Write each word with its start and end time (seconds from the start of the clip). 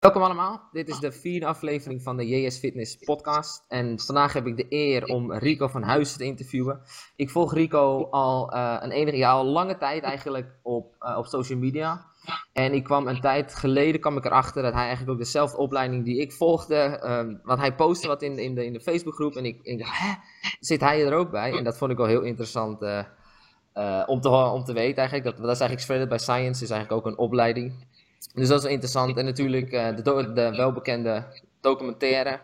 Welkom 0.00 0.22
allemaal, 0.22 0.68
dit 0.72 0.88
is 0.88 0.98
de 0.98 1.12
vierde 1.12 1.46
aflevering 1.46 2.02
van 2.02 2.16
de 2.16 2.26
JS 2.26 2.58
Fitness 2.58 2.96
podcast 2.96 3.64
en 3.68 3.98
vandaag 3.98 4.32
heb 4.32 4.46
ik 4.46 4.56
de 4.56 4.66
eer 4.68 5.04
om 5.04 5.32
Rico 5.32 5.68
van 5.68 5.82
Huizen 5.82 6.18
te 6.18 6.24
interviewen. 6.24 6.80
Ik 7.16 7.30
volg 7.30 7.54
Rico 7.54 8.08
al 8.10 8.54
uh, 8.54 8.76
een 8.80 8.90
enige 8.90 9.16
jaar, 9.16 9.32
al 9.32 9.44
lange 9.44 9.76
tijd 9.76 10.02
eigenlijk 10.02 10.58
op, 10.62 10.96
uh, 11.00 11.18
op 11.18 11.26
social 11.26 11.58
media. 11.58 12.06
En 12.52 12.72
ik 12.72 12.84
kwam 12.84 13.08
een 13.08 13.20
tijd 13.20 13.54
geleden 13.54 14.00
kwam 14.00 14.16
ik 14.16 14.24
erachter 14.24 14.62
dat 14.62 14.72
hij 14.72 14.82
eigenlijk 14.82 15.12
ook 15.12 15.18
dezelfde 15.18 15.56
opleiding 15.56 16.04
die 16.04 16.20
ik 16.20 16.32
volgde, 16.32 17.00
um, 17.04 17.40
want 17.42 17.60
hij 17.60 17.74
postte 17.74 18.08
wat 18.08 18.22
in, 18.22 18.38
in 18.38 18.54
de, 18.54 18.64
in 18.64 18.72
de 18.72 18.80
Facebookgroep 18.80 19.36
en 19.36 19.44
ik, 19.44 19.78
dacht, 19.78 19.98
hè, 19.98 20.12
zit 20.60 20.80
hij 20.80 21.06
er 21.06 21.14
ook 21.14 21.30
bij? 21.30 21.56
En 21.56 21.64
dat 21.64 21.78
vond 21.78 21.90
ik 21.90 21.96
wel 21.96 22.06
heel 22.06 22.22
interessant 22.22 22.82
uh, 22.82 24.04
om, 24.06 24.20
te, 24.20 24.28
om 24.28 24.64
te 24.64 24.72
weten 24.72 24.96
eigenlijk. 24.96 25.24
Dat, 25.24 25.36
dat 25.36 25.54
is 25.54 25.60
eigenlijk 25.60 25.80
Spread 25.80 26.08
by 26.08 26.16
Science, 26.16 26.64
is 26.64 26.70
eigenlijk 26.70 27.06
ook 27.06 27.12
een 27.12 27.18
opleiding. 27.18 27.88
Dus 28.34 28.48
dat 28.48 28.56
is 28.56 28.62
wel 28.62 28.72
interessant. 28.72 29.16
En 29.16 29.24
natuurlijk 29.24 29.72
uh, 29.72 29.96
de, 29.96 30.32
de, 30.32 30.50
welbekende 30.56 31.24
documentaire. 31.60 32.40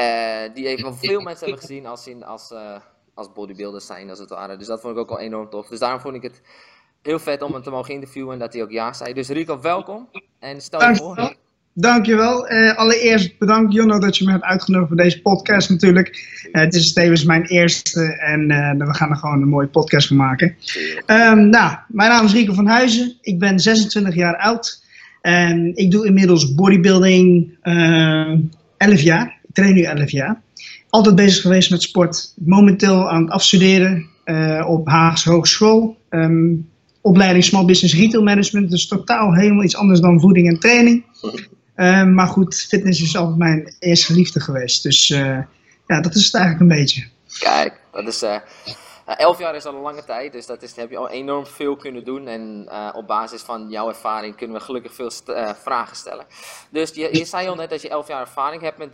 Uh, 0.00 0.54
die 0.54 0.66
even 0.66 0.94
veel 0.94 1.20
mensen 1.20 1.46
hebben 1.46 1.66
gezien 1.66 1.86
als, 1.86 2.06
in, 2.06 2.24
als, 2.24 2.50
uh, 2.50 2.76
als 3.14 3.32
bodybuilders 3.32 3.86
zijn, 3.86 4.10
als 4.10 4.18
het 4.18 4.30
ware. 4.30 4.56
Dus 4.56 4.66
dat 4.66 4.80
vond 4.80 4.94
ik 4.94 5.00
ook 5.00 5.10
al 5.10 5.18
enorm 5.18 5.50
tof. 5.50 5.68
Dus 5.68 5.78
daarom 5.78 6.00
vond 6.00 6.14
ik 6.14 6.22
het 6.22 6.42
heel 7.02 7.18
vet 7.18 7.42
om 7.42 7.52
hem 7.52 7.62
te 7.62 7.70
mogen 7.70 7.94
interviewen 7.94 8.32
en 8.32 8.38
dat 8.38 8.52
hij 8.52 8.62
ook 8.62 8.70
ja 8.70 8.92
zei. 8.92 9.12
Dus 9.12 9.28
Rico, 9.28 9.60
welkom. 9.60 10.08
En 10.38 10.60
stel 10.60 10.88
je 10.88 10.96
voor. 10.96 11.36
Dankjewel. 11.74 12.52
Uh, 12.52 12.76
allereerst 12.76 13.38
bedankt 13.38 13.72
Jonno 13.72 13.98
dat 13.98 14.16
je 14.16 14.24
me 14.24 14.30
hebt 14.30 14.44
uitgenodigd 14.44 14.88
voor 14.88 15.02
deze 15.02 15.22
podcast 15.22 15.70
natuurlijk. 15.70 16.08
Uh, 16.52 16.62
het 16.62 16.74
is 16.74 16.92
tevens 16.92 17.24
mijn 17.24 17.44
eerste 17.44 18.00
en 18.18 18.50
uh, 18.50 18.86
we 18.86 18.94
gaan 18.94 19.10
er 19.10 19.16
gewoon 19.16 19.42
een 19.42 19.48
mooie 19.48 19.66
podcast 19.66 20.08
van 20.08 20.16
maken. 20.16 20.56
Um, 21.06 21.48
nou, 21.48 21.76
mijn 21.88 22.10
naam 22.10 22.24
is 22.24 22.32
Rico 22.32 22.54
van 22.54 22.66
Huizen. 22.66 23.16
Ik 23.20 23.38
ben 23.38 23.60
26 23.60 24.14
jaar 24.14 24.36
oud. 24.36 24.84
En 25.20 25.76
ik 25.76 25.90
doe 25.90 26.06
inmiddels 26.06 26.54
bodybuilding 26.54 27.56
11 28.76 29.00
jaar. 29.00 29.38
Ik 29.48 29.54
train 29.54 29.74
nu 29.74 29.82
11 29.82 30.10
jaar. 30.10 30.40
Altijd 30.88 31.14
bezig 31.14 31.42
geweest 31.42 31.70
met 31.70 31.82
sport. 31.82 32.32
Momenteel 32.36 33.10
aan 33.10 33.22
het 33.22 33.30
afstuderen 33.30 34.06
op 34.66 34.88
Haagse 34.88 35.30
Hogeschool. 35.30 35.96
Um, 36.10 36.68
opleiding 37.00 37.44
Small 37.44 37.64
Business 37.64 37.94
Retail 37.94 38.22
Management. 38.22 38.70
Dus 38.70 38.86
totaal 38.86 39.34
helemaal 39.34 39.64
iets 39.64 39.76
anders 39.76 40.00
dan 40.00 40.20
voeding 40.20 40.48
en 40.48 40.58
training. 40.58 41.04
Uh, 41.80 42.04
maar 42.04 42.26
goed, 42.26 42.54
fitness 42.54 43.02
is 43.02 43.16
altijd 43.16 43.38
mijn 43.38 43.76
eerste 43.78 44.14
liefde 44.14 44.40
geweest. 44.40 44.82
Dus 44.82 45.10
uh, 45.10 45.38
ja, 45.86 46.00
dat 46.00 46.14
is 46.14 46.24
het 46.24 46.34
eigenlijk 46.34 46.70
een 46.70 46.78
beetje. 46.78 47.08
Kijk, 47.38 47.80
dat 47.92 48.06
is. 48.06 48.22
Uh, 48.22 48.36
elf 49.16 49.38
jaar 49.38 49.54
is 49.54 49.64
al 49.64 49.74
een 49.74 49.80
lange 49.80 50.04
tijd, 50.04 50.32
dus 50.32 50.46
dat 50.46 50.62
is, 50.62 50.76
heb 50.76 50.90
je 50.90 50.96
al 50.96 51.08
enorm 51.08 51.46
veel 51.46 51.76
kunnen 51.76 52.04
doen. 52.04 52.26
En 52.26 52.68
op 52.94 53.06
basis 53.06 53.42
van 53.42 53.68
jouw 53.68 53.88
ervaring 53.88 54.36
kunnen 54.36 54.56
we 54.56 54.62
gelukkig 54.62 54.94
veel 54.94 55.10
vragen 55.62 55.96
stellen. 55.96 56.26
Dus 56.70 56.90
je, 56.94 57.24
zei 57.24 57.48
al 57.48 57.54
net 57.54 57.70
dat 57.70 57.82
je 57.82 57.88
elf 57.88 58.08
jaar 58.08 58.20
ervaring 58.20 58.62
hebt 58.62 58.78
met, 58.78 58.92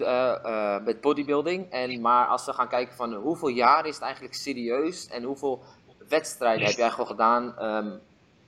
met 0.84 1.00
bodybuilding. 1.00 1.70
En, 1.70 2.00
maar 2.00 2.26
als 2.26 2.46
we 2.46 2.52
gaan 2.52 2.68
kijken 2.68 2.96
van 2.96 3.14
hoeveel 3.14 3.48
jaar 3.48 3.86
is 3.86 3.94
het 3.94 4.04
eigenlijk 4.04 4.34
serieus 4.34 5.06
en 5.06 5.22
hoeveel 5.22 5.62
wedstrijden 6.08 6.66
heb 6.66 6.76
jij 6.76 6.90
gewoon 6.90 7.06
gedaan 7.06 7.62
um, 7.62 8.00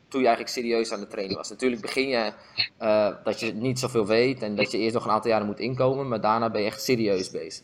toen 0.08 0.20
je 0.20 0.26
eigenlijk 0.26 0.56
serieus 0.56 0.92
aan 0.92 1.00
het 1.00 1.10
trainen 1.10 1.36
was? 1.36 1.50
Natuurlijk 1.50 1.82
begin 1.82 2.08
je 2.08 2.32
uh, 2.82 3.08
dat 3.24 3.40
je 3.40 3.52
niet 3.52 3.78
zoveel 3.78 4.06
weet 4.06 4.42
en 4.42 4.54
dat 4.54 4.70
je 4.70 4.78
eerst 4.78 4.94
nog 4.94 5.04
een 5.04 5.10
aantal 5.10 5.30
jaren 5.30 5.46
moet 5.46 5.60
inkomen, 5.60 6.08
maar 6.08 6.20
daarna 6.20 6.50
ben 6.50 6.60
je 6.60 6.66
echt 6.66 6.82
serieus 6.82 7.30
bezig. 7.30 7.62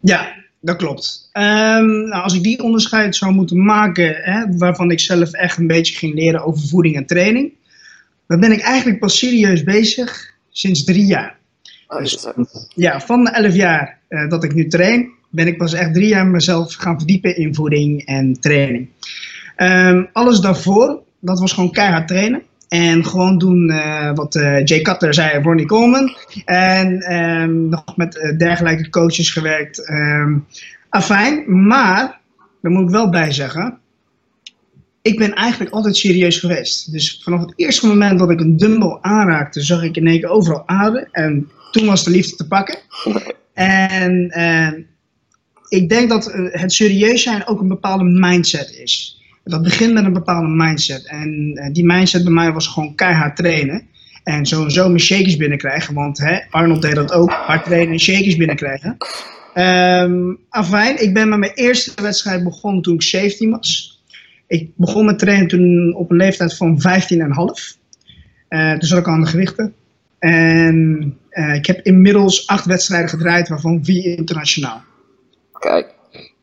Ja, 0.00 0.34
dat 0.60 0.76
klopt. 0.76 1.30
Um, 1.32 2.08
nou, 2.08 2.22
als 2.22 2.34
ik 2.34 2.42
die 2.42 2.62
onderscheid 2.62 3.16
zou 3.16 3.32
moeten 3.32 3.64
maken, 3.64 4.14
hè, 4.14 4.56
waarvan 4.56 4.90
ik 4.90 5.00
zelf 5.00 5.32
echt 5.32 5.58
een 5.58 5.66
beetje 5.66 5.94
ging 5.94 6.14
leren 6.14 6.44
over 6.44 6.68
voeding 6.68 6.96
en 6.96 7.06
training, 7.06 7.52
dan 8.26 8.40
ben 8.40 8.52
ik 8.52 8.60
eigenlijk 8.60 8.98
pas 8.98 9.18
serieus 9.18 9.62
bezig 9.62 10.34
sinds 10.50 10.84
drie 10.84 11.06
jaar. 11.06 11.36
Oh, 11.88 11.98
dus, 11.98 12.26
ja, 12.74 13.00
van 13.00 13.24
de 13.24 13.30
elf 13.30 13.54
jaar 13.54 13.98
uh, 14.08 14.28
dat 14.30 14.44
ik 14.44 14.54
nu 14.54 14.66
train, 14.66 15.10
ben 15.30 15.46
ik 15.46 15.56
pas 15.56 15.72
echt 15.72 15.94
drie 15.94 16.08
jaar 16.08 16.26
mezelf 16.26 16.74
gaan 16.74 16.98
verdiepen 16.98 17.36
in 17.36 17.54
voeding 17.54 18.04
en 18.04 18.40
training. 18.40 18.88
Um, 19.56 20.08
alles 20.12 20.40
daarvoor, 20.40 21.02
dat 21.22 21.40
was 21.40 21.52
gewoon 21.52 21.72
keihard 21.72 22.08
trainen. 22.08 22.42
En 22.68 23.04
gewoon 23.04 23.38
doen 23.38 23.70
uh, 23.70 24.10
wat 24.14 24.34
uh, 24.34 24.64
Jay 24.64 24.80
Cutler 24.80 25.14
zei, 25.14 25.42
Ronnie 25.42 25.66
Coleman. 25.66 26.16
En 26.44 27.14
um, 27.16 27.68
nog 27.68 27.96
met 27.96 28.16
uh, 28.16 28.38
dergelijke 28.38 28.90
coaches 28.90 29.30
gewerkt. 29.30 29.90
Um, 29.90 30.46
afijn, 30.88 31.66
maar, 31.66 32.20
daar 32.62 32.72
moet 32.72 32.82
ik 32.82 32.90
wel 32.90 33.08
bij 33.08 33.32
zeggen. 33.32 33.78
Ik 35.02 35.18
ben 35.18 35.34
eigenlijk 35.34 35.74
altijd 35.74 35.96
serieus 35.96 36.38
geweest. 36.38 36.92
Dus 36.92 37.20
vanaf 37.24 37.40
het 37.40 37.52
eerste 37.56 37.86
moment 37.86 38.18
dat 38.18 38.30
ik 38.30 38.40
een 38.40 38.56
dumbbell 38.56 38.98
aanraakte, 39.00 39.60
zag 39.60 39.82
ik 39.82 39.96
in 39.96 40.06
één 40.06 40.20
keer 40.20 40.28
overal 40.28 40.68
aarde. 40.68 41.08
En 41.12 41.50
toen 41.70 41.86
was 41.86 42.04
de 42.04 42.10
liefde 42.10 42.36
te 42.36 42.46
pakken. 42.46 42.78
En 43.52 44.32
ik 45.68 45.88
denk 45.88 46.08
dat 46.08 46.32
het 46.34 46.72
serieus 46.72 47.22
zijn 47.22 47.46
ook 47.46 47.60
een 47.60 47.68
bepaalde 47.68 48.04
mindset 48.04 48.70
is. 48.70 49.21
Dat 49.44 49.62
begint 49.62 49.92
met 49.92 50.04
een 50.04 50.12
bepaalde 50.12 50.48
mindset. 50.48 51.06
En 51.06 51.28
uh, 51.54 51.72
die 51.72 51.84
mindset 51.84 52.24
bij 52.24 52.32
mij 52.32 52.52
was 52.52 52.66
gewoon 52.66 52.94
keihard 52.94 53.36
trainen. 53.36 53.86
En 54.24 54.46
zo 54.46 54.88
mijn 54.88 55.00
shakers 55.00 55.36
binnenkrijgen. 55.36 55.94
Want 55.94 56.18
hè, 56.18 56.40
Arnold 56.50 56.82
deed 56.82 56.94
dat 56.94 57.12
ook. 57.12 57.30
Hard 57.30 57.64
trainen 57.64 57.92
en 57.92 58.00
shakers 58.00 58.36
binnenkrijgen. 58.36 58.96
Um, 59.54 60.38
afijn, 60.48 61.02
ik 61.02 61.14
ben 61.14 61.28
met 61.28 61.38
mijn 61.38 61.52
eerste 61.54 62.02
wedstrijd 62.02 62.44
begonnen 62.44 62.82
toen 62.82 62.94
ik 62.94 63.02
17 63.02 63.50
was. 63.50 64.02
Ik 64.46 64.70
begon 64.76 65.04
met 65.04 65.18
trainen 65.18 65.48
toen 65.48 65.94
op 65.94 66.10
een 66.10 66.16
leeftijd 66.16 66.56
van 66.56 66.82
15,5. 66.82 67.80
Uh, 68.48 68.70
toen 68.70 68.88
zat 68.88 68.98
ik 68.98 69.08
aan 69.08 69.20
de 69.20 69.26
gewichten. 69.26 69.74
En 70.18 71.16
uh, 71.30 71.54
ik 71.54 71.66
heb 71.66 71.80
inmiddels 71.86 72.46
acht 72.46 72.64
wedstrijden 72.64 73.08
gedraaid, 73.08 73.48
waarvan 73.48 73.84
vier 73.84 74.18
internationaal. 74.18 74.82
Kijk. 75.52 75.94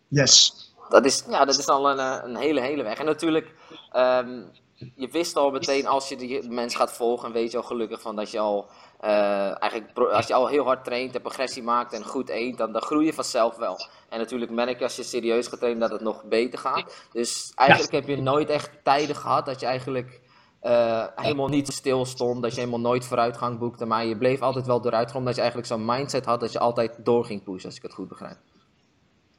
Yes 0.08 0.59
dat 0.90 1.06
is, 1.06 1.24
ja, 1.30 1.46
dat 1.46 1.58
is 1.58 1.68
al 1.68 1.90
een, 1.90 2.24
een 2.24 2.36
hele, 2.36 2.62
hele 2.62 2.84
weg. 2.84 2.98
En 2.98 3.06
natuurlijk, 3.06 3.54
um, 3.96 4.52
je 4.96 5.08
wist 5.12 5.36
al 5.36 5.52
meteen 5.52 5.88
als 5.88 6.10
je 6.10 6.16
die 6.16 6.50
mensen 6.50 6.80
gaat 6.80 6.94
volgen, 6.94 7.32
weet 7.32 7.52
je 7.52 7.58
al 7.58 7.64
gelukkig 7.64 8.02
van 8.02 8.16
dat 8.16 8.32
je 8.32 8.40
al, 8.40 8.70
uh, 9.04 9.62
eigenlijk, 9.62 9.98
als 9.98 10.28
je 10.28 10.34
al 10.34 10.48
heel 10.48 10.64
hard 10.64 10.84
traint 10.84 11.16
en 11.16 11.22
progressie 11.22 11.64
maakt 11.64 11.94
en 11.94 12.06
goed 12.06 12.30
eet, 12.30 12.58
dan, 12.58 12.72
dan 12.72 12.82
groei 12.82 13.06
je 13.06 13.14
vanzelf 13.14 13.56
wel. 13.56 13.78
En 14.10 14.20
natuurlijk 14.20 14.52
merk 14.52 14.78
je 14.78 14.84
als 14.84 14.96
je 14.96 15.04
serieus 15.04 15.48
gaat 15.48 15.60
trainen 15.60 15.82
dat 15.82 15.92
het 15.92 16.02
nog 16.02 16.24
beter 16.24 16.60
gaat. 16.60 17.08
Dus 17.12 17.52
eigenlijk 17.56 17.92
heb 17.92 18.08
je 18.08 18.22
nooit 18.22 18.50
echt 18.50 18.70
tijden 18.84 19.16
gehad 19.16 19.46
dat 19.46 19.60
je 19.60 19.66
eigenlijk 19.66 20.22
uh, 20.64 21.06
helemaal 21.16 21.48
niet 21.48 21.68
stil 21.68 22.06
stond, 22.06 22.42
dat 22.42 22.52
je 22.54 22.60
helemaal 22.60 22.80
nooit 22.80 23.06
vooruitgang 23.06 23.60
boekte, 23.60 23.86
maar 23.86 24.06
je 24.06 24.18
bleef 24.18 24.42
altijd 24.42 24.66
wel 24.66 24.82
dooruit, 24.82 25.16
omdat 25.16 25.36
je 25.36 25.42
eigenlijk 25.42 25.70
zo'n 25.70 25.86
mindset 25.86 26.26
had 26.26 26.40
dat 26.40 26.52
je 26.52 26.60
altijd 26.60 26.96
door 26.98 27.26
ging 27.26 27.44
pushen, 27.44 27.66
als 27.66 27.78
ik 27.78 27.84
het 27.84 27.94
goed 27.94 28.08
begrijp. 28.08 28.38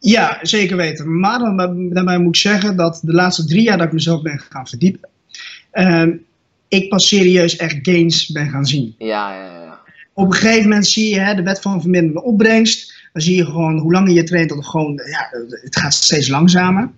Ja, 0.00 0.38
zeker 0.42 0.76
weten. 0.76 1.20
Maar 1.20 1.38
dan, 1.38 1.56
daarbij 1.92 2.18
moet 2.18 2.36
ik 2.36 2.40
zeggen 2.40 2.76
dat 2.76 3.00
de 3.02 3.12
laatste 3.12 3.44
drie 3.44 3.62
jaar 3.62 3.76
dat 3.78 3.86
ik 3.86 3.92
mezelf 3.92 4.22
ben 4.22 4.42
gaan 4.50 4.66
verdiepen, 4.66 5.08
uh, 5.72 6.06
ik 6.68 6.88
pas 6.88 7.08
serieus 7.08 7.56
echt 7.56 7.78
gains 7.82 8.26
ben 8.26 8.50
gaan 8.50 8.66
zien. 8.66 8.94
Ja, 8.98 9.34
ja, 9.34 9.44
ja. 9.44 9.80
Op 10.14 10.26
een 10.26 10.32
gegeven 10.32 10.62
moment 10.62 10.86
zie 10.86 11.14
je 11.14 11.20
hè, 11.20 11.34
de 11.34 11.42
wet 11.42 11.60
van 11.60 11.80
verminderde 11.80 12.22
opbrengst. 12.22 12.98
Dan 13.12 13.22
zie 13.22 13.36
je 13.36 13.44
gewoon 13.44 13.78
hoe 13.78 13.92
langer 13.92 14.12
je 14.12 14.22
traint, 14.22 14.48
dat 14.48 14.58
het 14.58 14.66
gewoon, 14.66 14.92
ja, 14.92 15.28
het 15.62 15.76
gaat 15.76 15.94
steeds 15.94 16.28
langzamer. 16.28 16.90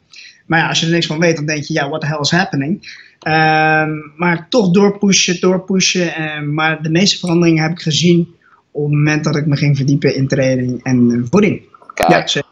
Maar 0.47 0.59
ja, 0.59 0.69
als 0.69 0.81
je 0.81 0.87
er 0.87 0.93
niks 0.93 1.07
van 1.07 1.19
weet, 1.19 1.37
dan 1.37 1.47
denk 1.47 1.65
je, 1.65 1.73
ja, 1.73 1.89
what 1.89 2.01
the 2.01 2.07
hell 2.07 2.21
is 2.21 2.31
happening? 2.31 3.01
Uh, 3.27 3.85
maar 4.17 4.47
toch 4.49 4.71
doorpushen, 4.71 5.41
doorpushen. 5.41 6.07
Uh, 6.21 6.41
maar 6.41 6.83
de 6.83 6.91
meeste 6.91 7.19
veranderingen 7.19 7.63
heb 7.63 7.73
ik 7.73 7.81
gezien 7.81 8.35
op 8.71 8.83
het 8.83 8.93
moment 8.93 9.25
dat 9.25 9.37
ik 9.37 9.47
me 9.47 9.57
ging 9.57 9.77
verdiepen 9.77 10.15
in 10.15 10.29
training 10.29 10.83
en 10.83 11.27
voeding. 11.31 11.63
Kijk. 11.95 12.11
Ja, 12.11 12.27
zeker. 12.27 12.51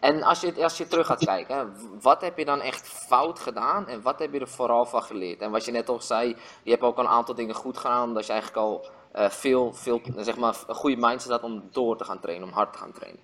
En 0.00 0.22
als 0.22 0.40
je, 0.40 0.54
als 0.62 0.78
je 0.78 0.86
terug 0.86 1.06
gaat 1.06 1.24
kijken, 1.24 1.72
wat 2.00 2.20
heb 2.20 2.38
je 2.38 2.44
dan 2.44 2.60
echt 2.60 2.88
fout 2.88 3.38
gedaan 3.38 3.88
en 3.88 4.02
wat 4.02 4.18
heb 4.18 4.32
je 4.32 4.40
er 4.40 4.48
vooral 4.48 4.86
van 4.86 5.02
geleerd? 5.02 5.40
En 5.40 5.50
wat 5.50 5.64
je 5.64 5.72
net 5.72 5.88
al 5.88 6.00
zei, 6.00 6.36
je 6.62 6.70
hebt 6.70 6.82
ook 6.82 6.98
een 6.98 7.08
aantal 7.08 7.34
dingen 7.34 7.54
goed 7.54 7.78
gedaan, 7.78 8.14
dat 8.14 8.26
je 8.26 8.32
eigenlijk 8.32 8.62
al 8.62 8.90
uh, 9.16 9.28
veel, 9.28 9.72
veel, 9.74 10.00
zeg 10.16 10.36
maar, 10.36 10.54
een 10.66 10.74
goede 10.74 10.96
mindset 10.96 11.30
had 11.30 11.42
om 11.42 11.62
door 11.72 11.96
te 11.96 12.04
gaan 12.04 12.20
trainen, 12.20 12.48
om 12.48 12.54
hard 12.54 12.72
te 12.72 12.78
gaan 12.78 12.92
trainen. 12.92 13.20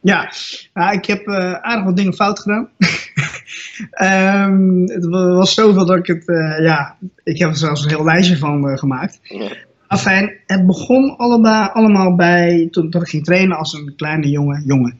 Ja, 0.00 0.32
nou, 0.74 0.96
ik 0.96 1.04
heb 1.04 1.26
uh, 1.26 1.52
aardig 1.52 1.84
wat 1.84 1.96
dingen 1.96 2.14
fout 2.14 2.40
gedaan. 2.40 2.70
um, 4.50 4.82
het 4.96 5.04
was 5.06 5.54
zoveel 5.54 5.86
dat 5.86 5.96
ik 5.96 6.06
het, 6.06 6.28
uh, 6.28 6.60
ja, 6.60 6.96
ik 7.22 7.38
heb 7.38 7.48
er 7.48 7.56
zelfs 7.56 7.82
een 7.82 7.88
heel 7.88 8.04
lijstje 8.04 8.38
van 8.38 8.78
gemaakt. 8.78 9.18
Ja. 9.22 9.56
Afijn, 9.86 10.40
het 10.46 10.66
begon 10.66 11.16
allemaal, 11.16 11.68
allemaal 11.68 12.14
bij 12.14 12.68
toen, 12.70 12.90
toen 12.90 13.02
ik 13.02 13.08
ging 13.08 13.24
trainen 13.24 13.56
als 13.56 13.72
een 13.72 13.94
kleine 13.96 14.28
jonge 14.28 14.62
jongen 14.64 14.98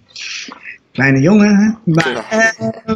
kleine 0.95 1.21
jongen. 1.21 1.79
Maar, 1.85 2.27
uh, 2.33 2.95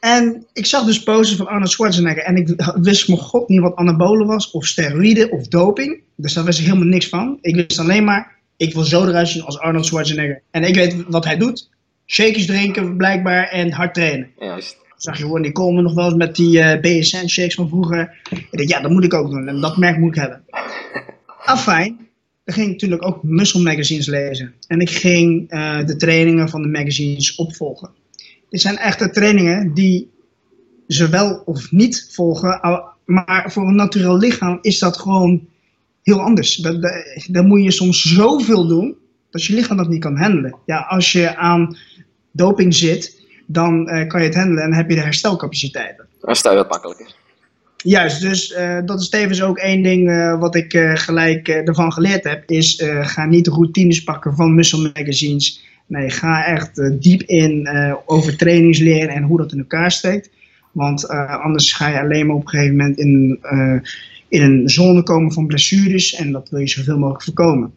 en 0.00 0.46
ik 0.52 0.66
zag 0.66 0.84
dus 0.84 1.02
posters 1.02 1.36
van 1.36 1.46
Arnold 1.46 1.70
Schwarzenegger 1.70 2.22
en 2.22 2.36
ik 2.36 2.72
wist 2.80 3.08
mijn 3.08 3.20
god 3.20 3.48
niet 3.48 3.60
wat 3.60 3.76
anabolen 3.76 4.26
was, 4.26 4.50
of 4.50 4.66
steroïden, 4.66 5.32
of 5.32 5.48
doping. 5.48 6.00
Dus 6.16 6.32
daar 6.32 6.44
wist 6.44 6.58
ik 6.58 6.64
helemaal 6.64 6.88
niks 6.88 7.08
van. 7.08 7.38
Ik 7.40 7.54
wist 7.54 7.78
alleen 7.78 8.04
maar, 8.04 8.36
ik 8.56 8.74
wil 8.74 8.82
zo 8.82 9.06
eruit 9.06 9.28
zien 9.28 9.42
als 9.42 9.58
Arnold 9.58 9.86
Schwarzenegger. 9.86 10.42
En 10.50 10.62
ik 10.62 10.74
weet 10.74 11.04
wat 11.08 11.24
hij 11.24 11.36
doet. 11.36 11.70
Shakers 12.06 12.46
drinken 12.46 12.96
blijkbaar 12.96 13.48
en 13.48 13.72
hard 13.72 13.94
trainen. 13.94 14.30
Juist. 14.38 14.76
zag 14.96 15.18
je 15.18 15.24
Ronnie 15.24 15.52
Coleman 15.52 15.82
nog 15.82 15.94
wel 15.94 16.04
eens 16.04 16.14
met 16.14 16.36
die 16.36 16.58
uh, 16.58 16.80
BSN 16.80 17.26
shakes 17.26 17.54
van 17.54 17.68
vroeger. 17.68 18.18
Ik 18.30 18.46
dacht, 18.50 18.68
ja, 18.68 18.80
dat 18.80 18.90
moet 18.90 19.04
ik 19.04 19.14
ook 19.14 19.30
doen. 19.30 19.48
En 19.48 19.60
dat 19.60 19.76
merk 19.76 19.98
moet 19.98 20.16
ik 20.16 20.20
hebben. 20.20 20.44
Afijn, 21.44 22.07
dan 22.48 22.56
ging 22.56 22.68
ik 22.68 22.72
natuurlijk 22.72 23.06
ook 23.06 23.22
muscle 23.22 23.62
magazines 23.62 24.06
lezen. 24.06 24.54
En 24.66 24.80
ik 24.80 24.90
ging 24.90 25.52
uh, 25.52 25.86
de 25.86 25.96
trainingen 25.96 26.48
van 26.48 26.62
de 26.62 26.68
magazines 26.68 27.34
opvolgen. 27.34 27.90
Dit 28.48 28.60
zijn 28.60 28.76
echte 28.76 29.10
trainingen 29.10 29.74
die 29.74 30.10
ze 30.86 31.08
wel 31.08 31.42
of 31.44 31.72
niet 31.72 32.08
volgen. 32.10 32.60
Maar 33.04 33.52
voor 33.52 33.66
een 33.68 33.74
natuurlijk 33.74 34.22
lichaam 34.22 34.58
is 34.60 34.78
dat 34.78 34.98
gewoon 34.98 35.48
heel 36.02 36.20
anders. 36.20 36.56
Dan 37.26 37.46
moet 37.46 37.62
je 37.62 37.70
soms 37.70 38.02
zoveel 38.02 38.66
doen 38.66 38.96
dat 39.30 39.44
je 39.44 39.54
lichaam 39.54 39.76
dat 39.76 39.88
niet 39.88 40.00
kan 40.00 40.16
handelen. 40.16 40.56
Ja, 40.66 40.78
als 40.78 41.12
je 41.12 41.36
aan 41.36 41.76
doping 42.32 42.74
zit, 42.74 43.22
dan 43.46 43.88
uh, 43.88 44.06
kan 44.06 44.20
je 44.20 44.26
het 44.26 44.36
handelen 44.36 44.64
en 44.64 44.74
heb 44.74 44.88
je 44.88 44.94
de 44.94 45.00
herstelcapaciteiten. 45.00 46.06
Herstel 46.20 46.50
je 46.50 46.56
wat 46.56 46.70
makkelijker. 46.70 47.14
Juist, 47.88 48.20
dus 48.20 48.50
uh, 48.50 48.78
dat 48.84 49.00
is 49.00 49.08
tevens 49.08 49.42
ook 49.42 49.58
één 49.58 49.82
ding 49.82 50.08
uh, 50.08 50.38
wat 50.38 50.54
ik 50.54 50.92
gelijk 50.94 51.48
ervan 51.48 51.92
geleerd 51.92 52.24
heb, 52.24 52.50
is 52.50 52.82
ga 53.00 53.26
niet 53.26 53.46
routines 53.46 54.02
pakken 54.02 54.34
van 54.34 54.54
muscle 54.54 54.90
magazines. 54.94 55.64
Nee, 55.86 56.10
ga 56.10 56.44
echt 56.44 57.02
diep 57.02 57.22
in 57.22 57.68
over 58.06 58.36
trainingsleren 58.36 59.08
en 59.08 59.22
hoe 59.22 59.38
dat 59.38 59.52
in 59.52 59.58
elkaar 59.58 59.90
steekt. 59.90 60.30
Want 60.72 61.08
anders 61.08 61.72
ga 61.72 61.88
je 61.88 62.00
alleen 62.00 62.26
maar 62.26 62.36
op 62.36 62.42
een 62.42 62.48
gegeven 62.48 62.76
moment 62.76 62.98
in, 62.98 63.38
in 64.28 64.42
een 64.42 64.68
zone 64.68 65.02
komen 65.02 65.32
van 65.32 65.46
blessures 65.46 66.14
en 66.14 66.32
dat 66.32 66.48
wil 66.48 66.60
je 66.60 66.68
zoveel 66.68 66.98
mogelijk 66.98 67.24
voorkomen. 67.24 67.72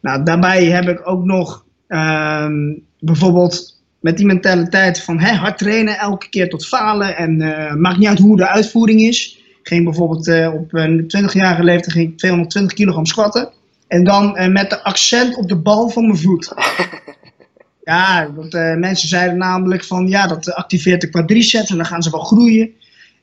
Nou, 0.00 0.24
daarbij 0.24 0.64
heb 0.64 0.88
ik 0.88 1.08
ook 1.08 1.24
nog 1.24 1.64
ehm, 1.88 2.72
bijvoorbeeld 3.00 3.82
met 4.00 4.16
die 4.16 4.26
mentaliteit 4.26 5.02
van 5.02 5.18
hè, 5.18 5.32
hard 5.32 5.58
trainen, 5.58 5.98
elke 5.98 6.28
keer 6.28 6.48
tot 6.48 6.66
falen 6.66 7.16
en 7.16 7.40
uh, 7.40 7.74
maakt 7.74 7.98
niet 7.98 8.08
uit 8.08 8.18
hoe 8.18 8.36
de 8.36 8.48
uitvoering 8.48 9.00
is. 9.00 9.41
Ging 9.62 9.84
bijvoorbeeld 9.84 10.26
uh, 10.26 10.54
op 10.54 10.74
een 10.74 11.02
20-jarige 11.02 11.64
leeftijd 11.64 11.92
ging 11.92 12.10
ik 12.10 12.18
220 12.18 12.76
kilogram 12.76 13.06
squatten. 13.06 13.50
En 13.88 14.04
dan 14.04 14.38
uh, 14.38 14.48
met 14.48 14.70
de 14.70 14.82
accent 14.82 15.36
op 15.36 15.48
de 15.48 15.56
bal 15.56 15.88
van 15.88 16.06
mijn 16.06 16.18
voet. 16.18 16.52
Ja, 17.84 18.32
want 18.34 18.52
mensen 18.78 19.08
zeiden 19.08 19.38
namelijk 19.38 19.84
van 19.84 20.08
ja, 20.08 20.26
dat 20.26 20.54
activeert 20.54 21.00
de 21.00 21.08
quadriceps 21.08 21.70
en 21.70 21.76
dan 21.76 21.86
gaan 21.86 22.02
ze 22.02 22.10
wel 22.10 22.20
groeien. 22.20 22.70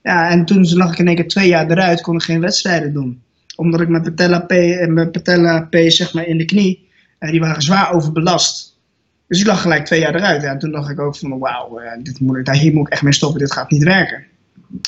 Ja, 0.03 0.29
en 0.29 0.45
toen 0.45 0.73
lag 0.73 0.91
ik 0.91 0.99
in 0.99 1.07
één 1.07 1.15
keer 1.15 1.27
twee 1.27 1.47
jaar 1.47 1.71
eruit, 1.71 2.01
kon 2.01 2.15
ik 2.15 2.21
geen 2.21 2.41
wedstrijden 2.41 2.93
doen 2.93 3.21
omdat 3.59 3.81
ik 3.81 3.89
mijn 3.89 4.03
patella 4.03 4.39
P 4.39 4.51
en 4.51 4.93
mijn 4.93 5.11
patella 5.11 5.61
P 5.61 5.75
zeg 5.75 6.13
maar 6.13 6.27
in 6.27 6.37
de 6.37 6.45
knie, 6.45 6.87
die 7.19 7.39
waren 7.39 7.61
zwaar 7.61 7.93
overbelast. 7.93 8.77
Dus 9.27 9.39
ik 9.39 9.47
lag 9.47 9.61
gelijk 9.61 9.85
twee 9.85 9.99
jaar 9.99 10.15
eruit. 10.15 10.41
Ja, 10.41 10.57
toen 10.57 10.71
dacht 10.71 10.89
ik 10.89 10.99
ook 10.99 11.15
van 11.15 11.39
wauw, 11.39 11.79
dit 12.03 12.19
moet 12.19 12.37
ik, 12.37 12.49
hier 12.49 12.73
moet 12.73 12.87
ik 12.87 12.93
echt 12.93 13.01
mee 13.01 13.13
stoppen, 13.13 13.39
dit 13.39 13.51
gaat 13.51 13.71
niet 13.71 13.83
werken. 13.83 14.23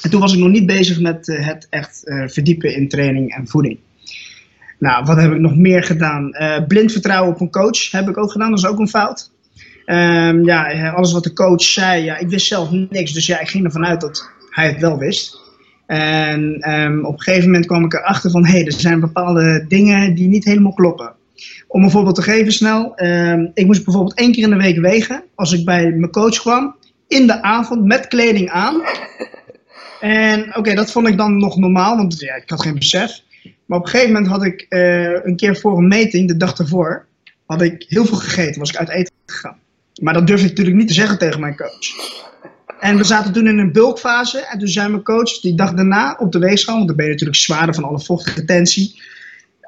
En 0.02 0.10
toen 0.10 0.20
was 0.20 0.34
ik 0.34 0.40
nog 0.40 0.50
niet 0.50 0.66
bezig 0.66 1.00
met 1.00 1.28
uh, 1.28 1.48
het 1.48 1.68
echt 1.70 2.02
verdiepen 2.26 2.76
in 2.76 2.90
training 2.90 3.36
en 3.36 3.48
voeding. 3.48 3.80
Nou, 4.80 5.04
wat 5.04 5.18
heb 5.18 5.32
ik 5.32 5.40
nog 5.40 5.56
meer 5.56 5.84
gedaan? 5.84 6.32
blind 6.68 6.92
vertrouwen 6.92 7.34
op 7.34 7.42
een 7.42 7.52
coach 7.52 7.92
heb 7.92 8.10
ik 8.10 8.18
ook 8.18 8.32
gedaan, 8.32 8.50
dat 8.50 8.60
is 8.60 8.66
ook 8.66 8.80
een 8.80 8.88
fout. 8.88 9.32
Um, 9.86 10.46
ja, 10.46 10.90
alles 10.90 11.14
wat 11.14 11.24
de 11.24 11.34
coach 11.34 11.62
zei, 11.62 12.04
ja, 12.04 12.18
ik 12.18 12.30
wist 12.30 12.48
zelf 12.48 12.72
niks, 12.72 13.14
dus 13.14 13.26
ja, 13.26 13.40
ik 13.40 13.50
ging 13.50 13.64
ervan 13.64 13.86
uit 13.86 14.02
dat 14.02 14.30
hij 14.50 14.68
het 14.68 14.80
wel 14.80 14.98
wist. 14.98 15.40
En 15.86 16.72
um, 16.72 17.06
op 17.06 17.14
een 17.14 17.22
gegeven 17.22 17.46
moment 17.46 17.66
kwam 17.66 17.86
ik 17.86 17.94
erachter 17.94 18.32
van, 18.32 18.46
hey, 18.46 18.66
er 18.66 18.72
zijn 18.72 19.00
bepaalde 19.00 19.66
dingen 19.68 20.16
die 20.16 20.28
niet 20.28 20.46
helemaal 20.46 20.74
kloppen. 20.74 21.14
Om 21.68 21.84
een 21.84 21.92
voorbeeld 21.92 22.16
te 22.16 22.22
geven 22.22 22.52
snel, 22.52 22.94
um, 23.04 23.52
ik 23.54 23.66
moest 23.66 23.84
bijvoorbeeld 23.84 24.18
één 24.18 24.32
keer 24.32 24.44
in 24.44 24.50
de 24.50 24.56
week 24.56 24.80
wegen 24.80 25.24
als 25.36 25.54
ik 25.54 25.66
bij 25.66 25.92
mijn 25.92 26.12
coach 26.12 26.40
kwam, 26.40 26.76
in 27.08 27.28
de 27.28 27.42
avond 27.42 27.86
met 27.86 28.08
kleding 28.08 28.50
aan. 28.50 28.82
En 30.02 30.48
oké, 30.48 30.60
okay, 30.60 30.76
dat 30.76 30.92
vond 30.92 31.08
ik 31.08 31.18
dan 31.18 31.38
nog 31.38 31.58
normaal, 31.58 31.98
want 31.98 32.20
ja, 32.20 32.36
ik 32.36 32.50
had 32.50 32.62
geen 32.62 32.76
besef. 32.76 33.22
Maar 33.66 33.80
op 33.80 33.86
een 33.86 33.92
gegeven 33.92 34.14
moment 34.14 34.32
had 34.32 34.44
ik 34.44 34.66
uh, 34.70 35.26
een 35.26 35.36
keer 35.36 35.58
voor 35.58 35.78
een 35.78 35.88
meting, 35.88 36.28
de 36.28 36.38
dag 36.38 36.58
ervoor, 36.58 37.06
had 37.46 37.62
ik 37.62 37.86
heel 37.88 38.06
veel 38.06 38.18
gegeten, 38.18 38.60
was 38.60 38.70
ik 38.70 38.78
uit 38.78 38.90
eten 38.90 39.14
gegaan. 39.26 39.58
Maar 40.02 40.14
dat 40.14 40.28
durf 40.28 40.42
ik 40.42 40.50
natuurlijk 40.50 40.78
niet 40.78 40.88
te 40.88 40.94
zeggen 40.94 41.18
tegen 41.18 41.40
mijn 41.40 41.56
coach. 41.56 42.20
En 42.80 42.98
we 42.98 43.04
zaten 43.04 43.34
toen 43.34 43.48
in 43.48 43.58
een 43.58 43.72
bulkfase. 43.72 44.40
En 44.40 44.60
toen 44.60 44.68
zei 44.68 44.90
mijn 44.90 45.04
coach, 45.04 45.40
die 45.40 45.56
dag 45.56 45.74
daarna 45.74 46.16
op 46.20 46.32
de 46.32 46.40
weegschaal, 46.40 46.76
want 46.76 46.88
dan 46.88 46.96
ben 46.96 47.06
je 47.06 47.12
natuurlijk 47.12 47.40
zwaarder 47.40 47.76
van 47.76 47.84
alle 47.84 48.00
vochtretentie. 48.00 49.02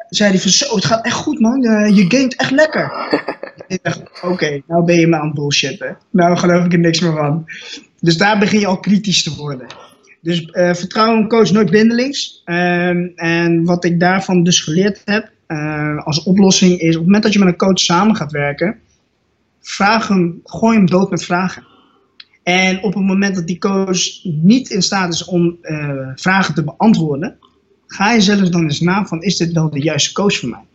Zei 0.09 0.30
hij 0.31 0.39
van 0.39 0.51
zo, 0.51 0.75
het 0.75 0.85
gaat 0.85 1.06
echt 1.06 1.15
goed 1.15 1.39
man, 1.39 1.62
je 1.94 2.06
gaint 2.07 2.35
echt 2.35 2.51
lekker. 2.51 2.91
ik 3.68 3.80
dacht, 3.81 4.00
oké, 4.00 4.27
okay, 4.27 4.63
nou 4.68 4.85
ben 4.85 5.00
je 5.00 5.07
me 5.07 5.15
aan 5.15 5.25
het 5.25 5.35
bullshitten. 5.35 5.97
Nou 6.09 6.38
geloof 6.38 6.65
ik 6.65 6.74
er 6.74 6.80
niks 6.80 7.00
meer 7.00 7.15
van. 7.15 7.45
Dus 8.00 8.18
daar 8.18 8.39
begin 8.39 8.59
je 8.59 8.68
al 8.68 8.80
kritisch 8.80 9.24
te 9.24 9.35
worden. 9.35 9.68
Dus 10.24 10.42
uh, 10.42 10.74
vertrouw 10.74 11.18
een 11.18 11.28
coach 11.28 11.52
nooit 11.52 11.70
blindelings. 11.70 12.42
Uh, 12.46 12.88
en 13.16 13.66
wat 13.66 13.84
ik 13.84 14.00
daarvan 14.00 14.44
dus 14.44 14.60
geleerd 14.60 15.02
heb 15.06 15.31
uh, 15.48 16.06
als 16.06 16.24
oplossing 16.24 16.80
is, 16.80 16.88
op 16.88 16.94
het 16.94 17.06
moment 17.06 17.24
dat 17.24 17.34
je 17.34 17.40
met 17.40 17.48
een 17.48 17.58
coach 17.58 17.80
samen 17.80 18.16
gaat 18.16 18.31
werken, 18.31 18.80
vraag 19.62 20.08
hem, 20.08 20.42
gooi 20.44 20.78
hem 20.78 20.86
dood 20.86 21.10
met 21.10 21.25
vragen. 21.25 21.66
En 22.44 22.84
op 22.84 22.94
het 22.94 23.04
moment 23.04 23.36
dat 23.36 23.48
die 23.48 23.58
coach 23.58 24.24
niet 24.24 24.70
in 24.70 24.81
staat 24.81 25.14
is 25.14 25.25
om 25.25 25.58
uh, 25.62 26.08
vragen 26.16 26.54
te 26.54 26.64
beantwoorden, 26.64 27.38
ga 27.88 28.12
je 28.12 28.22
zelfs 28.22 28.50
dan 28.50 28.64
eens 28.64 28.80
na 28.80 29.06
van 29.06 29.22
is 29.22 29.38
dit 29.38 29.52
wel 29.52 29.69
de 29.69 29.81
juiste 29.81 30.14
coach 30.14 30.38
voor 30.38 30.50
mij? 30.50 30.66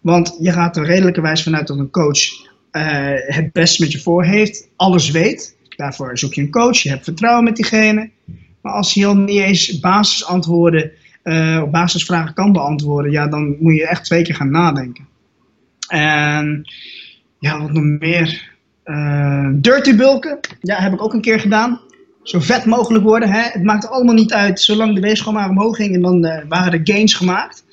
Want 0.00 0.36
je 0.40 0.52
gaat 0.52 0.76
er 0.76 0.84
redelijkerwijs 0.84 1.42
vanuit 1.42 1.66
dat 1.66 1.78
een 1.78 1.90
coach 1.90 2.20
het 3.26 3.52
best 3.52 3.80
met 3.80 3.92
je 3.92 4.00
voor 4.00 4.24
heeft, 4.24 4.68
alles 4.76 5.10
weet. 5.10 5.56
Daarvoor 5.76 6.18
zoek 6.18 6.34
je 6.34 6.40
een 6.40 6.50
coach, 6.50 6.78
je 6.78 6.88
hebt 6.88 7.04
vertrouwen 7.04 7.44
met 7.44 7.56
diegene. 7.56 8.10
Maar 8.62 8.72
als 8.72 8.94
hij 8.94 9.06
al 9.06 9.16
niet 9.16 9.40
eens 9.40 9.80
basisantwoorden 9.80 10.92
uh, 11.24 11.60
of 11.64 11.70
basisvragen 11.70 12.34
kan 12.34 12.52
beantwoorden, 12.52 13.12
ja, 13.12 13.28
dan 13.28 13.56
moet 13.60 13.74
je 13.74 13.88
echt 13.88 14.04
twee 14.04 14.22
keer 14.22 14.34
gaan 14.34 14.50
nadenken. 14.50 15.08
En 15.88 16.70
ja, 17.38 17.60
wat 17.60 17.72
nog 17.72 17.84
meer? 17.84 18.48
Uh, 18.84 19.48
dirty 19.52 19.96
bulken, 19.96 20.38
ja, 20.60 20.76
heb 20.76 20.92
ik 20.92 21.02
ook 21.02 21.12
een 21.12 21.20
keer 21.20 21.40
gedaan. 21.40 21.80
Zo 22.22 22.40
vet 22.40 22.64
mogelijk 22.64 23.04
worden. 23.04 23.30
Hè? 23.30 23.42
Het 23.42 23.62
maakt 23.62 23.88
allemaal 23.88 24.14
niet 24.14 24.32
uit, 24.32 24.60
zolang 24.60 24.94
de 24.94 25.00
weegschaal 25.00 25.32
maar 25.32 25.48
omhoog 25.48 25.76
ging 25.76 25.94
en 25.94 26.02
dan 26.02 26.26
uh, 26.26 26.38
waren 26.48 26.72
er 26.72 26.80
gains 26.84 27.14
gemaakt. 27.14 27.64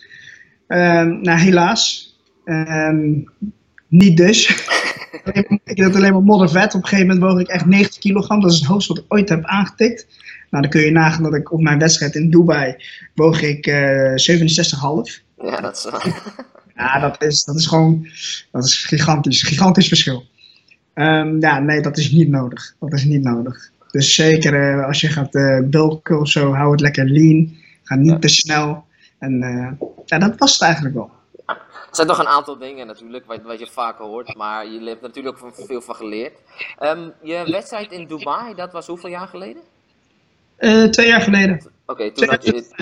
Nou, 0.67 1.31
helaas. 1.31 2.15
Ehm, 2.45 3.09
niet 3.87 4.17
dus. 4.17 4.65
ik 5.63 5.81
had 5.83 5.95
alleen 5.95 6.13
maar 6.13 6.23
moddervet. 6.23 6.75
Op 6.75 6.81
een 6.81 6.87
gegeven 6.87 7.07
moment 7.07 7.31
woog 7.31 7.41
ik 7.41 7.47
echt 7.47 7.65
90 7.65 7.99
kilogram. 7.99 8.41
Dat 8.41 8.51
is 8.51 8.57
het 8.57 8.67
hoogste 8.67 8.93
wat 8.93 9.03
ik 9.03 9.13
ooit 9.13 9.29
heb 9.29 9.45
aangetikt. 9.45 10.07
Nou, 10.49 10.63
dan 10.63 10.71
kun 10.71 10.81
je 10.81 10.91
nagaan 10.91 11.23
dat 11.23 11.33
ik 11.33 11.51
op 11.51 11.61
mijn 11.61 11.79
wedstrijd 11.79 12.15
in 12.15 12.29
Dubai 12.29 12.75
woog 13.15 13.41
ik 13.41 13.67
67,5. 13.67 15.23
Ja, 15.41 15.61
dat 15.61 15.75
is 15.75 15.87
Ja, 16.77 16.99
dat 16.99 17.23
is, 17.23 17.43
dat 17.43 17.55
is 17.55 17.67
gewoon 17.67 18.07
dat 18.51 18.65
is 18.65 18.85
gigantisch. 18.85 19.43
Gigantisch 19.43 19.87
verschil. 19.87 20.25
Um, 20.93 21.41
ja, 21.41 21.59
nee, 21.59 21.81
dat 21.81 21.97
is 21.97 22.11
niet 22.11 22.29
nodig. 22.29 22.75
Dat 22.79 22.93
is 22.93 23.03
niet 23.03 23.23
nodig. 23.23 23.71
Dus 23.91 24.15
zeker 24.15 24.77
uh, 24.77 24.85
als 24.85 25.01
je 25.01 25.07
gaat 25.07 25.35
uh, 25.35 25.59
bulken 25.63 26.19
of 26.19 26.29
zo, 26.29 26.53
hou 26.53 26.71
het 26.71 26.81
lekker 26.81 27.05
lean. 27.09 27.55
Ga 27.83 27.95
niet 27.95 28.11
ja. 28.11 28.19
te 28.19 28.27
snel. 28.27 28.85
En 29.19 29.41
uh, 29.41 29.89
ja, 30.05 30.17
dat 30.17 30.37
was 30.37 30.53
het 30.53 30.61
eigenlijk 30.61 30.95
wel. 30.95 31.11
Ja. 31.47 31.53
Er 31.71 31.95
zijn 31.95 32.07
nog 32.07 32.19
een 32.19 32.27
aantal 32.27 32.57
dingen 32.57 32.87
natuurlijk, 32.87 33.25
wat, 33.25 33.41
wat 33.41 33.59
je 33.59 33.67
vaker 33.67 34.05
hoort, 34.05 34.35
maar 34.35 34.67
je 34.67 34.79
hebt 34.83 35.01
natuurlijk 35.01 35.43
ook 35.43 35.53
veel 35.55 35.81
van 35.81 35.95
geleerd. 35.95 36.33
Um, 36.79 37.13
je 37.21 37.51
wedstrijd 37.51 37.91
in 37.91 38.07
Dubai, 38.07 38.55
dat 38.55 38.71
was 38.71 38.87
hoeveel 38.87 39.09
jaar 39.09 39.27
geleden? 39.27 39.61
Twee 40.91 41.07
jaar 41.07 41.21
geleden. 41.21 41.55
Oké, 41.55 41.71
okay, 41.85 42.11
toen 42.11 42.29
had 42.29 42.45
je 42.45 42.51
dit... 42.51 42.73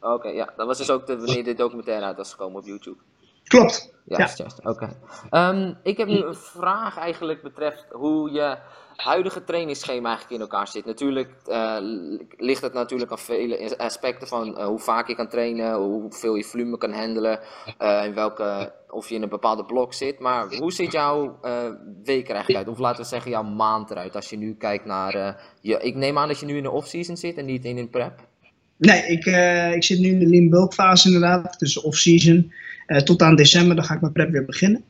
Oké, 0.00 0.12
okay, 0.12 0.34
ja. 0.34 0.52
Dat 0.56 0.66
was 0.66 0.78
dus 0.78 0.90
ook 0.90 1.06
de, 1.06 1.16
wanneer 1.16 1.44
de 1.44 1.54
documentaire 1.54 2.04
uit 2.04 2.16
was 2.16 2.30
gekomen 2.30 2.60
op 2.60 2.66
YouTube. 2.66 2.96
Klopt. 3.44 3.92
Juist, 4.04 4.38
ja. 4.38 4.44
juist. 4.44 4.58
Oké. 4.58 4.90
Okay. 5.30 5.50
Um, 5.50 5.76
ik 5.82 5.96
heb 5.96 6.08
nu 6.08 6.22
een 6.22 6.34
vraag 6.34 6.98
eigenlijk 6.98 7.42
betreft 7.42 7.86
hoe 7.90 8.30
je 8.30 8.58
huidige 9.02 9.44
trainingsschema 9.44 10.08
eigenlijk 10.08 10.34
in 10.34 10.40
elkaar 10.40 10.68
zit. 10.68 10.84
Natuurlijk 10.84 11.30
uh, 11.48 11.76
ligt 12.36 12.62
het 12.62 12.72
natuurlijk 12.72 13.10
aan 13.10 13.18
vele 13.18 13.78
aspecten 13.78 14.28
van 14.28 14.48
uh, 14.48 14.64
hoe 14.64 14.78
vaak 14.78 15.08
je 15.08 15.14
kan 15.14 15.28
trainen, 15.28 15.74
hoeveel 15.74 16.34
je 16.34 16.44
volume 16.44 16.78
kan 16.78 16.92
handelen, 16.92 17.40
uh, 17.80 18.04
welke, 18.04 18.72
of 18.90 19.08
je 19.08 19.14
in 19.14 19.22
een 19.22 19.28
bepaalde 19.28 19.64
blok 19.64 19.94
zit. 19.94 20.18
Maar 20.18 20.54
hoe 20.54 20.72
ziet 20.72 20.92
jouw 20.92 21.38
week 22.04 22.28
er 22.28 22.34
eigenlijk 22.34 22.56
uit? 22.56 22.68
Of 22.68 22.78
laten 22.78 23.02
we 23.02 23.08
zeggen 23.08 23.30
jouw 23.30 23.42
maand 23.42 23.90
eruit 23.90 24.16
als 24.16 24.30
je 24.30 24.36
nu 24.36 24.54
kijkt 24.54 24.84
naar... 24.84 25.42
je, 25.60 25.78
ik 25.82 25.94
neem 25.94 26.18
aan 26.18 26.28
dat 26.28 26.40
je 26.40 26.46
nu 26.46 26.56
in 26.56 26.62
de 26.62 26.70
off-season 26.70 27.16
zit 27.16 27.36
en 27.36 27.44
niet 27.44 27.64
in 27.64 27.78
een 27.78 27.90
prep? 27.90 28.20
Nee, 28.76 29.02
ik, 29.06 29.26
ik 29.74 29.84
zit 29.84 29.98
nu 29.98 30.08
in 30.08 30.18
de 30.18 30.26
lean 30.26 30.48
bulk 30.48 30.74
fase 30.74 31.06
inderdaad, 31.06 31.58
dus 31.58 31.80
off-season. 31.80 32.52
Tot 33.04 33.22
aan 33.22 33.36
december, 33.36 33.76
dan 33.76 33.84
ga 33.84 33.94
ik 33.94 34.00
mijn 34.00 34.12
prep 34.12 34.30
weer 34.30 34.44
beginnen. 34.44 34.84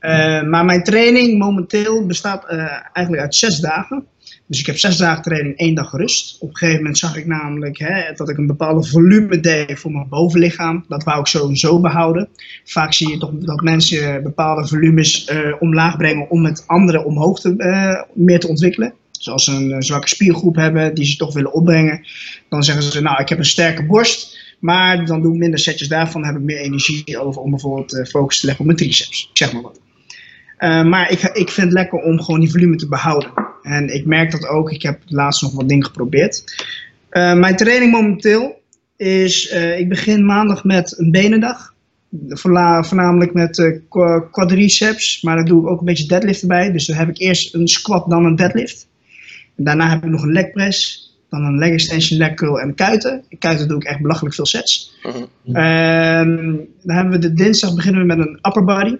Uh, 0.00 0.42
maar 0.42 0.64
mijn 0.64 0.82
training 0.82 1.38
momenteel 1.38 2.06
bestaat 2.06 2.44
uh, 2.50 2.58
eigenlijk 2.92 3.22
uit 3.22 3.34
zes 3.34 3.58
dagen. 3.58 4.04
Dus 4.46 4.60
ik 4.60 4.66
heb 4.66 4.78
zes 4.78 4.96
dagen 4.96 5.22
training, 5.22 5.56
één 5.56 5.74
dag 5.74 5.92
rust. 5.92 6.36
Op 6.40 6.48
een 6.48 6.56
gegeven 6.56 6.80
moment 6.80 6.98
zag 6.98 7.16
ik 7.16 7.26
namelijk 7.26 7.78
hè, 7.78 8.12
dat 8.12 8.28
ik 8.28 8.38
een 8.38 8.46
bepaalde 8.46 8.86
volume 8.86 9.40
deed 9.40 9.78
voor 9.78 9.92
mijn 9.92 10.08
bovenlichaam. 10.08 10.84
Dat 10.88 11.04
wou 11.04 11.20
ik 11.20 11.26
sowieso 11.26 11.80
behouden. 11.80 12.28
Vaak 12.64 12.94
zie 12.94 13.08
je 13.08 13.18
toch 13.18 13.30
dat 13.32 13.60
mensen 13.60 14.22
bepaalde 14.22 14.66
volumes 14.66 15.28
uh, 15.28 15.54
omlaag 15.58 15.96
brengen 15.96 16.30
om 16.30 16.44
het 16.44 16.64
andere 16.66 17.04
omhoog 17.04 17.40
te, 17.40 18.04
meer 18.14 18.40
te 18.40 18.48
ontwikkelen. 18.48 18.94
Dus 19.12 19.28
als 19.28 19.44
ze 19.44 19.52
een 19.52 19.82
zwakke 19.82 20.08
spiergroep 20.08 20.56
hebben 20.56 20.94
die 20.94 21.04
ze 21.04 21.16
toch 21.16 21.34
willen 21.34 21.52
opbrengen, 21.52 22.06
dan 22.48 22.62
zeggen 22.62 22.82
ze, 22.82 23.02
nou 23.02 23.20
ik 23.20 23.28
heb 23.28 23.38
een 23.38 23.44
sterke 23.44 23.86
borst, 23.86 24.38
maar 24.60 25.06
dan 25.06 25.22
doe 25.22 25.32
ik 25.32 25.38
minder 25.38 25.58
setjes 25.58 25.88
daarvan, 25.88 26.24
heb 26.24 26.36
ik 26.36 26.42
meer 26.42 26.58
energie 26.58 27.18
over 27.18 27.42
om 27.42 27.50
bijvoorbeeld 27.50 28.08
focus 28.08 28.40
te 28.40 28.46
leggen 28.46 28.64
op 28.64 28.70
mijn 28.70 28.78
triceps. 28.78 29.30
Zeg 29.32 29.52
maar 29.52 29.62
wat. 29.62 29.80
maar 30.86 31.10
ik, 31.10 31.22
ik 31.22 31.50
vind 31.50 31.66
het 31.66 31.72
lekker 31.72 31.98
om 31.98 32.20
gewoon 32.20 32.40
die 32.40 32.50
volume 32.50 32.76
te 32.76 32.88
behouden. 32.88 33.30
En 33.62 33.94
ik 33.94 34.06
merk 34.06 34.30
dat 34.30 34.46
ook, 34.46 34.70
ik 34.70 34.82
heb 34.82 35.00
laatst 35.06 35.42
nog 35.42 35.52
wat 35.52 35.68
dingen 35.68 35.84
geprobeerd. 35.84 36.64
mijn 37.10 37.56
training 37.56 37.92
momenteel 37.92 38.60
is, 38.96 39.48
ik 39.76 39.88
begin 39.88 40.24
maandag 40.26 40.64
met 40.64 40.98
een 40.98 41.10
benendag 41.10 41.74
voornamelijk 42.28 43.32
met 43.32 43.80
quadriceps, 44.30 45.22
maar 45.22 45.36
daar 45.36 45.44
doe 45.44 45.62
ik 45.62 45.68
ook 45.68 45.78
een 45.78 45.84
beetje 45.84 46.06
deadlift 46.06 46.40
erbij. 46.40 46.72
Dus 46.72 46.86
dan 46.86 46.96
heb 46.96 47.08
ik 47.08 47.18
eerst 47.18 47.54
een 47.54 47.68
squat, 47.68 48.10
dan 48.10 48.24
een 48.24 48.36
deadlift. 48.36 48.88
Daarna 49.56 49.88
heb 49.88 50.04
ik 50.04 50.10
nog 50.10 50.22
een 50.22 50.32
leg 50.32 50.50
press, 50.50 51.09
dan 51.30 51.44
een 51.44 51.58
leg 51.58 51.70
extension, 51.70 52.18
leg 52.18 52.34
curl 52.34 52.60
en 52.60 52.74
kuiten. 52.74 53.24
kuiten 53.38 53.68
doe 53.68 53.76
ik 53.76 53.84
echt 53.84 54.00
belachelijk 54.00 54.34
veel 54.34 54.46
sets. 54.46 54.98
Mm 55.02 55.28
dan 56.82 56.96
hebben 56.96 57.12
we 57.12 57.18
de 57.18 57.32
dinsdag 57.32 57.74
beginnen 57.74 58.00
we 58.00 58.06
met 58.06 58.18
een 58.18 58.38
upper 58.42 58.64
body. 58.64 58.96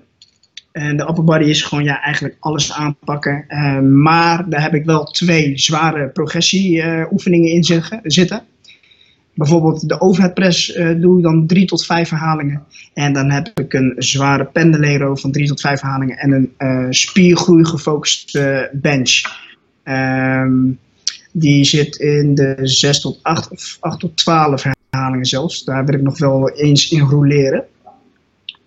En 0.72 0.96
de 0.96 1.08
upper 1.08 1.24
body 1.24 1.44
is 1.44 1.62
gewoon 1.62 1.84
ja, 1.84 2.02
eigenlijk 2.02 2.36
alles 2.40 2.72
aanpakken. 2.72 3.44
Uh, 3.48 3.78
maar 3.78 4.48
daar 4.48 4.62
heb 4.62 4.74
ik 4.74 4.84
wel 4.84 5.04
twee 5.04 5.58
zware 5.58 6.08
progressie 6.08 6.76
uh, 6.76 7.12
oefeningen 7.12 7.50
in 7.50 7.64
zitten. 8.02 8.42
Bijvoorbeeld 9.34 9.88
de 9.88 10.00
overhead 10.00 10.34
press 10.34 10.76
uh, 10.76 11.00
doe 11.00 11.16
ik 11.16 11.22
dan 11.22 11.46
drie 11.46 11.66
tot 11.66 11.86
vijf 11.86 12.08
herhalingen. 12.08 12.62
En 12.94 13.12
dan 13.12 13.30
heb 13.30 13.50
ik 13.54 13.72
een 13.72 13.94
zware 13.96 14.44
pendelero 14.44 15.14
van 15.14 15.32
drie 15.32 15.46
tot 15.46 15.60
vijf 15.60 15.80
herhalingen 15.80 16.16
en 16.16 16.32
een 16.32 16.52
uh, 16.58 16.86
spiergroei 16.90 17.64
gefocuste 17.64 18.70
bench. 18.72 19.22
Um, 19.84 20.78
die 21.32 21.64
zit 21.64 21.96
in 21.96 22.34
de 22.34 22.56
6 22.62 23.00
tot 23.00 23.18
8 23.22 23.50
of 23.50 23.76
8 23.80 24.00
tot 24.00 24.16
12 24.16 24.62
herhalingen 24.62 25.26
zelfs. 25.26 25.64
Daar 25.64 25.84
wil 25.84 25.94
ik 25.94 26.02
nog 26.02 26.18
wel 26.18 26.50
eens 26.50 26.90
in 26.90 27.00
roleren. 27.00 27.64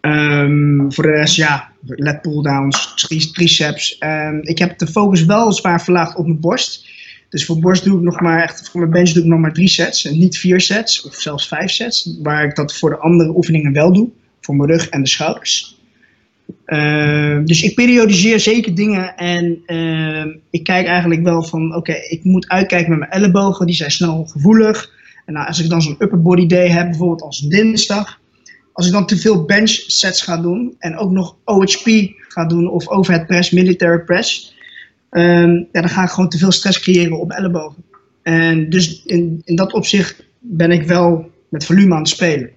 Um, 0.02 0.94
voor 0.94 1.04
de 1.04 1.12
rest, 1.12 1.36
ja, 1.36 1.72
lat 1.86 2.22
pulldowns, 2.22 2.94
triceps. 3.32 3.98
Um, 4.00 4.40
ik 4.42 4.58
heb 4.58 4.78
de 4.78 4.88
focus 4.88 5.26
wel 5.26 5.52
zwaar 5.52 5.84
verlaagd 5.84 6.16
op 6.16 6.26
mijn 6.26 6.40
borst. 6.40 6.88
Dus 7.30 7.46
voor 7.46 7.60
borst 7.60 7.84
doe 7.84 7.98
ik 7.98 8.04
nog 8.04 8.22
maar 8.22 8.44
echt, 8.44 8.70
voor 8.70 8.80
mijn 8.80 8.92
bench 8.92 9.10
doe 9.10 9.24
ik 9.24 9.30
nog 9.30 9.40
maar 9.40 9.54
drie 9.54 9.68
sets 9.68 10.06
en 10.06 10.20
niet 10.20 10.38
vier 10.38 10.62
sets 10.62 11.06
of 11.06 11.16
zelfs 11.16 11.48
vijf 11.48 11.72
sets. 11.72 12.18
Waar 12.22 12.44
ik 12.44 12.56
dat 12.56 12.78
voor 12.78 12.90
de 12.90 12.98
andere 12.98 13.36
oefeningen 13.36 13.74
wel 13.74 13.94
doe, 13.94 14.10
voor 14.42 14.56
mijn 14.56 14.70
rug 14.70 14.90
en 14.90 15.04
de 15.04 15.10
schouders. 15.10 15.82
Uh, 16.66 17.40
dus 17.46 17.64
ik 17.64 17.76
periodiseer 17.76 18.40
zeker 18.40 18.76
dingen 18.76 19.16
en 19.16 19.64
uh, 19.68 20.36
ik 20.50 20.64
kijk 20.64 20.88
eigenlijk 20.88 21.24
wel 21.24 21.44
van, 21.44 21.76
oké, 21.76 21.94
ik 22.10 22.24
moet 22.24 22.50
uitkijken 22.50 22.90
met 22.90 23.00
mijn 23.00 23.12
ellebogen, 23.12 23.66
die 23.66 23.76
zijn 23.76 23.92
snel 23.92 24.26
gevoelig. 24.26 24.92
En 25.26 25.34
nou, 25.34 25.48
als 25.48 25.60
ik 25.60 25.70
dan 25.70 25.82
zo'n 25.82 25.96
upper 26.00 26.22
body 26.22 26.46
day 26.46 26.68
heb, 26.68 26.90
bijvoorbeeld 26.90 27.22
als 27.22 27.40
dinsdag, 27.40 28.20
als 28.74 28.86
ik 28.86 28.92
dan 28.92 29.06
te 29.06 29.18
veel 29.18 29.46
bench 29.46 29.70
sets 29.70 30.22
ga 30.22 30.38
doen 30.38 30.76
en 30.80 30.98
ook 30.98 31.12
nog 31.12 31.36
OHP 31.44 32.12
ga 32.28 32.46
doen 32.46 32.70
of 32.70 32.88
overhead 32.88 33.28
press, 33.28 33.52
military 33.52 34.00
press, 34.00 34.56
um, 35.12 35.68
ja, 35.72 35.82
dan 35.82 35.90
ga 35.90 36.04
ik 36.04 36.10
gewoon 36.10 36.30
te 36.30 36.38
veel 36.38 36.52
stress 36.52 36.80
creëren 36.80 37.20
op 37.20 37.32
ellebogen. 37.32 37.84
En 38.24 38.70
dus 38.70 39.04
in, 39.06 39.42
in 39.46 39.56
dat 39.56 39.74
opzicht 39.74 40.24
ben 40.40 40.72
ik 40.72 40.84
wel 40.84 41.32
met 41.50 41.66
volume 41.66 41.94
aan 41.94 42.00
het 42.00 42.10
spelen. 42.10 42.50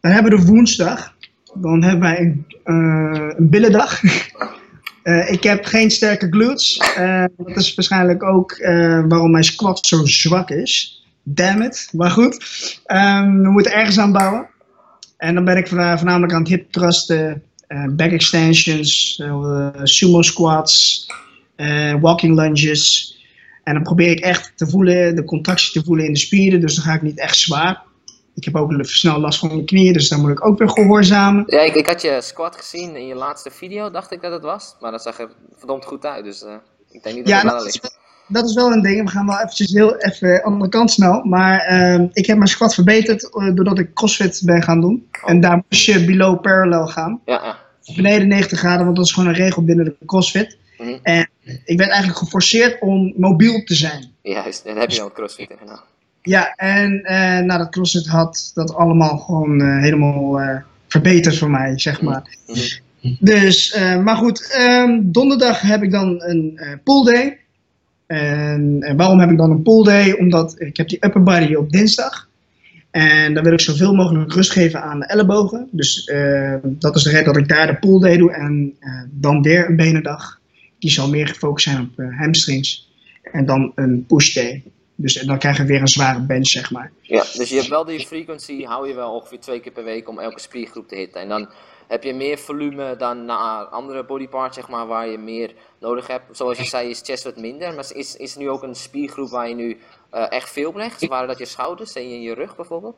Dan 0.00 0.12
hebben 0.12 0.32
we 0.32 0.38
de 0.38 0.44
woensdag. 0.44 1.16
Dan 1.54 1.82
hebben 1.82 2.00
wij 2.00 2.20
een, 2.20 2.46
uh, 2.64 3.30
een 3.36 3.48
billendag. 3.48 4.02
uh, 5.04 5.30
ik 5.36 5.42
heb 5.42 5.64
geen 5.64 5.90
sterke 5.90 6.26
glutes. 6.30 6.82
Uh, 6.98 7.24
dat 7.36 7.56
is 7.56 7.74
waarschijnlijk 7.74 8.22
ook 8.22 8.58
waarom 9.08 9.30
mijn 9.30 9.44
squat 9.44 9.86
zo 9.86 10.06
zwak 10.06 10.50
is. 10.50 11.02
Damn 11.22 11.62
it. 11.62 11.88
Maar 11.92 12.10
goed. 12.10 12.34
Um, 12.86 13.42
we 13.42 13.50
moeten 13.50 13.72
ergens 13.72 13.98
aan 13.98 14.12
bouwen. 14.12 14.48
En 15.16 15.34
dan 15.34 15.44
ben 15.44 15.56
ik 15.56 15.68
voornamelijk 15.68 16.32
aan 16.32 16.40
het 16.40 16.48
hip 16.48 16.72
thrusten, 16.72 17.42
back 17.90 18.10
extensions, 18.10 19.22
sumo 19.82 20.22
squats, 20.22 21.06
walking 22.00 22.34
lunges. 22.34 23.16
En 23.64 23.74
dan 23.74 23.82
probeer 23.82 24.10
ik 24.10 24.20
echt 24.20 24.52
te 24.54 24.66
voelen, 24.66 25.16
de 25.16 25.24
contractie 25.24 25.72
te 25.72 25.86
voelen 25.86 26.06
in 26.06 26.12
de 26.12 26.18
spieren. 26.18 26.60
Dus 26.60 26.74
dan 26.74 26.84
ga 26.84 26.94
ik 26.94 27.02
niet 27.02 27.18
echt 27.18 27.36
zwaar. 27.36 27.82
Ik 28.38 28.44
heb 28.44 28.56
ook 28.56 28.72
snel 28.80 29.20
last 29.20 29.38
van 29.38 29.48
mijn 29.48 29.64
knieën, 29.64 29.92
dus 29.92 30.08
dan 30.08 30.20
moet 30.20 30.30
ik 30.30 30.46
ook 30.46 30.58
weer 30.58 30.70
gehoorzamen. 30.70 31.44
Ja, 31.46 31.60
ik, 31.60 31.74
ik 31.74 31.86
had 31.86 32.02
je 32.02 32.18
squat 32.20 32.56
gezien 32.56 32.96
in 32.96 33.06
je 33.06 33.14
laatste 33.14 33.50
video, 33.50 33.90
dacht 33.90 34.12
ik 34.12 34.22
dat 34.22 34.32
het 34.32 34.42
was. 34.42 34.76
Maar 34.80 34.90
dat 34.90 35.02
zag 35.02 35.18
er 35.18 35.28
verdomd 35.56 35.84
goed 35.84 36.04
uit, 36.04 36.24
dus 36.24 36.42
uh, 36.42 36.52
ik 36.90 37.02
denk 37.02 37.16
niet 37.16 37.24
dat 37.24 37.34
ja, 37.34 37.42
het 37.42 37.52
wel 37.52 37.62
ligt. 37.62 37.98
Dat 38.28 38.48
is 38.48 38.54
wel 38.54 38.72
een 38.72 38.82
ding. 38.82 39.04
We 39.04 39.10
gaan 39.10 39.26
wel 39.26 39.36
eventjes 39.36 39.72
heel 39.72 39.96
even 39.96 40.28
aan 40.28 40.34
de 40.34 40.42
andere 40.42 40.70
kant 40.70 40.90
snel. 40.90 41.24
Maar 41.24 41.72
uh, 41.72 42.08
ik 42.12 42.26
heb 42.26 42.36
mijn 42.36 42.48
squat 42.48 42.74
verbeterd 42.74 43.22
uh, 43.22 43.54
doordat 43.54 43.78
ik 43.78 43.94
crossfit 43.94 44.42
ben 44.44 44.62
gaan 44.62 44.80
doen. 44.80 45.08
Oh. 45.22 45.30
En 45.30 45.40
daar 45.40 45.64
moest 45.68 45.84
je 45.84 46.04
below 46.04 46.40
parallel 46.40 46.86
gaan. 46.86 47.20
Ja, 47.24 47.44
ja. 47.44 47.94
Beneden 47.94 48.28
90 48.28 48.58
graden, 48.58 48.84
want 48.84 48.96
dat 48.96 49.04
is 49.04 49.12
gewoon 49.12 49.28
een 49.28 49.34
regel 49.34 49.64
binnen 49.64 49.84
de 49.84 49.96
crossfit. 50.06 50.58
Mm. 50.78 50.98
En 51.02 51.28
ik 51.64 51.78
werd 51.78 51.90
eigenlijk 51.90 52.18
geforceerd 52.18 52.80
om 52.80 53.14
mobiel 53.16 53.64
te 53.64 53.74
zijn. 53.74 54.12
Juist, 54.22 54.64
en 54.64 54.76
heb 54.76 54.90
je 54.90 55.02
al 55.02 55.12
crossfit 55.12 55.50
gedaan. 55.58 55.82
Ja, 56.28 56.54
en 56.54 56.92
uh, 56.92 57.38
nou, 57.38 57.58
dat 57.58 57.70
crossfit 57.70 58.06
had 58.06 58.50
dat 58.54 58.74
allemaal 58.74 59.18
gewoon 59.18 59.60
uh, 59.62 59.80
helemaal 59.80 60.40
uh, 60.40 60.56
verbeterd 60.88 61.38
voor 61.38 61.50
mij, 61.50 61.78
zeg 61.78 62.02
maar. 62.02 62.36
Dus, 63.20 63.76
maar 64.02 64.16
goed, 64.16 64.58
um, 64.60 65.12
donderdag 65.12 65.60
heb 65.60 65.82
ik 65.82 65.90
dan 65.90 66.22
een 66.22 66.60
pool 66.84 67.04
day. 67.04 67.38
En, 68.06 68.96
waarom 68.96 69.20
heb 69.20 69.30
ik 69.30 69.36
dan 69.36 69.50
een 69.50 69.62
pool 69.62 69.84
day? 69.84 70.12
Omdat 70.12 70.60
ik 70.60 70.76
heb 70.76 70.88
die 70.88 71.04
upper 71.04 71.22
body 71.22 71.54
op 71.54 71.70
dinsdag. 71.70 72.28
En 72.90 73.34
dan 73.34 73.44
wil 73.44 73.52
ik 73.52 73.60
zoveel 73.60 73.94
mogelijk 73.94 74.32
rust 74.32 74.50
geven 74.50 74.82
aan 74.82 75.00
de 75.00 75.06
ellebogen. 75.06 75.68
Dus 75.70 76.12
dat 76.62 76.96
is 76.96 77.02
de 77.02 77.10
reden 77.10 77.24
dat 77.24 77.36
ik 77.36 77.48
daar 77.48 77.66
de 77.66 77.76
pool 77.76 78.00
day 78.00 78.16
doe. 78.16 78.32
En 78.32 78.74
dan 79.10 79.42
weer 79.42 79.68
een 79.68 79.76
benendag 79.76 80.40
die 80.78 80.90
zal 80.90 81.08
meer 81.08 81.28
gefocust 81.28 81.68
zijn 81.68 81.80
op 81.80 82.04
hamstrings. 82.16 82.90
En 83.32 83.46
dan 83.46 83.72
een 83.74 84.04
push 84.06 84.34
day. 84.34 84.62
Dus 85.00 85.14
dan 85.14 85.38
krijg 85.38 85.56
je 85.56 85.64
weer 85.64 85.80
een 85.80 85.88
zware 85.88 86.20
bench, 86.20 86.46
zeg 86.46 86.70
maar. 86.70 86.92
Ja, 87.00 87.24
dus 87.34 87.48
je 87.48 87.56
hebt 87.56 87.68
wel 87.68 87.84
die 87.84 88.06
frequency, 88.06 88.64
hou 88.64 88.88
je 88.88 88.94
wel 88.94 89.14
ongeveer 89.14 89.40
twee 89.40 89.60
keer 89.60 89.72
per 89.72 89.84
week 89.84 90.08
om 90.08 90.18
elke 90.18 90.40
spiergroep 90.40 90.88
te 90.88 90.94
hitten. 90.94 91.20
En 91.20 91.28
dan 91.28 91.50
heb 91.88 92.02
je 92.02 92.14
meer 92.14 92.38
volume 92.38 92.96
dan 92.96 93.24
naar 93.24 93.64
andere 93.64 94.04
bodyparts, 94.04 94.56
zeg 94.56 94.68
maar, 94.68 94.86
waar 94.86 95.08
je 95.08 95.18
meer 95.18 95.54
nodig 95.80 96.06
hebt. 96.06 96.36
Zoals 96.36 96.58
je 96.58 96.64
zei, 96.64 96.90
is 96.90 97.00
chest 97.04 97.24
wat 97.24 97.36
minder. 97.36 97.74
Maar 97.74 97.86
is, 97.94 98.16
is 98.16 98.34
er 98.34 98.40
nu 98.40 98.50
ook 98.50 98.62
een 98.62 98.74
spiergroep 98.74 99.30
waar 99.30 99.48
je 99.48 99.54
nu 99.54 99.78
uh, 100.14 100.32
echt 100.32 100.50
veel 100.50 100.72
legt? 100.74 101.06
Waren 101.06 101.28
dat 101.28 101.38
je 101.38 101.44
schouders 101.44 101.92
en 101.92 102.08
je, 102.10 102.20
je 102.20 102.34
rug 102.34 102.56
bijvoorbeeld? 102.56 102.96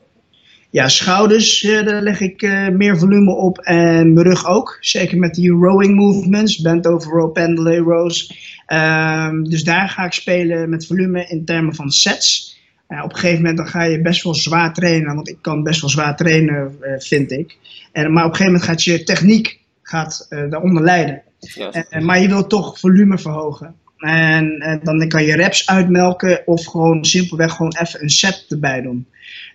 Ja, 0.71 0.87
schouders, 0.87 1.63
uh, 1.63 1.85
daar 1.85 2.01
leg 2.01 2.19
ik 2.19 2.41
uh, 2.41 2.67
meer 2.67 2.97
volume 2.97 3.31
op 3.31 3.57
en 3.57 4.13
mijn 4.13 4.25
rug 4.25 4.47
ook. 4.47 4.77
Zeker 4.79 5.17
met 5.17 5.33
die 5.33 5.51
rowing 5.51 5.95
movements, 5.95 6.61
bent 6.61 6.87
over 6.87 7.11
row, 7.11 7.31
pendulay 7.31 7.77
rows. 7.77 8.33
Um, 8.67 9.49
dus 9.49 9.63
daar 9.63 9.89
ga 9.89 10.05
ik 10.05 10.13
spelen 10.13 10.69
met 10.69 10.87
volume 10.87 11.25
in 11.27 11.45
termen 11.45 11.75
van 11.75 11.89
sets. 11.89 12.59
Uh, 12.87 13.03
op 13.03 13.09
een 13.09 13.15
gegeven 13.15 13.37
moment 13.37 13.57
dan 13.57 13.67
ga 13.67 13.83
je 13.83 14.01
best 14.01 14.23
wel 14.23 14.35
zwaar 14.35 14.73
trainen, 14.73 15.15
want 15.15 15.29
ik 15.29 15.37
kan 15.41 15.63
best 15.63 15.81
wel 15.81 15.89
zwaar 15.89 16.15
trainen, 16.15 16.75
vind 16.97 17.31
ik. 17.31 17.57
En, 17.91 18.13
maar 18.13 18.25
op 18.25 18.29
een 18.29 18.35
gegeven 18.35 18.53
moment 18.53 18.69
gaat 18.69 18.83
je 18.83 19.03
techniek 19.03 19.59
gaat, 19.81 20.27
daaronder 20.29 20.83
lijden. 20.83 21.21
Ja. 21.39 21.85
maar 21.99 22.21
je 22.21 22.27
wilt 22.27 22.49
toch 22.49 22.79
volume 22.79 23.17
verhogen. 23.17 23.75
En 24.01 24.79
dan 24.83 25.07
kan 25.07 25.23
je 25.23 25.35
reps 25.35 25.67
uitmelken 25.67 26.41
of 26.45 26.65
gewoon 26.65 27.05
simpelweg 27.05 27.51
gewoon 27.51 27.75
even 27.81 28.01
een 28.01 28.09
set 28.09 28.45
erbij 28.49 28.81
doen. 28.81 29.07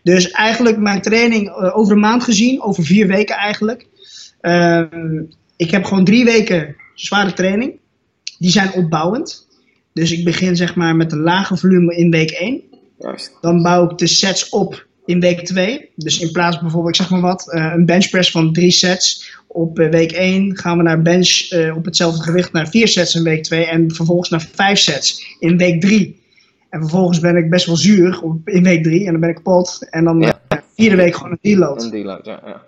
Dus 0.02 0.30
eigenlijk 0.30 0.76
mijn 0.76 1.00
training 1.00 1.48
uh, 1.48 1.76
over 1.76 1.92
een 1.92 2.00
maand 2.00 2.24
gezien, 2.24 2.62
over 2.62 2.84
vier 2.84 3.06
weken 3.06 3.36
eigenlijk. 3.36 3.86
Uh, 4.40 4.82
ik 5.56 5.70
heb 5.70 5.84
gewoon 5.84 6.04
drie 6.04 6.24
weken 6.24 6.76
zware 6.94 7.32
training. 7.32 7.78
Die 8.38 8.50
zijn 8.50 8.72
opbouwend. 8.72 9.46
Dus 9.92 10.12
ik 10.12 10.24
begin 10.24 10.56
zeg 10.56 10.74
maar 10.74 10.96
met 10.96 11.12
een 11.12 11.22
lage 11.22 11.56
volume 11.56 11.96
in 11.96 12.10
week 12.10 12.30
1. 12.30 12.62
Juist. 12.98 13.38
Dan 13.40 13.62
bouw 13.62 13.90
ik 13.90 13.98
de 13.98 14.06
sets 14.06 14.48
op 14.48 14.86
in 15.06 15.20
week 15.20 15.44
2. 15.44 15.90
Dus 15.94 16.18
in 16.18 16.32
plaats 16.32 16.58
bijvoorbeeld, 16.58 16.94
ik 16.94 17.00
zeg 17.00 17.10
maar 17.10 17.20
wat, 17.20 17.52
uh, 17.54 17.72
een 17.74 17.86
benchpress 17.86 18.30
van 18.30 18.52
drie 18.52 18.70
sets. 18.70 19.34
Op 19.46 19.78
uh, 19.78 19.90
week 19.90 20.12
1 20.12 20.56
gaan 20.56 20.76
we 20.76 20.82
naar 20.82 21.02
bench 21.02 21.50
uh, 21.50 21.76
op 21.76 21.84
hetzelfde 21.84 22.22
gewicht 22.22 22.52
naar 22.52 22.68
vier 22.68 22.88
sets 22.88 23.14
in 23.14 23.22
week 23.22 23.42
2. 23.42 23.66
En 23.66 23.94
vervolgens 23.94 24.28
naar 24.28 24.48
vijf 24.54 24.78
sets 24.78 25.36
in 25.38 25.56
week 25.56 25.80
3. 25.80 26.24
En 26.70 26.80
vervolgens 26.80 27.20
ben 27.20 27.36
ik 27.36 27.50
best 27.50 27.66
wel 27.66 27.76
zuur 27.76 28.22
in 28.44 28.62
week 28.62 28.82
drie 28.82 29.06
en 29.06 29.12
dan 29.12 29.20
ben 29.20 29.28
ik 29.28 29.34
kapot. 29.34 29.86
En 29.90 30.04
dan 30.04 30.20
ja. 30.20 30.40
vierde 30.74 30.96
week 30.96 31.14
gewoon 31.14 31.30
een 31.30 31.38
deload. 31.40 31.82
Een 31.82 31.90
deload, 31.90 32.24
ja. 32.24 32.40
Ja, 32.44 32.62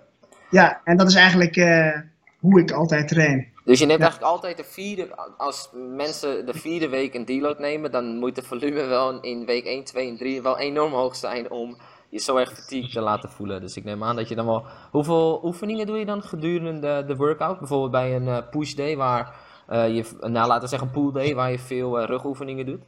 ja 0.49 0.81
en 0.83 0.97
dat 0.97 1.07
is 1.07 1.15
eigenlijk 1.15 1.55
uh, 1.55 1.95
hoe 2.39 2.59
ik 2.59 2.71
altijd 2.71 3.07
train. 3.07 3.47
Dus 3.65 3.79
je 3.79 3.85
neemt 3.85 3.99
ja. 3.99 4.05
eigenlijk 4.05 4.33
altijd 4.33 4.57
de 4.57 4.63
vierde, 4.63 5.07
als 5.37 5.69
mensen 5.95 6.45
de 6.45 6.53
vierde 6.53 6.89
week 6.89 7.13
een 7.13 7.25
deload 7.25 7.59
nemen, 7.59 7.91
dan 7.91 8.17
moet 8.17 8.35
de 8.35 8.43
volume 8.43 8.85
wel 8.85 9.19
in 9.21 9.45
week 9.45 9.65
1, 9.65 9.83
2 9.83 10.07
en 10.09 10.17
3 10.17 10.41
wel 10.41 10.59
enorm 10.59 10.93
hoog 10.93 11.15
zijn 11.15 11.51
om 11.51 11.77
je 12.09 12.19
zo 12.19 12.37
erg 12.37 12.53
fatigue 12.53 12.89
te 12.89 13.01
laten 13.01 13.29
voelen. 13.29 13.61
Dus 13.61 13.77
ik 13.77 13.83
neem 13.83 14.03
aan 14.03 14.15
dat 14.15 14.29
je 14.29 14.35
dan 14.35 14.45
wel... 14.45 14.65
Hoeveel 14.91 15.41
oefeningen 15.43 15.85
doe 15.85 15.97
je 15.97 16.05
dan 16.05 16.21
gedurende 16.21 16.79
de, 16.79 17.03
de 17.07 17.15
workout? 17.15 17.59
Bijvoorbeeld 17.59 17.91
bij 17.91 18.15
een 18.15 18.27
uh, 18.27 18.37
push 18.51 18.73
day 18.73 18.95
waar 18.95 19.35
je, 19.69 20.05
nou, 20.19 20.47
laten 20.47 20.61
we 20.61 20.67
zeggen 20.67 20.87
een 20.87 20.93
pool 20.93 21.11
day 21.11 21.35
waar 21.35 21.51
je 21.51 21.59
veel 21.59 22.05
rugoefeningen 22.05 22.65
doet? 22.65 22.81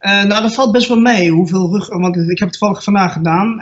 nou, 0.00 0.42
dat 0.42 0.54
valt 0.54 0.72
best 0.72 0.88
wel 0.88 1.00
mee. 1.00 1.30
Hoeveel 1.30 1.72
rug, 1.72 1.88
want 1.88 2.16
ik 2.16 2.38
heb 2.38 2.48
het 2.48 2.58
toevallig 2.58 2.82
vandaag 2.82 3.12
gedaan, 3.12 3.56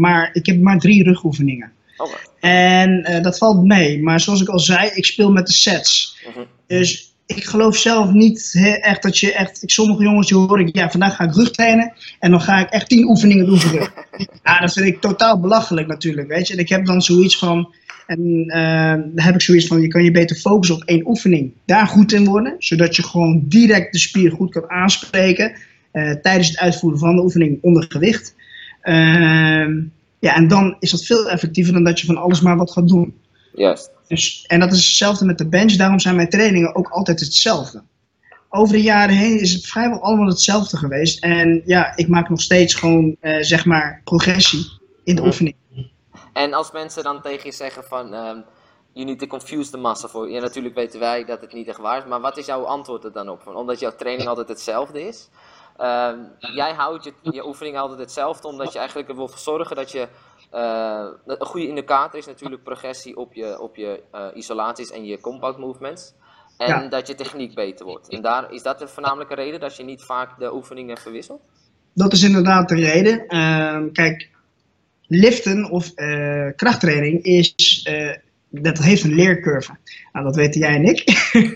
maar 0.00 0.30
ik 0.32 0.46
heb 0.46 0.60
maar 0.60 0.78
drie 0.78 1.02
rugoefeningen. 1.02 1.72
Okay. 1.96 2.20
En 2.40 3.22
dat 3.22 3.38
valt 3.38 3.64
mee. 3.64 4.02
Maar 4.02 4.20
zoals 4.20 4.40
ik 4.40 4.48
al 4.48 4.58
zei, 4.58 4.90
ik 4.94 5.06
speel 5.06 5.32
met 5.32 5.46
de 5.46 5.52
sets. 5.52 6.22
Mhm. 6.28 6.44
Dus 6.66 7.11
ik 7.36 7.44
geloof 7.44 7.76
zelf 7.76 8.12
niet 8.12 8.58
echt 8.80 9.02
dat 9.02 9.18
je 9.18 9.32
echt. 9.32 9.62
Sommige 9.66 10.02
jongens 10.02 10.28
die 10.28 10.36
hoor 10.36 10.60
ik, 10.60 10.76
ja, 10.76 10.90
vandaag 10.90 11.16
ga 11.16 11.24
ik 11.24 11.34
rug 11.34 11.50
trainen. 11.50 11.92
En 12.18 12.30
dan 12.30 12.40
ga 12.40 12.58
ik 12.58 12.68
echt 12.68 12.88
tien 12.88 13.08
oefeningen 13.08 13.46
doen 13.46 13.60
voor 13.60 13.78
rug. 13.78 13.92
ja, 14.44 14.60
dat 14.60 14.72
vind 14.72 14.86
ik 14.86 15.00
totaal 15.00 15.40
belachelijk 15.40 15.86
natuurlijk. 15.86 16.28
Weet 16.28 16.46
je. 16.46 16.52
En 16.52 16.58
ik 16.58 16.68
heb 16.68 16.86
dan 16.86 17.02
zoiets 17.02 17.38
van. 17.38 17.74
En 18.06 18.44
uh, 18.46 18.92
dan 18.92 19.24
heb 19.24 19.34
ik 19.34 19.40
zoiets 19.40 19.66
van: 19.66 19.80
je 19.80 19.88
kan 19.88 20.04
je 20.04 20.10
beter 20.10 20.36
focussen 20.36 20.76
op 20.76 20.82
één 20.84 21.06
oefening. 21.06 21.52
Daar 21.64 21.86
goed 21.86 22.12
in 22.12 22.24
worden. 22.24 22.54
Zodat 22.58 22.96
je 22.96 23.02
gewoon 23.02 23.42
direct 23.44 23.92
de 23.92 23.98
spier 23.98 24.30
goed 24.30 24.50
kan 24.50 24.70
aanspreken. 24.70 25.52
Uh, 25.92 26.12
tijdens 26.12 26.48
het 26.48 26.58
uitvoeren 26.58 26.98
van 26.98 27.16
de 27.16 27.22
oefening 27.22 27.58
onder 27.62 27.84
gewicht. 27.88 28.34
Uh, 28.84 29.66
ja, 30.18 30.34
en 30.34 30.48
dan 30.48 30.76
is 30.78 30.90
dat 30.90 31.04
veel 31.04 31.30
effectiever 31.30 31.72
dan 31.72 31.84
dat 31.84 32.00
je 32.00 32.06
van 32.06 32.16
alles 32.16 32.40
maar 32.40 32.56
wat 32.56 32.72
gaat 32.72 32.88
doen. 32.88 33.14
Juist. 33.54 33.90
Dus, 34.08 34.44
en 34.46 34.60
dat 34.60 34.72
is 34.72 34.86
hetzelfde 34.86 35.24
met 35.24 35.38
de 35.38 35.48
bench, 35.48 35.72
daarom 35.72 35.98
zijn 35.98 36.16
mijn 36.16 36.28
trainingen 36.28 36.74
ook 36.74 36.88
altijd 36.88 37.20
hetzelfde. 37.20 37.82
Over 38.48 38.74
de 38.74 38.82
jaren 38.82 39.14
heen 39.14 39.40
is 39.40 39.52
het 39.52 39.66
vrijwel 39.66 40.00
allemaal 40.00 40.26
hetzelfde 40.26 40.76
geweest. 40.76 41.24
En 41.24 41.62
ja, 41.64 41.96
ik 41.96 42.08
maak 42.08 42.28
nog 42.28 42.40
steeds 42.40 42.74
gewoon, 42.74 43.16
eh, 43.20 43.36
zeg 43.40 43.64
maar, 43.64 44.00
progressie 44.04 44.80
in 45.04 45.14
de 45.14 45.20
mhm. 45.20 45.30
oefening. 45.30 45.54
En 46.32 46.52
als 46.52 46.72
mensen 46.72 47.02
dan 47.02 47.22
tegen 47.22 47.46
je 47.46 47.52
zeggen 47.52 47.84
van, 47.84 48.14
um, 48.14 48.44
you 48.92 49.06
need 49.06 49.18
to 49.18 49.26
confuse 49.26 49.70
the 49.70 49.78
muscle 49.78 50.08
voor. 50.08 50.30
Ja, 50.30 50.40
natuurlijk 50.40 50.74
weten 50.74 51.00
wij 51.00 51.24
dat 51.24 51.40
het 51.40 51.52
niet 51.52 51.68
echt 51.68 51.78
waar 51.78 51.98
is, 51.98 52.08
maar 52.08 52.20
wat 52.20 52.36
is 52.36 52.46
jouw 52.46 52.64
antwoord 52.64 53.04
er 53.04 53.12
dan 53.12 53.28
op? 53.28 53.42
Van, 53.42 53.56
omdat 53.56 53.80
jouw 53.80 53.94
training 53.96 54.28
altijd 54.28 54.48
hetzelfde 54.48 55.06
is. 55.06 55.28
Uh, 55.80 56.10
jij 56.38 56.72
houdt 56.72 57.04
je, 57.04 57.12
je 57.22 57.46
oefening 57.46 57.78
altijd 57.78 57.98
hetzelfde, 57.98 58.48
omdat 58.48 58.72
je 58.72 58.78
eigenlijk 58.78 59.08
ervoor 59.08 59.30
zorgen 59.36 59.76
dat 59.76 59.90
je 59.90 60.08
uh, 60.54 61.06
een 61.26 61.46
goede 61.46 61.68
indicator 61.68 62.18
is 62.18 62.26
natuurlijk 62.26 62.62
progressie 62.62 63.16
op 63.16 63.34
je, 63.34 63.60
op 63.60 63.76
je 63.76 64.02
uh, 64.14 64.26
isolaties 64.34 64.90
en 64.90 65.04
je 65.04 65.20
compound 65.20 65.58
movements. 65.58 66.14
En 66.56 66.90
dat 66.90 67.06
je 67.06 67.14
techniek 67.14 67.54
beter 67.54 67.86
wordt. 67.86 68.08
En 68.08 68.22
daar, 68.22 68.52
is 68.52 68.62
dat 68.62 68.78
de 68.78 68.88
voornamelijke 68.88 69.34
reden 69.34 69.60
dat 69.60 69.76
je 69.76 69.82
niet 69.82 70.02
vaak 70.02 70.38
de 70.38 70.54
oefeningen 70.54 70.98
verwisselt? 70.98 71.40
Dat 71.94 72.12
is 72.12 72.22
inderdaad 72.22 72.68
de 72.68 72.74
reden. 72.74 73.24
Uh, 73.28 73.92
kijk, 73.92 74.28
liften 75.06 75.70
of 75.70 75.92
uh, 75.96 76.50
krachttraining 76.56 77.22
is, 77.22 77.54
dat 78.48 78.78
heeft 78.78 79.04
een 79.04 79.14
leercurve. 79.14 79.76
Nou, 80.12 80.24
dat 80.24 80.36
weten 80.36 80.60
jij 80.60 80.74
en 80.74 80.84
ik. 80.84 81.04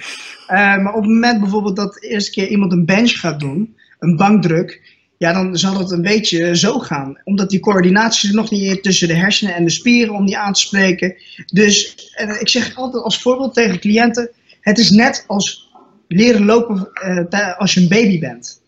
maar 0.82 0.94
op 0.94 1.02
het 1.02 1.12
moment 1.12 1.40
bijvoorbeeld 1.40 1.76
dat 1.76 1.94
de 1.94 2.08
eerste 2.08 2.30
keer 2.30 2.48
iemand 2.48 2.72
een 2.72 2.84
bench 2.84 3.10
gaat 3.10 3.40
doen, 3.40 3.76
een 3.98 4.16
bankdruk, 4.16 4.95
ja, 5.18 5.32
dan 5.32 5.56
zal 5.56 5.78
het 5.78 5.90
een 5.90 6.02
beetje 6.02 6.56
zo 6.56 6.78
gaan. 6.78 7.20
Omdat 7.24 7.50
die 7.50 7.60
coördinatie 7.60 8.28
er 8.28 8.34
nog 8.34 8.50
niet 8.50 8.62
is 8.62 8.80
tussen 8.80 9.08
de 9.08 9.14
hersenen 9.14 9.54
en 9.54 9.64
de 9.64 9.70
spieren 9.70 10.14
om 10.14 10.26
die 10.26 10.38
aan 10.38 10.52
te 10.52 10.60
spreken. 10.60 11.16
Dus 11.46 11.94
ik 12.38 12.48
zeg 12.48 12.76
altijd 12.76 13.02
als 13.02 13.22
voorbeeld 13.22 13.54
tegen 13.54 13.78
cliënten: 13.78 14.30
het 14.60 14.78
is 14.78 14.90
net 14.90 15.24
als 15.26 15.70
leren 16.08 16.44
lopen 16.44 16.88
uh, 17.30 17.58
als 17.58 17.74
je 17.74 17.80
een 17.80 17.88
baby 17.88 18.18
bent. 18.18 18.60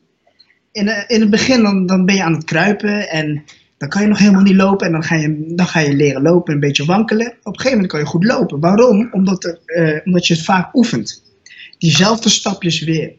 In, 0.73 0.87
uh, 0.87 1.05
in 1.07 1.21
het 1.21 1.31
begin 1.31 1.63
dan, 1.63 1.87
dan 1.87 2.07
ben 2.07 2.15
je 2.15 2.23
aan 2.23 2.33
het 2.33 2.45
kruipen 2.45 3.09
en 3.09 3.45
dan 3.79 3.89
kan 3.89 4.03
je 4.03 4.09
nog 4.09 4.19
helemaal 4.19 4.43
niet 4.43 4.55
lopen 4.55 4.87
en 4.87 4.93
dan 4.93 5.03
ga 5.03 5.15
je, 5.15 5.45
dan 5.49 5.67
ga 5.67 5.81
je 5.81 5.95
leren 5.95 6.23
lopen 6.23 6.47
en 6.47 6.55
een 6.55 6.67
beetje 6.67 6.85
wankelen. 6.85 7.27
Op 7.27 7.35
een 7.47 7.55
gegeven 7.55 7.71
moment 7.71 7.91
kan 7.91 8.01
je 8.01 8.07
goed 8.07 8.25
lopen. 8.25 8.61
Waarom? 8.61 9.09
Omdat, 9.13 9.45
er, 9.45 9.59
uh, 9.67 10.01
omdat 10.05 10.27
je 10.27 10.35
het 10.35 10.45
vaak 10.45 10.75
oefent. 10.75 11.23
Diezelfde 11.79 12.29
stapjes 12.29 12.81
weer. 12.85 13.13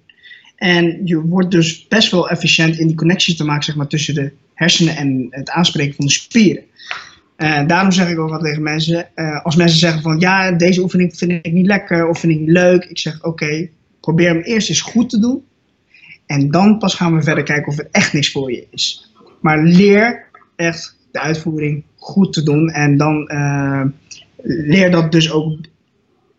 En 0.60 1.02
je 1.04 1.22
wordt 1.22 1.52
dus 1.52 1.88
best 1.88 2.12
wel 2.12 2.30
efficiënt 2.30 2.78
in 2.78 2.88
die 2.88 2.96
connectie 2.96 3.36
te 3.36 3.44
maken 3.44 3.64
zeg 3.64 3.76
maar, 3.76 3.88
tussen 3.88 4.14
de 4.14 4.32
hersenen 4.54 4.96
en 4.96 5.28
het 5.30 5.50
aanspreken 5.50 5.96
van 5.96 6.06
de 6.06 6.12
spieren. 6.12 6.64
Uh, 7.38 7.68
daarom 7.68 7.92
zeg 7.92 8.10
ik 8.10 8.20
ook 8.20 8.30
wat 8.30 8.44
tegen 8.44 8.64
mensen, 8.64 9.08
uh, 9.16 9.46
als 9.46 9.56
mensen 9.56 9.80
zeggen 9.80 10.02
van 10.02 10.20
ja, 10.20 10.52
deze 10.52 10.82
oefening 10.82 11.18
vind 11.18 11.32
ik 11.32 11.52
niet 11.52 11.66
lekker 11.66 12.08
of 12.08 12.20
vind 12.20 12.34
ik 12.34 12.40
niet 12.40 12.50
leuk. 12.50 12.84
Ik 12.84 12.98
zeg 12.98 13.24
oké, 13.24 13.70
probeer 14.00 14.28
hem 14.28 14.42
eerst 14.42 14.70
eens 14.70 14.82
goed 14.82 15.10
te 15.10 15.20
doen. 15.20 15.44
En 16.26 16.52
dan 16.52 16.78
pas 16.78 16.96
gaan 16.96 17.16
we 17.16 17.24
verder 17.24 17.44
kijken 17.44 17.68
of 17.68 17.78
het 17.78 17.88
echt 17.92 18.14
niks 18.14 18.32
voor 18.32 18.52
je 18.52 18.68
is. 18.70 19.14
Maar 19.42 19.64
leer 19.64 20.26
echt 20.56 20.98
de 21.12 21.20
uitvoering 21.20 21.84
goed 21.96 22.34
te 22.34 22.44
doen. 22.44 22.70
En 22.70 22.98
dan 22.98 23.32
uh, 23.32 23.84
leer 24.44 24.92
dat 24.92 25.12
dus 25.12 25.32
ook 25.32 25.58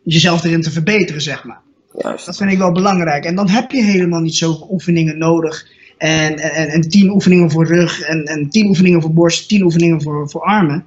jezelf 0.02 0.44
erin 0.44 0.60
te 0.60 0.70
verbeteren, 0.70 1.22
zeg 1.22 1.44
maar. 1.44 1.60
Juist. 1.98 2.26
Dat 2.26 2.36
vind 2.36 2.52
ik 2.52 2.58
wel 2.58 2.72
belangrijk. 2.72 3.24
En 3.24 3.34
dan 3.34 3.48
heb 3.48 3.70
je 3.70 3.82
helemaal 3.82 4.20
niet 4.20 4.34
zoveel 4.34 4.68
oefeningen 4.70 5.18
nodig. 5.18 5.66
En, 5.98 6.38
en, 6.38 6.68
en 6.68 6.80
tien 6.80 7.10
oefeningen 7.10 7.50
voor 7.50 7.66
rug, 7.66 8.00
en, 8.00 8.24
en 8.24 8.50
tien 8.50 8.66
oefeningen 8.66 9.00
voor 9.00 9.12
borst, 9.12 9.48
tien 9.48 9.62
oefeningen 9.62 10.02
voor, 10.02 10.30
voor 10.30 10.42
armen. 10.42 10.84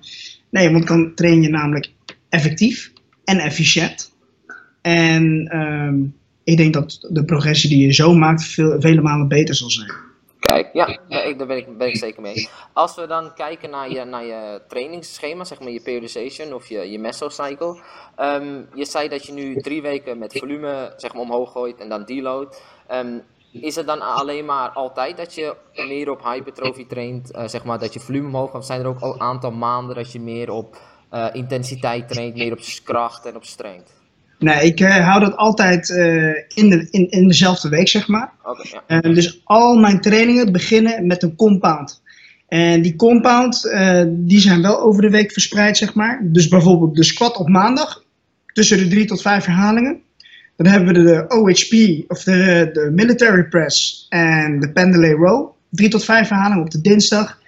Nee, 0.49 0.71
want 0.71 0.87
dan 0.87 1.11
train 1.15 1.41
je 1.41 1.49
namelijk 1.49 1.91
effectief 2.29 2.91
en 3.23 3.37
efficiënt. 3.37 4.11
En 4.81 5.57
um, 5.57 6.15
ik 6.43 6.57
denk 6.57 6.73
dat 6.73 7.07
de 7.09 7.25
progressie 7.25 7.69
die 7.69 7.85
je 7.85 7.93
zo 7.93 8.13
maakt 8.13 8.43
veel, 8.43 8.81
vele 8.81 9.01
malen 9.01 9.27
beter 9.27 9.55
zal 9.55 9.69
zijn. 9.69 9.91
Kijk, 10.43 10.69
ja, 10.73 10.97
daar 11.37 11.47
ben 11.47 11.57
ik, 11.57 11.77
ben 11.77 11.87
ik 11.87 11.97
zeker 11.97 12.21
mee. 12.21 12.49
Als 12.73 12.95
we 12.95 13.07
dan 13.07 13.33
kijken 13.33 13.69
naar 13.69 13.91
je, 13.91 14.03
naar 14.03 14.25
je 14.25 14.61
trainingsschema, 14.67 15.43
zeg 15.43 15.59
maar 15.59 15.71
je 15.71 15.81
periodization 15.81 16.53
of 16.53 16.67
je, 16.67 16.91
je 16.91 16.99
mesocycle. 16.99 17.81
Um, 18.19 18.67
je 18.73 18.85
zei 18.85 19.07
dat 19.09 19.25
je 19.25 19.33
nu 19.33 19.55
drie 19.55 19.81
weken 19.81 20.17
met 20.17 20.37
volume 20.37 20.93
zeg 20.97 21.13
maar, 21.13 21.21
omhoog 21.21 21.51
gooit 21.51 21.79
en 21.79 21.89
dan 21.89 22.05
deload. 22.05 22.61
Um, 22.91 23.23
is 23.51 23.75
het 23.75 23.87
dan 23.87 24.01
alleen 24.01 24.45
maar 24.45 24.69
altijd 24.69 25.17
dat 25.17 25.35
je 25.35 25.55
meer 25.73 26.09
op 26.09 26.23
hypertrofie 26.23 26.87
traint, 26.87 27.35
uh, 27.35 27.47
zeg 27.47 27.63
maar 27.63 27.79
dat 27.79 27.93
je 27.93 27.99
volume 27.99 28.27
omhoog 28.27 28.51
gaat? 28.51 28.59
Of 28.59 28.65
zijn 28.65 28.81
er 28.81 28.87
ook 28.87 28.99
al 28.99 29.13
een 29.13 29.21
aantal 29.21 29.51
maanden 29.51 29.95
dat 29.95 30.11
je 30.11 30.19
meer 30.19 30.51
op 30.51 30.77
uh, 31.11 31.27
intensiteit 31.33 32.09
traint, 32.09 32.35
meer 32.35 32.51
op 32.51 32.59
kracht 32.83 33.25
en 33.25 33.35
op 33.35 33.43
strength? 33.43 34.02
Nee, 34.43 34.65
ik 34.65 34.79
uh, 34.79 35.07
hou 35.07 35.19
dat 35.19 35.35
altijd 35.35 35.89
uh, 35.89 36.35
in, 36.47 36.69
de, 36.69 36.87
in, 36.91 37.09
in 37.09 37.27
dezelfde 37.27 37.69
week, 37.69 37.87
zeg 37.87 38.07
maar. 38.07 38.31
Okay, 38.43 38.81
ja. 38.87 39.03
uh, 39.03 39.15
dus 39.15 39.41
al 39.43 39.77
mijn 39.77 40.01
trainingen 40.01 40.51
beginnen 40.51 41.07
met 41.07 41.23
een 41.23 41.35
compound. 41.35 42.01
En 42.47 42.81
die 42.81 42.95
compound, 42.95 43.73
die 44.09 44.39
zijn 44.39 44.61
wel 44.61 44.81
over 44.81 45.01
de 45.01 45.09
week 45.09 45.31
verspreid, 45.31 45.77
zeg 45.77 45.93
maar. 45.93 46.19
Dus 46.23 46.47
bijvoorbeeld 46.47 46.95
de 46.95 47.03
squat 47.03 47.37
op 47.37 47.47
maandag, 47.47 48.03
tussen 48.53 48.77
de 48.77 48.87
drie 48.87 49.05
tot 49.05 49.21
vijf 49.21 49.45
herhalingen. 49.45 50.01
Dan 50.55 50.67
hebben 50.67 50.93
we 50.93 51.03
de 51.03 51.25
OHP, 51.27 52.03
of 52.11 52.23
de, 52.23 52.69
de 52.73 52.91
military 52.91 53.43
press 53.43 54.05
en 54.09 54.59
de 54.59 54.71
pendlay 54.71 55.11
row. 55.11 55.51
Drie 55.69 55.89
tot 55.89 56.05
vijf 56.05 56.29
herhalingen 56.29 56.63
op 56.63 56.71
de 56.71 56.81
dinsdag. 56.81 57.39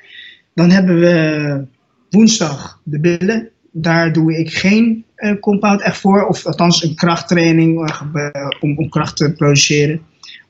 Dan 0.54 0.70
hebben 0.70 1.00
we 1.00 1.66
woensdag 2.10 2.80
de 2.84 3.00
billen. 3.00 3.50
Daar 3.72 4.14
doe 4.14 4.38
ik 4.38 4.54
geen 4.54 5.05
compound 5.40 5.82
echt 5.82 5.98
voor. 5.98 6.26
Of 6.26 6.46
althans 6.46 6.84
een 6.84 6.96
krachttraining 6.96 7.90
uh, 8.14 8.32
om, 8.60 8.78
om 8.78 8.90
kracht 8.90 9.18
te 9.18 9.34
produceren 9.34 10.02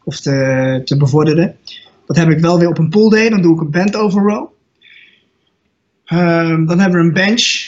of 0.03 0.19
te, 0.19 0.81
te 0.85 0.97
bevorderen. 0.97 1.57
Dat 2.05 2.15
heb 2.15 2.29
ik 2.29 2.39
wel 2.39 2.59
weer 2.59 2.67
op 2.67 2.77
een 2.77 2.89
pull 2.89 3.09
day. 3.09 3.29
Dan 3.29 3.41
doe 3.41 3.55
ik 3.55 3.61
een 3.61 3.71
bent 3.71 3.95
over 3.95 4.21
row. 4.21 4.47
Um, 6.13 6.65
dan 6.65 6.79
hebben 6.79 6.99
we 6.99 7.05
een 7.05 7.13
bench 7.13 7.67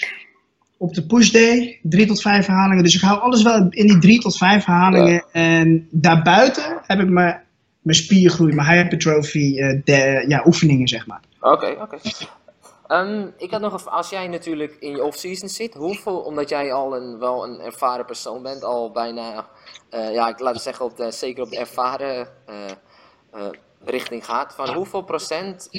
op 0.77 0.93
de 0.93 1.05
push 1.05 1.29
day. 1.29 1.79
Drie 1.81 2.05
tot 2.05 2.21
vijf 2.21 2.45
herhalingen. 2.45 2.83
Dus 2.83 2.95
ik 2.95 3.01
hou 3.01 3.19
alles 3.19 3.43
wel 3.43 3.67
in 3.69 3.87
die 3.87 3.97
drie 3.97 4.19
tot 4.19 4.37
vijf 4.37 4.65
herhalingen. 4.65 5.13
Ja. 5.13 5.25
En 5.31 5.87
daarbuiten 5.91 6.81
heb 6.87 6.99
ik 6.99 7.09
mijn, 7.09 7.41
mijn 7.81 7.97
spiergroei, 7.97 8.53
mijn 8.53 8.67
hypertrophy 8.67 9.53
uh, 9.57 9.81
de, 9.83 10.25
ja, 10.27 10.43
oefeningen 10.45 10.87
zeg 10.87 11.07
maar. 11.07 11.21
Oké, 11.39 11.53
okay, 11.53 11.71
oké. 11.71 11.81
Okay. 11.81 11.99
Um, 12.87 13.33
ik 13.37 13.51
had 13.51 13.61
nog 13.61 13.73
een, 13.73 13.91
als 13.91 14.09
jij 14.09 14.27
natuurlijk 14.27 14.75
in 14.79 14.91
je 14.91 15.03
off-season 15.03 15.49
zit, 15.49 15.73
hoeveel, 15.73 16.17
omdat 16.17 16.49
jij 16.49 16.73
al 16.73 16.95
een, 16.95 17.19
wel 17.19 17.43
een 17.43 17.59
ervaren 17.59 18.05
persoon 18.05 18.43
bent, 18.43 18.63
al 18.63 18.91
bijna, 18.91 19.47
uh, 19.93 20.13
ja, 20.13 20.27
ik 20.27 20.39
laat 20.39 20.53
het 20.53 20.63
zeggen, 20.63 20.85
op 20.85 20.97
de, 20.97 21.11
zeker 21.11 21.43
op 21.43 21.49
de 21.49 21.57
ervaren 21.57 22.27
uh, 22.49 22.55
uh, 23.35 23.49
richting 23.85 24.25
gaat, 24.25 24.53
van 24.53 24.73
hoeveel 24.73 25.01
procent 25.01 25.69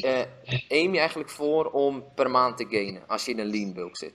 aim 0.68 0.92
je 0.92 0.98
eigenlijk 0.98 1.30
voor 1.30 1.64
om 1.64 2.04
per 2.14 2.30
maand 2.30 2.56
te 2.56 2.66
gainen 2.70 3.02
als 3.06 3.24
je 3.24 3.30
in 3.30 3.38
een 3.38 3.50
lean 3.50 3.72
bulk 3.72 3.96
zit? 3.96 4.12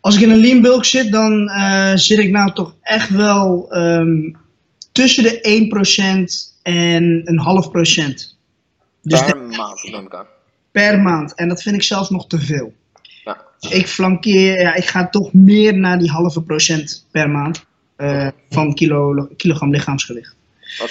Als 0.00 0.16
ik 0.16 0.22
in 0.22 0.30
een 0.30 0.40
lean 0.40 0.62
bulk 0.62 0.84
zit, 0.84 1.12
dan 1.12 1.50
zit 1.94 2.18
ik 2.18 2.30
nou 2.30 2.52
toch 2.52 2.74
echt 2.80 3.10
wel 3.10 3.76
um, 3.76 4.38
tussen 4.92 5.22
de 5.22 6.50
1% 6.52 6.62
en 6.62 7.22
een 7.24 7.38
half 7.38 7.70
procent. 7.70 8.38
Dus 9.02 9.24
per 9.24 9.36
maand, 9.36 9.84
ik 9.84 10.14
aan 10.14 10.26
per 10.76 11.00
maand. 11.00 11.34
En 11.34 11.48
dat 11.48 11.62
vind 11.62 11.76
ik 11.76 11.82
zelfs 11.82 12.10
nog 12.10 12.26
te 12.26 12.40
veel. 12.40 12.72
Ja. 13.24 13.44
Ik 13.68 13.86
flankeer, 13.86 14.60
ja, 14.60 14.74
ik 14.74 14.84
ga 14.84 15.08
toch 15.08 15.32
meer 15.32 15.78
naar 15.78 15.98
die 15.98 16.10
halve 16.10 16.42
procent 16.42 17.06
per 17.10 17.30
maand 17.30 17.64
uh, 17.96 18.28
van 18.50 18.74
kilo, 18.74 19.28
kilogram 19.36 19.70
lichaamsgewicht. 19.70 20.36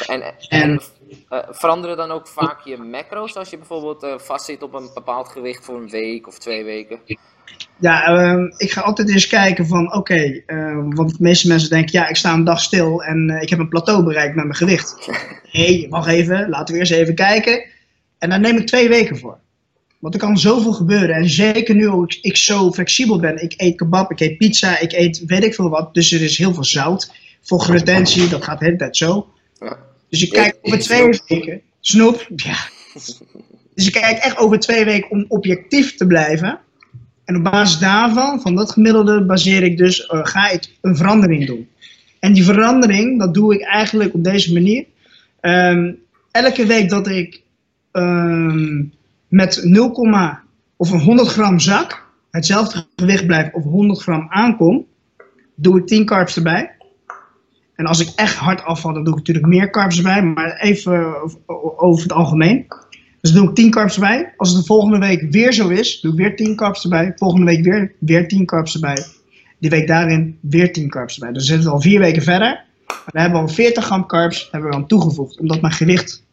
En, 0.08 0.24
en 0.50 0.82
uh, 1.30 1.39
veranderen 1.50 1.98
dan 1.98 2.12
ook 2.12 2.28
vaak 2.28 2.62
je 2.63 2.78
macro's 2.78 3.36
als 3.36 3.50
je 3.50 3.58
bijvoorbeeld 3.58 4.04
uh, 4.04 4.17
vastzit 4.17 4.63
op 4.63 4.74
een 4.74 4.89
bepaald 4.93 5.28
gewicht 5.28 5.65
voor 5.65 5.78
een 5.78 5.89
week 5.89 6.28
of 6.28 6.39
twee 6.39 6.63
weken? 6.63 7.00
Ja, 7.80 8.06
ehm, 8.06 8.45
ik 8.58 8.71
ga 8.71 8.82
altijd 8.82 9.10
eens 9.10 9.28
kijken 9.28 9.67
van 9.67 9.93
oké, 9.93 10.41
ehm, 10.45 10.89
want 10.89 11.10
de 11.10 11.24
meeste 11.24 11.48
mensen 11.48 11.69
denken 11.69 12.00
ja, 12.00 12.08
ik 12.08 12.15
sta 12.15 12.34
een 12.34 12.43
dag 12.43 12.62
stil 12.62 13.04
en 13.04 13.30
eh, 13.30 13.41
ik 13.41 13.50
heb 13.50 13.60
een 13.60 13.69
plateau 13.69 14.04
bereikt 14.04 14.36
met 14.36 14.45
mijn 14.45 14.58
gewicht. 14.58 14.95
Nee, 15.52 15.88
wacht 15.89 16.08
even, 16.08 16.50
laten 16.50 16.74
we 16.74 16.80
eerst 16.80 16.91
even 16.91 17.15
kijken. 17.15 17.65
En 18.17 18.30
daar 18.30 18.39
neem 18.39 18.58
ik 18.58 18.67
twee 18.67 18.89
weken 18.89 19.17
voor. 19.17 19.39
Want 20.05 20.17
er 20.17 20.23
kan 20.23 20.37
zoveel 20.37 20.73
gebeuren. 20.73 21.15
En 21.15 21.29
zeker 21.29 21.75
nu 21.75 21.87
ik, 21.87 22.17
ik 22.21 22.37
zo 22.37 22.71
flexibel 22.71 23.19
ben. 23.19 23.43
Ik 23.43 23.53
eet 23.57 23.75
kebab, 23.75 24.11
ik 24.11 24.19
eet 24.19 24.37
pizza, 24.37 24.79
ik 24.79 24.91
eet 24.91 25.23
weet 25.25 25.43
ik 25.43 25.53
veel 25.53 25.69
wat. 25.69 25.93
Dus 25.93 26.11
er 26.11 26.21
is 26.21 26.37
heel 26.37 26.53
veel 26.53 26.63
zout. 26.63 27.13
Vochtretentie, 27.41 28.27
dat 28.27 28.43
gaat 28.43 28.59
de 28.59 28.65
hele 28.65 28.77
tijd 28.77 28.97
zo. 28.97 29.27
Dus 30.09 30.21
ik 30.21 30.29
kijk 30.29 30.57
over 30.61 30.79
twee 30.79 31.19
weken. 31.27 31.61
Snoep, 31.79 32.27
ja. 32.35 32.55
Dus 33.75 33.87
ik 33.87 33.91
kijk 33.91 34.17
echt 34.17 34.37
over 34.37 34.59
twee 34.59 34.85
weken 34.85 35.11
om 35.11 35.25
objectief 35.27 35.95
te 35.95 36.07
blijven. 36.07 36.59
En 37.25 37.35
op 37.35 37.43
basis 37.43 37.79
daarvan, 37.79 38.41
van 38.41 38.55
dat 38.55 38.71
gemiddelde, 38.71 39.25
baseer 39.25 39.63
ik 39.63 39.77
dus, 39.77 39.99
uh, 39.99 40.19
ga 40.23 40.49
ik 40.49 40.69
een 40.81 40.97
verandering 40.97 41.45
doen. 41.45 41.67
En 42.19 42.33
die 42.33 42.43
verandering, 42.43 43.19
dat 43.19 43.33
doe 43.33 43.53
ik 43.53 43.61
eigenlijk 43.61 44.13
op 44.13 44.23
deze 44.23 44.53
manier. 44.53 44.85
Um, 45.41 45.99
elke 46.31 46.65
week 46.65 46.89
dat 46.89 47.07
ik 47.07 47.41
um, 47.91 48.93
met 49.36 49.60
0, 49.63 50.39
of 50.76 50.91
een 50.91 51.00
100 51.00 51.28
gram 51.28 51.60
zak, 51.60 52.06
hetzelfde 52.32 52.86
gewicht 52.95 53.26
blijf 53.26 53.54
of 53.54 53.63
100 53.63 54.02
gram 54.02 54.28
aankom, 54.30 54.86
doe 55.56 55.78
ik 55.78 55.88
10 55.88 56.06
carbs 56.06 56.36
erbij. 56.36 56.71
En 57.76 57.86
als 57.86 58.00
ik 58.00 58.12
echt 58.15 58.36
hard 58.36 58.63
afval, 58.63 58.93
dan 58.93 59.04
doe 59.04 59.13
ik 59.13 59.19
natuurlijk 59.19 59.45
meer 59.45 59.69
carbs 59.69 59.98
erbij, 59.98 60.24
maar 60.24 60.60
even 60.60 61.15
over 61.78 62.04
het 62.04 62.12
algemeen. 62.12 62.67
Dus 63.21 63.32
doe 63.32 63.50
ik 63.50 63.56
10 63.56 63.71
carbs 63.71 63.95
erbij. 63.95 64.34
Als 64.38 64.50
het 64.50 64.60
de 64.60 64.65
volgende 64.65 65.00
week 65.00 65.32
weer 65.32 65.54
zo 65.54 65.67
is, 65.67 66.02
doe 66.02 66.12
ik 66.12 66.17
weer 66.17 66.36
10 66.36 66.56
carbs 66.56 66.84
erbij. 66.84 67.13
Volgende 67.15 67.45
week 67.45 67.63
weer, 67.63 67.91
weer 68.00 68.28
10 68.28 68.45
carbs 68.45 68.74
erbij. 68.74 69.04
Die 69.60 69.69
week 69.69 69.88
daarin 69.88 70.38
weer 70.41 70.74
10 70.74 70.89
carbs 70.89 71.13
erbij. 71.13 71.34
Dus 71.34 71.50
we 71.50 71.69
al 71.69 71.82
vier 71.82 72.00
weken 72.00 72.21
verder. 72.21 72.63
We 73.12 73.19
hebben 73.19 73.39
al 73.39 73.48
40 73.48 73.86
gram 73.86 74.06
carbs 74.06 74.48
hebben 74.52 74.69
we 74.69 74.76
aan 74.76 74.88
toegevoegd. 74.88 75.39
Omdat 75.39 75.62
mijn 75.62 75.74
gewicht 75.74 76.24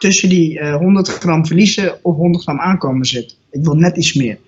tussen 0.00 0.28
die 0.28 0.58
uh, 0.58 0.76
100 0.76 1.08
gram 1.08 1.46
verliezen 1.46 2.04
of 2.04 2.16
100 2.16 2.42
gram 2.42 2.60
aankomen 2.60 3.06
zit. 3.06 3.36
Ik 3.50 3.64
wil 3.64 3.74
net 3.74 3.96
iets 3.96 4.14
meer. 4.14 4.38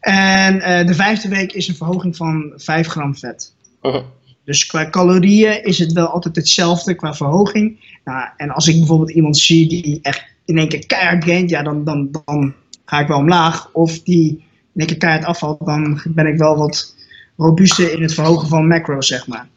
En 0.00 0.56
uh, 0.56 0.86
de 0.86 0.94
vijfde 0.94 1.28
week 1.28 1.52
is 1.52 1.68
een 1.68 1.74
verhoging 1.74 2.16
van 2.16 2.52
5 2.56 2.86
gram 2.86 3.16
vet. 3.16 3.54
-huh. 3.80 4.02
Dus 4.44 4.66
qua 4.66 4.90
calorieën 4.90 5.64
is 5.64 5.78
het 5.78 5.92
wel 5.92 6.06
altijd 6.06 6.36
hetzelfde 6.36 6.94
qua 6.94 7.14
verhoging. 7.14 7.80
Nou, 8.04 8.28
en 8.36 8.50
als 8.50 8.68
ik 8.68 8.76
bijvoorbeeld 8.76 9.10
iemand 9.10 9.38
zie 9.38 9.68
die 9.68 9.98
echt 10.02 10.24
in 10.44 10.58
één 10.58 10.68
keer 10.68 10.86
keihard 10.86 11.24
gaint, 11.24 11.50
ja, 11.50 11.62
dan, 11.62 11.84
dan, 11.84 12.08
dan 12.24 12.54
ga 12.84 13.00
ik 13.00 13.06
wel 13.06 13.18
omlaag. 13.18 13.70
Of 13.72 14.02
die 14.02 14.28
in 14.30 14.80
één 14.80 14.86
keer 14.86 14.96
keihard 14.96 15.24
afvalt, 15.24 15.66
dan 15.66 16.00
ben 16.04 16.26
ik 16.26 16.38
wel 16.38 16.56
wat 16.56 16.94
robuuster 17.36 17.92
in 17.92 18.02
het 18.02 18.14
verhogen 18.14 18.48
van 18.48 18.66
macro's, 18.66 19.06
zeg 19.06 19.26
maar. 19.26 19.48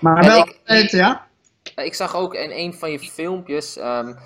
Maar 0.00 0.24
wel 0.24 0.46
altijd, 0.46 0.90
ja. 0.90 1.28
Ik 1.84 1.94
zag 1.94 2.16
ook 2.16 2.34
in 2.34 2.50
een 2.50 2.74
van 2.74 2.90
je 2.90 2.98
filmpjes 2.98 3.76
um, 3.78 4.16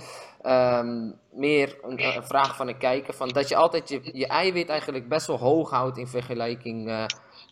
um, 0.46 1.14
meer 1.32 1.76
een, 1.82 2.04
een, 2.04 2.24
vraag 2.24 2.56
van 2.56 2.68
een 2.68 2.78
kijker, 2.78 3.14
van 3.14 3.28
dat 3.28 3.48
je 3.48 3.56
altijd 3.56 3.88
je, 3.88 4.00
je 4.12 4.26
eiwit 4.26 4.68
eigenlijk 4.68 5.08
best 5.08 5.26
wel 5.26 5.38
hoog 5.38 5.70
houdt 5.70 5.98
in 5.98 6.06
vergelijking 6.06 6.88
uh, 6.88 7.04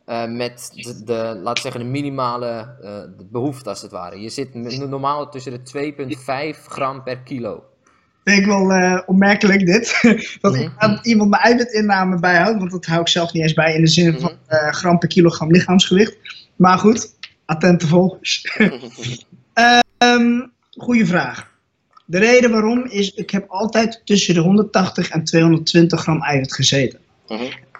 uh, 0.06 0.26
met 0.26 0.70
de, 0.74 1.04
de, 1.04 1.40
we 1.42 1.58
zeggen, 1.60 1.80
de 1.80 1.86
minimale 1.86 2.76
uh, 2.82 3.18
de 3.18 3.26
behoefte 3.30 3.68
als 3.68 3.82
het 3.82 3.90
ware. 3.90 4.20
Je 4.20 4.28
zit 4.28 4.54
normaal 4.88 5.28
tussen 5.28 5.64
de 5.64 6.52
2,5 6.54 6.60
gram 6.66 7.02
per 7.02 7.18
kilo. 7.18 7.64
Vind 8.24 8.38
ik 8.38 8.46
wel 8.46 8.70
uh, 8.70 9.00
opmerkelijk 9.06 9.66
dit. 9.66 10.00
dat 10.40 10.56
-hmm. 10.56 10.98
iemand 11.02 11.30
mijn 11.30 11.42
eiwitinname 11.42 12.20
bijhoudt. 12.20 12.58
Want 12.58 12.70
dat 12.70 12.86
hou 12.86 13.00
ik 13.00 13.08
zelf 13.08 13.32
niet 13.32 13.42
eens 13.42 13.52
bij 13.52 13.74
in 13.74 13.80
de 13.80 13.90
zin 13.90 14.20
van 14.20 14.32
uh, 14.48 14.68
gram 14.68 14.98
per 14.98 15.08
kilogram 15.08 15.50
lichaamsgewicht. 15.50 16.16
Maar 16.56 16.78
goed, 16.78 17.14
attente 17.44 17.86
volgers. 17.86 18.44
um, 20.02 20.52
goeie 20.70 21.06
vraag. 21.06 21.50
De 22.04 22.18
reden 22.18 22.50
waarom 22.50 22.84
is, 22.88 23.14
ik 23.14 23.30
heb 23.30 23.48
altijd 23.48 24.02
tussen 24.04 24.34
de 24.34 24.40
180 24.40 25.10
en 25.10 25.24
220 25.24 26.00
gram 26.00 26.22
eiwit 26.22 26.54
gezeten. 26.54 26.98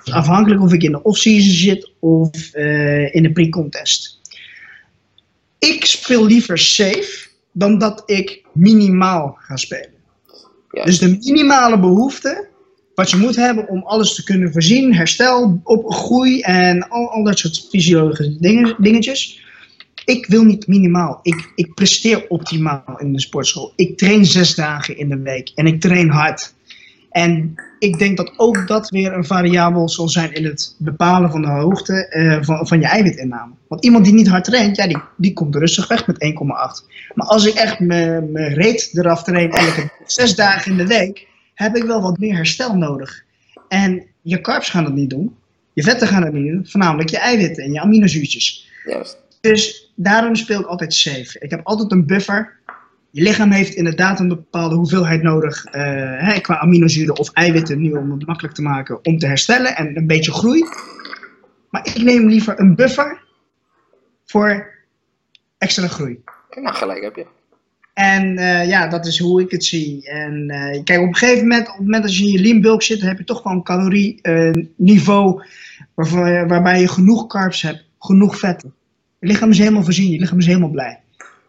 Dus 0.04 0.14
afhankelijk 0.14 0.60
of 0.62 0.72
ik 0.72 0.82
in 0.82 0.92
de 0.92 1.02
off-season 1.02 1.52
zit 1.52 1.90
of 1.98 2.54
uh, 2.54 3.14
in 3.14 3.22
de 3.22 3.32
pre-contest. 3.32 4.20
Ik 5.58 5.84
speel 5.84 6.24
liever 6.26 6.58
safe 6.58 7.28
dan 7.52 7.78
dat 7.78 8.02
ik 8.06 8.44
minimaal 8.52 9.36
ga 9.38 9.56
spelen. 9.56 9.92
Ja. 10.70 10.84
Dus 10.84 10.98
de 10.98 11.18
minimale 11.20 11.78
behoefte, 11.78 12.48
wat 12.94 13.10
je 13.10 13.16
moet 13.16 13.36
hebben 13.36 13.68
om 13.68 13.82
alles 13.82 14.14
te 14.14 14.24
kunnen 14.24 14.52
voorzien, 14.52 14.94
herstel, 14.94 15.60
op 15.64 15.92
groei 15.92 16.40
en 16.40 16.88
al, 16.88 17.10
al 17.10 17.24
dat 17.24 17.38
soort 17.38 17.66
fysiologische 17.70 18.36
dingetjes. 18.78 19.41
Ik 20.04 20.26
wil 20.26 20.42
niet 20.42 20.66
minimaal. 20.66 21.18
Ik, 21.22 21.52
ik 21.54 21.74
presteer 21.74 22.28
optimaal 22.28 22.96
in 22.98 23.12
de 23.12 23.20
sportschool. 23.20 23.72
Ik 23.76 23.98
train 23.98 24.24
zes 24.24 24.54
dagen 24.54 24.96
in 24.96 25.08
de 25.08 25.18
week 25.18 25.52
en 25.54 25.66
ik 25.66 25.80
train 25.80 26.08
hard. 26.08 26.54
En 27.10 27.54
ik 27.78 27.98
denk 27.98 28.16
dat 28.16 28.32
ook 28.36 28.68
dat 28.68 28.90
weer 28.90 29.12
een 29.12 29.24
variabel 29.24 29.88
zal 29.88 30.08
zijn 30.08 30.32
in 30.32 30.44
het 30.44 30.74
bepalen 30.78 31.30
van 31.30 31.42
de 31.42 31.48
hoogte 31.48 32.14
uh, 32.16 32.38
van, 32.42 32.66
van 32.66 32.80
je 32.80 32.86
eiwitinname. 32.86 33.52
Want 33.68 33.84
iemand 33.84 34.04
die 34.04 34.14
niet 34.14 34.28
hard 34.28 34.44
traint, 34.44 34.76
ja, 34.76 34.86
die, 34.86 35.02
die 35.16 35.32
komt 35.32 35.54
rustig 35.54 35.88
weg 35.88 36.06
met 36.06 36.24
1,8. 36.24 36.40
Maar 37.14 37.26
als 37.26 37.46
ik 37.46 37.54
echt 37.54 37.80
mijn 37.80 38.54
reet 38.54 38.90
eraf 38.92 39.22
train 39.22 39.50
elke 39.50 39.90
zes 40.06 40.34
dagen 40.34 40.70
in 40.70 40.76
de 40.76 40.86
week, 40.86 41.26
heb 41.54 41.76
ik 41.76 41.84
wel 41.84 42.02
wat 42.02 42.18
meer 42.18 42.34
herstel 42.34 42.76
nodig. 42.76 43.24
En 43.68 44.06
je 44.22 44.40
carbs 44.40 44.70
gaan 44.70 44.84
dat 44.84 44.94
niet 44.94 45.10
doen. 45.10 45.34
Je 45.72 45.82
vetten 45.82 46.08
gaan 46.08 46.22
dat 46.22 46.32
niet 46.32 46.52
doen. 46.52 46.66
Voornamelijk 46.66 47.10
je 47.10 47.18
eiwitten 47.18 47.64
en 47.64 47.72
je 47.72 47.80
aminozuurtjes. 47.80 48.68
Juist. 48.84 49.21
Dus 49.42 49.92
daarom 49.96 50.34
speel 50.34 50.60
ik 50.60 50.66
altijd 50.66 50.94
safe. 50.94 51.36
Ik 51.38 51.50
heb 51.50 51.60
altijd 51.64 51.92
een 51.92 52.06
buffer 52.06 52.60
je 53.12 53.22
lichaam 53.22 53.50
heeft 53.50 53.74
inderdaad 53.74 54.20
een 54.20 54.28
bepaalde 54.28 54.74
hoeveelheid 54.74 55.22
nodig 55.22 55.66
uh, 55.66 55.72
hè, 56.18 56.40
qua 56.40 56.58
aminozuren 56.58 57.18
of 57.18 57.32
eiwitten 57.32 57.80
nu 57.80 57.92
om 57.92 58.10
het 58.10 58.26
makkelijk 58.26 58.54
te 58.54 58.62
maken 58.62 59.04
om 59.04 59.18
te 59.18 59.26
herstellen 59.26 59.76
en 59.76 59.96
een 59.96 60.06
beetje 60.06 60.32
groei. 60.32 60.64
Maar 61.70 61.86
ik 61.86 62.02
neem 62.02 62.28
liever 62.28 62.60
een 62.60 62.74
buffer 62.74 63.24
voor 64.24 64.74
extra 65.58 65.86
groei. 65.86 66.22
Nou, 66.60 66.74
gelijk 66.74 67.02
heb 67.02 67.16
je. 67.16 67.26
En 67.94 68.38
uh, 68.38 68.68
ja, 68.68 68.88
dat 68.88 69.06
is 69.06 69.18
hoe 69.18 69.40
ik 69.40 69.50
het 69.50 69.64
zie. 69.64 70.08
En 70.08 70.50
uh, 70.50 70.82
kijk, 70.84 71.00
op 71.00 71.06
een 71.06 71.16
gegeven 71.16 71.48
moment, 71.48 71.68
op 71.68 71.74
het 71.74 71.84
moment 71.84 72.02
dat 72.02 72.16
je 72.16 72.24
in 72.24 72.32
je 72.32 72.40
lean 72.40 72.60
bulk 72.60 72.82
zit, 72.82 73.00
heb 73.00 73.18
je 73.18 73.24
toch 73.24 73.42
wel 73.42 73.52
een 73.52 73.62
calorieniveau 73.62 75.44
waar, 75.94 76.48
waarbij 76.48 76.80
je 76.80 76.88
genoeg 76.88 77.26
carbs 77.26 77.62
hebt, 77.62 77.84
genoeg 77.98 78.38
vetten. 78.38 78.74
Je 79.22 79.28
lichaam 79.28 79.50
is 79.50 79.58
helemaal 79.58 79.82
voorzien, 79.82 80.10
je 80.10 80.18
lichaam 80.18 80.38
is 80.38 80.46
helemaal 80.46 80.70
blij. 80.70 81.00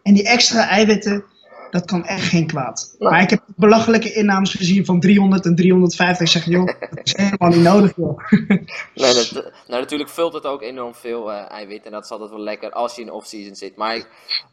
En 0.02 0.14
die 0.14 0.28
extra 0.28 0.68
eiwitten, 0.68 1.24
dat 1.70 1.84
kan 1.84 2.04
echt 2.04 2.22
geen 2.28 2.46
kwaad. 2.46 2.96
Maar 2.98 3.22
ik 3.22 3.30
heb 3.30 3.42
belachelijke 3.56 4.12
innames 4.12 4.54
gezien 4.54 4.84
van 4.84 5.00
300 5.00 5.44
en 5.44 5.54
350. 5.54 6.26
Ik 6.26 6.32
zeg, 6.32 6.44
joh, 6.44 6.66
dat 6.66 7.00
is 7.04 7.16
helemaal 7.16 7.48
niet 7.48 7.62
nodig, 7.62 7.92
joh. 7.96 8.18
nee, 8.94 9.14
dat, 9.14 9.32
nou, 9.68 9.80
natuurlijk 9.80 10.10
vult 10.10 10.32
het 10.32 10.46
ook 10.46 10.62
enorm 10.62 10.94
veel 10.94 11.30
uh, 11.30 11.50
eiwit. 11.50 11.84
En 11.84 11.92
dat 11.92 12.04
is 12.04 12.10
altijd 12.10 12.30
wel 12.30 12.40
lekker 12.40 12.70
als 12.70 12.94
je 12.94 13.02
in 13.02 13.12
off-season 13.12 13.54
zit. 13.54 13.76
Maar 13.76 13.96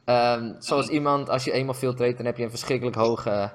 um, 0.06 0.56
zoals 0.60 0.88
iemand, 0.88 1.30
als 1.30 1.44
je 1.44 1.52
eenmaal 1.52 1.74
veel 1.74 1.94
treedt, 1.94 2.18
dan 2.18 2.26
heb 2.26 2.38
je 2.38 2.44
een 2.44 2.50
verschrikkelijk 2.50 2.96
hoge... 2.96 3.52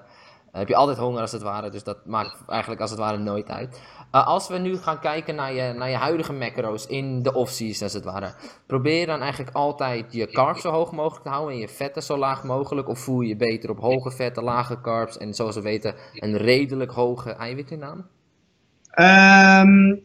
Heb 0.56 0.68
je 0.68 0.76
altijd 0.76 0.98
honger 0.98 1.20
als 1.20 1.32
het 1.32 1.42
ware. 1.42 1.70
Dus 1.70 1.84
dat 1.84 2.06
maakt 2.06 2.36
eigenlijk 2.46 2.80
als 2.80 2.90
het 2.90 2.98
ware 2.98 3.18
nooit 3.18 3.48
uit. 3.48 3.80
Uh, 4.12 4.26
als 4.26 4.48
we 4.48 4.58
nu 4.58 4.76
gaan 4.76 5.00
kijken 5.00 5.34
naar 5.34 5.54
je, 5.54 5.72
naar 5.72 5.90
je 5.90 5.96
huidige 5.96 6.32
macro's 6.32 6.86
in 6.86 7.22
de 7.22 7.34
off-season 7.34 7.82
als 7.82 7.92
het 7.92 8.04
ware. 8.04 8.34
Probeer 8.66 9.06
dan 9.06 9.20
eigenlijk 9.20 9.56
altijd 9.56 10.12
je 10.12 10.26
carbs 10.26 10.60
zo 10.60 10.70
hoog 10.70 10.92
mogelijk 10.92 11.24
te 11.24 11.30
houden 11.30 11.54
en 11.54 11.60
je 11.60 11.68
vetten 11.68 12.02
zo 12.02 12.16
laag 12.16 12.44
mogelijk? 12.44 12.88
Of 12.88 12.98
voel 12.98 13.20
je 13.20 13.28
je 13.28 13.36
beter 13.36 13.70
op 13.70 13.80
hoge 13.80 14.10
vetten, 14.10 14.42
lage 14.42 14.80
carbs 14.80 15.16
en 15.18 15.34
zoals 15.34 15.54
we 15.54 15.62
weten 15.62 15.94
een 16.14 16.36
redelijk 16.36 16.90
hoge 16.90 17.30
eiwitinname? 17.30 18.04
Um, 18.98 20.04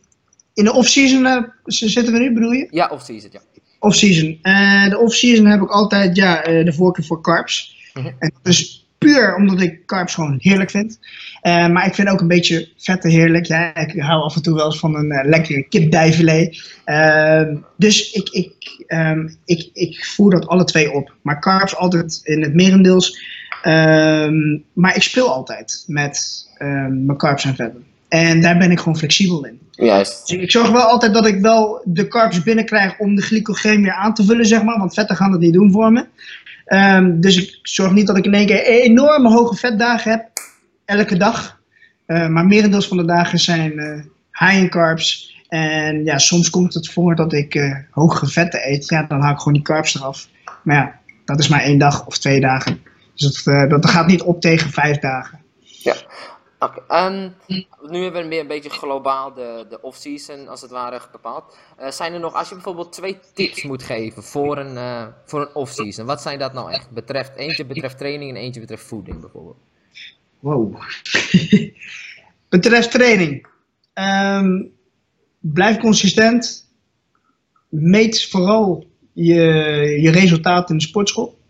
in 0.53 0.63
de 0.63 0.73
off-season 0.73 1.25
uh, 1.25 1.43
zitten 1.65 2.13
we 2.13 2.19
nu, 2.19 2.33
bedoel 2.33 2.51
je? 2.51 2.67
Ja, 2.69 2.87
off-season, 2.87 3.29
ja. 3.31 3.41
Off-season. 3.79 4.39
Uh, 4.43 4.89
de 4.89 4.97
off-season 4.97 5.45
heb 5.45 5.61
ik 5.61 5.69
altijd 5.69 6.15
ja, 6.15 6.41
de 6.41 6.73
voorkeur 6.73 7.05
voor 7.05 7.21
carbs. 7.21 7.75
Mm 7.93 8.03
-hmm. 8.03 8.15
En 8.19 8.31
dat 8.41 8.53
is 8.53 8.80
puur 9.05 9.35
omdat 9.35 9.61
ik 9.61 9.85
carbs 9.85 10.13
gewoon 10.13 10.37
heerlijk 10.41 10.69
vind. 10.69 10.99
Uh, 11.43 11.67
maar 11.67 11.85
ik 11.85 11.95
vind 11.95 12.09
ook 12.09 12.21
een 12.21 12.27
beetje 12.27 12.69
vetten 12.77 13.09
heerlijk. 13.09 13.45
Ja, 13.45 13.75
ik 13.75 14.01
hou 14.01 14.23
af 14.23 14.35
en 14.35 14.41
toe 14.41 14.55
wel 14.55 14.65
eens 14.65 14.79
van 14.79 14.95
een 14.95 15.11
uh, 15.11 15.23
lekkere 15.23 15.67
kipdijfilet. 15.67 16.79
Uh, 16.85 17.43
dus 17.77 18.11
ik, 18.11 18.29
ik, 18.29 18.53
um, 18.87 19.35
ik, 19.45 19.69
ik 19.73 20.05
voer 20.05 20.31
dat 20.31 20.47
alle 20.47 20.63
twee 20.63 20.91
op. 20.91 21.15
Maar 21.21 21.39
carbs 21.39 21.75
altijd 21.75 22.19
in 22.23 22.41
het 22.41 22.53
merendeels. 22.53 23.19
Um, 23.63 24.63
maar 24.73 24.95
ik 24.95 25.01
speel 25.01 25.33
altijd 25.33 25.83
met 25.87 26.47
um, 26.59 27.05
mijn 27.05 27.17
carbs 27.17 27.45
en 27.45 27.55
vetten. 27.55 27.85
En 28.11 28.41
daar 28.41 28.57
ben 28.57 28.71
ik 28.71 28.77
gewoon 28.77 28.97
flexibel 28.97 29.45
in. 29.45 29.59
Juist. 29.71 30.27
Dus 30.27 30.37
ik 30.37 30.51
zorg 30.51 30.69
wel 30.69 30.81
altijd 30.81 31.13
dat 31.13 31.27
ik 31.27 31.39
wel 31.39 31.81
de 31.85 32.07
carbs 32.07 32.43
binnenkrijg 32.43 32.99
om 32.99 33.15
de 33.15 33.21
glycogeen 33.21 33.81
weer 33.81 33.93
aan 33.93 34.13
te 34.13 34.23
vullen, 34.23 34.45
zeg 34.45 34.63
maar. 34.63 34.77
Want 34.77 34.93
vetten 34.93 35.15
gaan 35.15 35.31
dat 35.31 35.39
niet 35.39 35.53
doen 35.53 35.71
voor 35.71 35.91
me. 35.91 36.05
Um, 36.67 37.21
dus 37.21 37.37
ik 37.37 37.59
zorg 37.61 37.91
niet 37.91 38.07
dat 38.07 38.17
ik 38.17 38.25
in 38.25 38.33
één 38.33 38.45
keer 38.45 38.65
enorme 38.65 39.29
hoge 39.29 39.55
vetdagen 39.55 40.11
heb, 40.11 40.29
elke 40.85 41.17
dag. 41.17 41.59
Uh, 42.07 42.27
maar 42.27 42.45
merendeels 42.45 42.87
van 42.87 42.97
de 42.97 43.05
dagen 43.05 43.39
zijn 43.39 43.71
uh, 43.71 44.03
high 44.31 44.57
in 44.57 44.69
carbs. 44.69 45.39
En 45.47 46.03
ja, 46.03 46.17
soms 46.17 46.49
komt 46.49 46.73
het 46.73 46.89
voor 46.89 47.15
dat 47.15 47.33
ik 47.33 47.55
uh, 47.55 47.75
hoge 47.91 48.27
vetten 48.27 48.69
eet. 48.69 48.89
Ja, 48.89 49.03
dan 49.03 49.21
haal 49.21 49.31
ik 49.31 49.37
gewoon 49.37 49.53
die 49.53 49.61
carbs 49.61 49.95
eraf. 49.95 50.27
Maar 50.63 50.75
ja, 50.75 50.99
dat 51.25 51.39
is 51.39 51.47
maar 51.47 51.61
één 51.61 51.77
dag 51.77 52.05
of 52.05 52.17
twee 52.17 52.39
dagen. 52.39 52.81
Dus 53.15 53.43
dat, 53.43 53.69
dat 53.69 53.89
gaat 53.89 54.07
niet 54.07 54.21
op 54.21 54.41
tegen 54.41 54.69
vijf 54.69 54.99
dagen. 54.99 55.39
Ja, 55.59 55.95
Oké, 56.63 56.81
okay, 56.87 57.33
nu 57.89 58.03
hebben 58.03 58.21
we 58.21 58.27
meer 58.27 58.39
een 58.39 58.47
beetje 58.47 58.69
globaal 58.69 59.33
de, 59.33 59.65
de 59.69 59.81
off-season 59.81 60.47
als 60.47 60.61
het 60.61 60.71
ware 60.71 61.01
bepaald. 61.11 61.57
Uh, 61.79 61.91
zijn 61.91 62.13
er 62.13 62.19
nog, 62.19 62.33
als 62.33 62.49
je 62.49 62.55
bijvoorbeeld 62.55 62.93
twee 62.93 63.19
tips 63.33 63.63
moet 63.63 63.83
geven 63.83 64.23
voor 64.23 64.57
een, 64.57 64.75
uh, 64.75 65.07
voor 65.25 65.41
een 65.41 65.55
off-season, 65.55 66.05
wat 66.05 66.21
zijn 66.21 66.39
dat 66.39 66.53
nou 66.53 66.71
echt? 66.71 66.91
Betreft, 66.91 67.35
eentje 67.35 67.65
betreft 67.65 67.97
training 67.97 68.31
en 68.31 68.37
eentje 68.37 68.59
betreft 68.59 68.83
voeding 68.83 69.19
bijvoorbeeld. 69.19 69.57
Wow. 70.39 70.75
betreft 72.49 72.91
training. 72.91 73.47
Um, 73.93 74.73
blijf 75.39 75.77
consistent. 75.77 76.69
Meet 77.69 78.29
vooral 78.29 78.85
je, 79.13 79.43
je 80.01 80.11
resultaten 80.11 80.69
in 80.69 80.77
de 80.77 80.87
sportschool. 80.87 81.40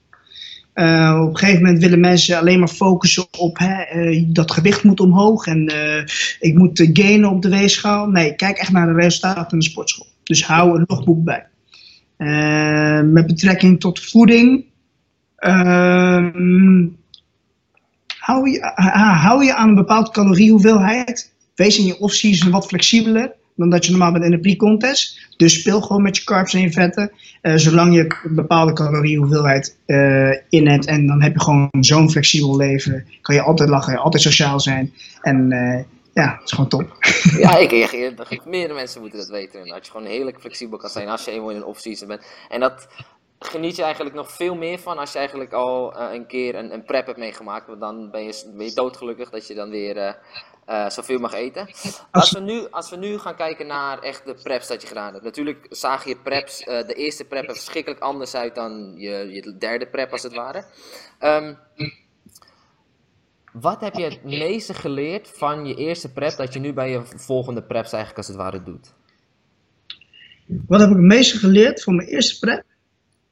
Uh, 0.75 1.19
op 1.21 1.29
een 1.29 1.37
gegeven 1.37 1.63
moment 1.63 1.81
willen 1.81 1.99
mensen 1.99 2.37
alleen 2.37 2.59
maar 2.59 2.67
focussen 2.67 3.27
op 3.37 3.57
hè, 3.57 3.95
uh, 3.95 4.25
dat 4.27 4.51
gewicht 4.51 4.83
moet 4.83 4.99
omhoog 4.99 5.45
en 5.45 5.71
uh, 5.71 6.03
ik 6.39 6.57
moet 6.57 6.89
gainen 6.93 7.29
op 7.29 7.41
de 7.41 7.49
weegschaal. 7.49 8.07
Nee, 8.07 8.35
kijk 8.35 8.57
echt 8.57 8.71
naar 8.71 8.87
de 8.87 8.93
resultaten 8.93 9.51
in 9.51 9.59
de 9.59 9.65
sportschool. 9.65 10.07
Dus 10.23 10.45
hou 10.45 10.77
een 10.77 10.83
logboek 10.87 11.23
bij. 11.23 11.47
met 13.03 13.27
betrekking 13.27 13.79
tot 13.79 13.99
voeding. 13.99 14.65
Ehm, 15.35 16.87
hou, 18.17 18.49
je, 18.49 18.71
hou 18.95 19.45
je 19.45 19.55
aan 19.55 19.69
een 19.69 19.75
bepaalde 19.75 20.11
caloriehoeveelheid. 20.11 21.33
Wees 21.55 21.77
in 21.77 21.85
je 21.85 21.99
off-season 21.99 22.51
wat 22.51 22.67
flexibeler 22.67 23.31
dan 23.61 23.69
dat 23.69 23.85
je 23.85 23.91
normaal 23.91 24.11
bent 24.11 24.23
in 24.23 24.31
de 24.31 24.39
pre-contest. 24.39 25.19
Dus 25.37 25.59
speel 25.59 25.81
gewoon 25.81 26.01
met 26.01 26.17
je 26.17 26.23
carbs 26.23 26.53
en 26.53 26.61
je 26.61 26.71
vetten. 26.71 27.11
Uh, 27.41 27.55
zolang 27.55 27.95
je 27.95 28.15
een 28.23 28.35
bepaalde 28.35 28.73
caloriehoeveelheid 28.73 29.77
uh, 29.85 30.31
in 30.49 30.67
hebt. 30.67 30.85
En 30.85 31.07
dan 31.07 31.21
heb 31.21 31.33
je 31.33 31.41
gewoon 31.41 31.69
zo'n 31.79 32.11
flexibel 32.11 32.57
leven. 32.57 33.05
Kan 33.21 33.35
je 33.35 33.41
altijd 33.41 33.69
lachen, 33.69 33.97
altijd 33.97 34.23
sociaal 34.23 34.59
zijn. 34.59 34.93
En 35.21 35.51
uh, 35.51 35.83
ja, 36.13 36.31
het 36.31 36.43
is 36.45 36.51
gewoon 36.51 36.69
top. 36.69 36.97
Ja, 37.37 37.57
ik 37.65 37.71
reageer. 37.71 38.13
Meerdere 38.45 38.73
mensen 38.73 39.01
moeten 39.01 39.19
dat 39.19 39.29
weten. 39.29 39.67
Dat 39.67 39.85
je 39.85 39.91
gewoon 39.91 40.07
heerlijk 40.07 40.39
flexibel 40.39 40.77
kan 40.77 40.89
zijn 40.89 41.07
als 41.07 41.25
je 41.25 41.31
eenmaal 41.31 41.49
in 41.49 41.55
een 41.55 41.65
off-season 41.65 42.07
bent. 42.07 42.25
En 42.49 42.59
dat 42.59 42.87
geniet 43.39 43.75
je 43.75 43.83
eigenlijk 43.83 44.15
nog 44.15 44.31
veel 44.31 44.55
meer 44.55 44.79
van 44.79 44.97
als 44.97 45.11
je 45.11 45.17
eigenlijk 45.17 45.53
al 45.53 45.99
een 45.99 46.27
keer 46.27 46.55
een, 46.55 46.73
een 46.73 46.83
prep 46.83 47.05
hebt 47.05 47.17
meegemaakt. 47.17 47.67
Want 47.67 47.79
dan 47.79 48.11
ben 48.11 48.23
je, 48.23 48.51
ben 48.55 48.65
je 48.65 48.73
doodgelukkig 48.73 49.29
dat 49.29 49.47
je 49.47 49.53
dan 49.53 49.69
weer 49.69 49.97
uh, 49.97 50.11
zoveel 50.87 51.19
mag 51.19 51.33
eten. 51.33 51.67
Als 52.11 52.31
we, 52.31 52.39
nu, 52.39 52.67
als 52.69 52.89
we 52.89 52.95
nu 52.95 53.17
gaan 53.17 53.35
kijken 53.35 53.67
naar 53.67 53.99
echt 53.99 54.25
de 54.25 54.33
preps 54.43 54.67
dat 54.67 54.81
je 54.81 54.87
gedaan 54.87 55.11
hebt. 55.11 55.23
Natuurlijk 55.23 55.65
zag 55.69 56.05
je 56.05 56.17
preps, 56.17 56.61
uh, 56.61 56.65
de 56.65 56.93
eerste 56.93 57.25
prep 57.25 57.47
er 57.47 57.55
verschrikkelijk 57.55 58.01
anders 58.01 58.35
uit 58.35 58.55
dan 58.55 58.93
je, 58.97 59.31
je 59.31 59.57
derde 59.57 59.87
prep 59.87 60.11
als 60.11 60.23
het 60.23 60.33
ware. 60.33 60.65
Um, 61.19 61.57
wat 63.53 63.81
heb 63.81 63.93
je 63.93 64.03
het 64.03 64.23
meeste 64.23 64.73
geleerd 64.73 65.31
van 65.37 65.65
je 65.65 65.75
eerste 65.75 66.11
prep 66.11 66.37
dat 66.37 66.53
je 66.53 66.59
nu 66.59 66.73
bij 66.73 66.89
je 66.89 67.01
volgende 67.05 67.63
preps 67.63 67.91
eigenlijk 67.91 68.17
als 68.17 68.27
het 68.27 68.37
ware 68.37 68.63
doet? 68.63 68.93
Wat 70.67 70.79
heb 70.79 70.89
ik 70.89 70.95
het 70.95 71.05
meeste 71.05 71.37
geleerd 71.37 71.83
van 71.83 71.95
mijn 71.95 72.07
eerste 72.07 72.39
prep? 72.39 72.63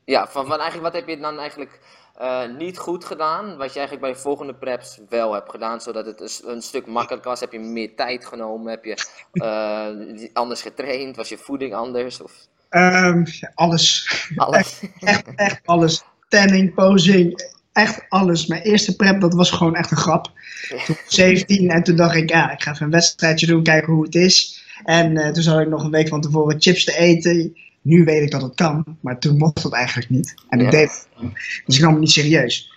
Ja, 0.06 0.28
van, 0.28 0.47
van 0.47 0.60
eigenlijk 0.60 0.93
wat 0.93 1.02
heb 1.02 1.08
je 1.08 1.21
dan 1.21 1.39
eigenlijk 1.39 1.80
uh, 2.21 2.41
niet 2.58 2.77
goed 2.77 3.05
gedaan, 3.05 3.58
wat 3.58 3.73
je 3.73 3.79
eigenlijk 3.79 4.01
bij 4.01 4.12
de 4.12 4.19
volgende 4.19 4.53
preps 4.53 4.99
wel 5.10 5.34
hebt 5.34 5.49
gedaan, 5.49 5.82
zodat 5.82 6.05
het 6.05 6.21
een, 6.21 6.51
een 6.51 6.62
stuk 6.62 6.86
makkelijker 6.86 7.29
was. 7.29 7.39
Heb 7.39 7.51
je 7.51 7.60
meer 7.60 7.95
tijd 7.95 8.25
genomen? 8.25 8.71
Heb 8.71 8.86
je 8.86 8.97
uh, 9.34 10.29
anders 10.34 10.62
getraind? 10.62 11.15
Was 11.15 11.29
je 11.29 11.38
voeding 11.38 11.73
anders? 11.73 12.21
Of? 12.21 12.32
Um, 12.69 13.23
alles. 13.53 14.08
Alles? 14.36 14.82
echt, 14.99 15.36
echt, 15.36 15.62
alles. 15.65 16.03
Tanning, 16.27 16.73
posing, 16.73 17.51
echt 17.73 18.05
alles. 18.10 18.47
Mijn 18.47 18.62
eerste 18.62 18.95
prep, 18.95 19.21
dat 19.21 19.34
was 19.34 19.51
gewoon 19.51 19.75
echt 19.75 19.91
een 19.91 19.97
grap. 19.97 20.32
Toen 20.86 20.97
17 21.08 21.69
en 21.69 21.84
toen 21.84 21.95
dacht 21.95 22.15
ik, 22.15 22.29
ja, 22.29 22.51
ik 22.51 22.62
ga 22.62 22.71
even 22.71 22.86
een 22.86 22.91
wedstrijdje 22.91 23.47
doen, 23.47 23.63
kijken 23.63 23.93
hoe 23.93 24.03
het 24.03 24.15
is. 24.15 24.63
En 24.84 25.15
uh, 25.15 25.29
toen 25.29 25.43
zat 25.43 25.60
ik 25.60 25.67
nog 25.67 25.84
een 25.84 25.91
week 25.91 26.08
van 26.08 26.21
tevoren 26.21 26.62
chips 26.62 26.84
te 26.84 26.97
eten 26.97 27.55
nu 27.89 28.04
weet 28.04 28.21
ik 28.21 28.32
dat 28.32 28.41
het 28.41 28.56
kan, 28.56 28.97
maar 29.02 29.19
toen 29.19 29.38
mocht 29.38 29.63
het 29.63 29.73
eigenlijk 29.73 30.10
niet. 30.10 30.34
En 30.49 30.60
ik 30.60 30.71
deed 30.71 30.89
het. 30.89 31.08
Dus 31.65 31.75
ik 31.75 31.82
nam 31.82 31.91
het 31.91 31.99
niet 31.99 32.12
serieus. 32.12 32.71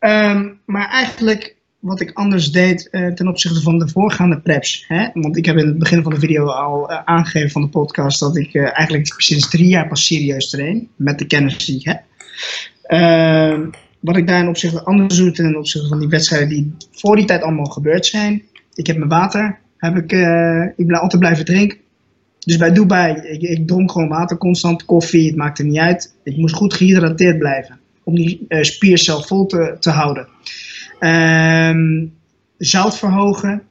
Um, 0.00 0.60
maar 0.64 0.88
eigenlijk 0.88 1.56
wat 1.78 2.00
ik 2.00 2.10
anders 2.12 2.52
deed 2.52 2.88
uh, 2.90 3.12
ten 3.12 3.28
opzichte 3.28 3.60
van 3.60 3.78
de 3.78 3.88
voorgaande 3.88 4.40
preps. 4.40 4.84
Hè? 4.88 5.08
Want 5.14 5.36
ik 5.36 5.44
heb 5.44 5.56
in 5.56 5.66
het 5.66 5.78
begin 5.78 6.02
van 6.02 6.12
de 6.12 6.18
video 6.18 6.46
al 6.46 6.90
uh, 6.90 7.02
aangegeven 7.04 7.50
van 7.50 7.62
de 7.62 7.68
podcast 7.68 8.20
dat 8.20 8.36
ik 8.36 8.54
uh, 8.54 8.62
eigenlijk 8.62 9.14
sinds 9.16 9.50
drie 9.50 9.68
jaar 9.68 9.88
pas 9.88 10.06
serieus 10.06 10.50
train. 10.50 10.88
Met 10.96 11.18
de 11.18 11.26
kennis 11.26 11.66
die 11.66 11.78
ik 11.78 11.84
heb. 11.84 12.02
Ehm, 12.82 13.70
wat 14.00 14.16
ik 14.16 14.26
daar 14.26 14.40
in 14.40 14.48
opzichte 14.48 14.84
anders 14.84 15.16
doe 15.16 15.30
ten 15.30 15.56
opzichte 15.56 15.88
van 15.88 15.98
die 15.98 16.08
wedstrijden 16.08 16.48
die 16.48 16.74
voor 16.92 17.16
die 17.16 17.24
tijd 17.24 17.42
allemaal 17.42 17.64
gebeurd 17.64 18.06
zijn. 18.06 18.42
Ik 18.74 18.86
heb 18.86 18.96
mijn 18.96 19.10
water, 19.10 19.58
heb 19.76 19.96
ik, 19.96 20.12
ik 20.76 20.86
ben 20.86 21.00
altijd 21.00 21.20
blijven 21.20 21.44
drinken. 21.44 21.78
Dus 22.44 22.56
bij 22.56 22.72
Dubai, 22.72 23.14
ik, 23.14 23.42
ik 23.42 23.66
dronk 23.66 23.92
gewoon 23.92 24.08
water 24.08 24.36
constant, 24.36 24.84
koffie, 24.84 25.26
het 25.26 25.36
maakte 25.36 25.62
niet 25.62 25.78
uit. 25.78 26.14
Ik 26.22 26.36
moest 26.36 26.54
goed 26.54 26.74
gehydrateerd 26.74 27.38
blijven 27.38 27.80
om 28.04 28.14
die 28.14 28.44
uh, 28.48 28.62
spiercel 28.62 29.22
vol 29.22 29.46
te, 29.46 29.76
te 29.80 29.90
houden. 29.90 30.28
Um, 31.00 32.14
zout 32.58 32.98
verhogen, 32.98 33.62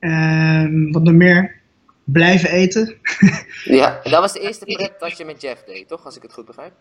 um, 0.00 0.92
wat 0.92 1.02
nog 1.02 1.14
meer, 1.14 1.60
blijven 2.04 2.50
eten. 2.50 2.96
ja, 3.64 4.00
dat 4.02 4.20
was 4.20 4.32
de 4.32 4.40
eerste 4.40 4.64
prep 4.64 5.00
dat 5.00 5.18
je 5.18 5.24
met 5.24 5.40
Jeff 5.40 5.64
deed, 5.64 5.88
toch? 5.88 6.04
Als 6.04 6.16
ik 6.16 6.22
het 6.22 6.32
goed 6.32 6.46
begrijp. 6.46 6.72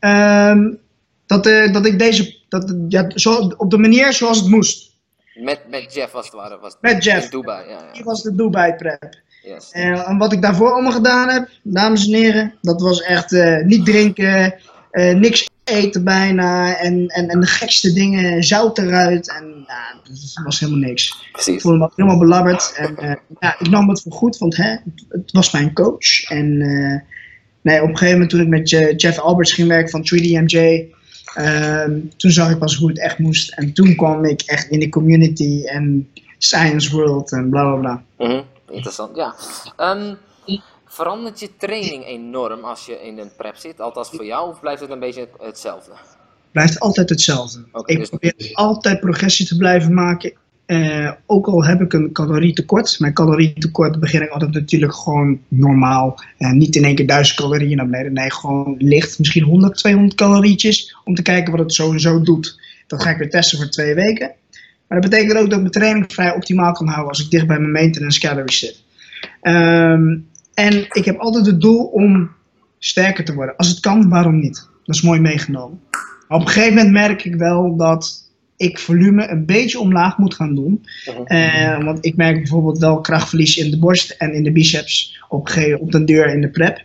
Um, 0.00 0.78
dat, 1.26 1.46
uh, 1.46 1.72
dat 1.72 1.86
ik 1.86 1.98
deze, 1.98 2.36
dat, 2.48 2.74
ja, 2.88 3.10
zo, 3.14 3.52
op 3.56 3.70
de 3.70 3.78
manier 3.78 4.12
zoals 4.12 4.38
het 4.38 4.48
moest. 4.48 4.92
Met, 5.34 5.60
met 5.68 5.94
Jeff 5.94 6.12
was 6.12 6.24
het 6.24 6.34
waar? 6.34 6.60
Was 6.60 6.76
met 6.80 7.04
Jeff. 7.04 7.24
In 7.24 7.30
Dubai, 7.30 7.68
ja. 7.68 7.78
ja. 7.78 7.92
Die 7.92 8.04
was 8.04 8.22
de 8.22 8.34
Dubai 8.34 8.74
prep. 8.74 9.22
Yes. 9.44 9.70
En 9.70 10.18
wat 10.18 10.32
ik 10.32 10.42
daarvoor 10.42 10.72
allemaal 10.72 10.92
gedaan 10.92 11.28
heb, 11.28 11.48
dames 11.62 12.06
en 12.06 12.14
heren, 12.14 12.54
dat 12.60 12.80
was 12.80 13.02
echt 13.02 13.32
uh, 13.32 13.64
niet 13.64 13.84
drinken, 13.84 14.54
uh, 14.92 15.14
niks 15.14 15.48
eten 15.64 16.04
bijna 16.04 16.76
en, 16.76 17.06
en, 17.08 17.28
en 17.28 17.40
de 17.40 17.46
gekste 17.46 17.92
dingen, 17.92 18.44
zout 18.44 18.78
eruit 18.78 19.30
en 19.30 19.66
dat 20.02 20.44
was 20.44 20.60
helemaal 20.60 20.88
niks. 20.88 21.28
Precies. 21.32 21.54
Ik 21.54 21.60
voelde 21.60 21.78
me 21.78 21.90
helemaal 21.94 22.18
belabberd 22.18 22.72
en 22.76 23.18
ja, 23.40 23.56
ik 23.58 23.68
nam 23.68 23.88
het 23.88 24.02
voor 24.02 24.12
goed, 24.12 24.38
want 24.38 24.56
hè, 24.56 24.70
het, 24.70 25.04
het 25.08 25.32
was 25.32 25.52
mijn 25.52 25.72
coach. 25.72 26.22
En 26.28 26.58
nee, 27.62 27.82
op 27.82 27.88
een 27.88 27.98
gegeven 27.98 28.12
moment 28.12 28.30
toen 28.30 28.40
ik 28.40 28.48
met 28.48 28.70
Jeff 29.00 29.18
Alberts 29.18 29.52
ging 29.52 29.68
werken 29.68 29.90
van 29.90 30.04
3DMJ, 30.04 30.82
ehm, 31.34 31.98
toen 32.16 32.30
zag 32.30 32.50
ik 32.50 32.58
pas 32.58 32.76
hoe 32.76 32.88
het 32.88 33.00
echt 33.00 33.18
moest 33.18 33.52
en 33.52 33.72
toen 33.72 33.96
kwam 33.96 34.24
ik 34.24 34.42
echt 34.42 34.68
in 34.68 34.80
de 34.80 34.88
community 34.88 35.62
en 35.64 36.08
science 36.38 36.96
world 36.96 37.32
en 37.32 37.50
bla 37.50 37.62
bla 37.62 37.80
bla. 37.80 38.02
Mm 38.18 38.30
-hmm 38.30 38.52
interessant, 38.74 39.16
ja. 39.16 39.34
Um, 39.76 40.18
verandert 40.86 41.40
je 41.40 41.50
training 41.58 42.04
enorm 42.04 42.64
als 42.64 42.86
je 42.86 43.06
in 43.06 43.18
een 43.18 43.30
prep 43.36 43.56
zit? 43.56 43.80
Althans 43.80 44.08
voor 44.08 44.24
jou, 44.24 44.48
of 44.48 44.60
blijft 44.60 44.80
het 44.80 44.90
een 44.90 45.00
beetje 45.00 45.28
hetzelfde? 45.38 45.92
Blijft 46.50 46.80
altijd 46.80 47.08
hetzelfde. 47.08 47.64
Okay, 47.72 47.94
ik 47.94 48.00
dus... 48.00 48.08
probeer 48.08 48.50
altijd 48.52 49.00
progressie 49.00 49.46
te 49.46 49.56
blijven 49.56 49.94
maken. 49.94 50.32
Uh, 50.66 51.12
ook 51.26 51.46
al 51.46 51.64
heb 51.64 51.80
ik 51.80 51.92
een 51.92 52.12
calorietekort. 52.12 53.00
Mijn 53.00 53.12
calorietekort 53.12 54.00
begin 54.00 54.22
ik 54.22 54.28
altijd 54.28 54.52
natuurlijk 54.52 54.94
gewoon 54.94 55.40
normaal. 55.48 56.20
Uh, 56.38 56.52
niet 56.52 56.76
in 56.76 56.84
één 56.84 56.94
keer 56.94 57.06
1000 57.06 57.36
calorieën 57.36 57.76
naar 57.76 57.88
beneden. 57.88 58.12
Nee, 58.12 58.32
gewoon 58.32 58.74
licht. 58.78 59.18
Misschien 59.18 59.42
100, 59.42 59.76
200 59.76 60.14
calorietjes. 60.14 60.96
Om 61.04 61.14
te 61.14 61.22
kijken 61.22 61.50
wat 61.50 61.60
het 61.60 61.72
sowieso 61.72 62.20
doet. 62.20 62.60
Dat 62.86 63.02
ga 63.02 63.10
ik 63.10 63.16
weer 63.16 63.30
testen 63.30 63.58
voor 63.58 63.68
twee 63.68 63.94
weken. 63.94 64.34
Maar 64.88 65.00
dat 65.00 65.10
betekent 65.10 65.38
ook 65.38 65.44
dat 65.44 65.52
ik 65.52 65.60
mijn 65.60 65.70
training 65.70 66.12
vrij 66.12 66.34
optimaal 66.34 66.72
kan 66.72 66.86
houden 66.86 67.08
als 67.08 67.24
ik 67.24 67.30
dicht 67.30 67.46
bij 67.46 67.58
mijn 67.58 67.72
maintenance 67.72 68.20
calories 68.20 68.58
zit. 68.58 68.82
Um, 69.42 70.28
en 70.54 70.86
ik 70.88 71.04
heb 71.04 71.18
altijd 71.18 71.46
het 71.46 71.60
doel 71.60 71.84
om 71.84 72.30
sterker 72.78 73.24
te 73.24 73.34
worden. 73.34 73.56
Als 73.56 73.68
het 73.68 73.80
kan, 73.80 74.08
waarom 74.08 74.40
niet? 74.40 74.68
Dat 74.84 74.94
is 74.94 75.02
mooi 75.02 75.20
meegenomen. 75.20 75.80
op 76.28 76.40
een 76.40 76.48
gegeven 76.48 76.74
moment 76.74 76.92
merk 76.92 77.24
ik 77.24 77.34
wel 77.34 77.76
dat 77.76 78.30
ik 78.56 78.78
volume 78.78 79.28
een 79.28 79.46
beetje 79.46 79.78
omlaag 79.78 80.18
moet 80.18 80.34
gaan 80.34 80.54
doen. 80.54 80.86
Uh, 81.26 81.84
want 81.84 82.04
ik 82.04 82.16
merk 82.16 82.34
bijvoorbeeld 82.34 82.78
wel 82.78 83.00
krachtverlies 83.00 83.56
in 83.56 83.70
de 83.70 83.78
borst 83.78 84.10
en 84.10 84.34
in 84.34 84.42
de 84.42 84.52
biceps 84.52 85.24
op, 85.28 85.48
op 85.80 85.92
de 85.92 86.04
deur 86.04 86.26
in 86.26 86.40
de 86.40 86.50
prep. 86.50 86.82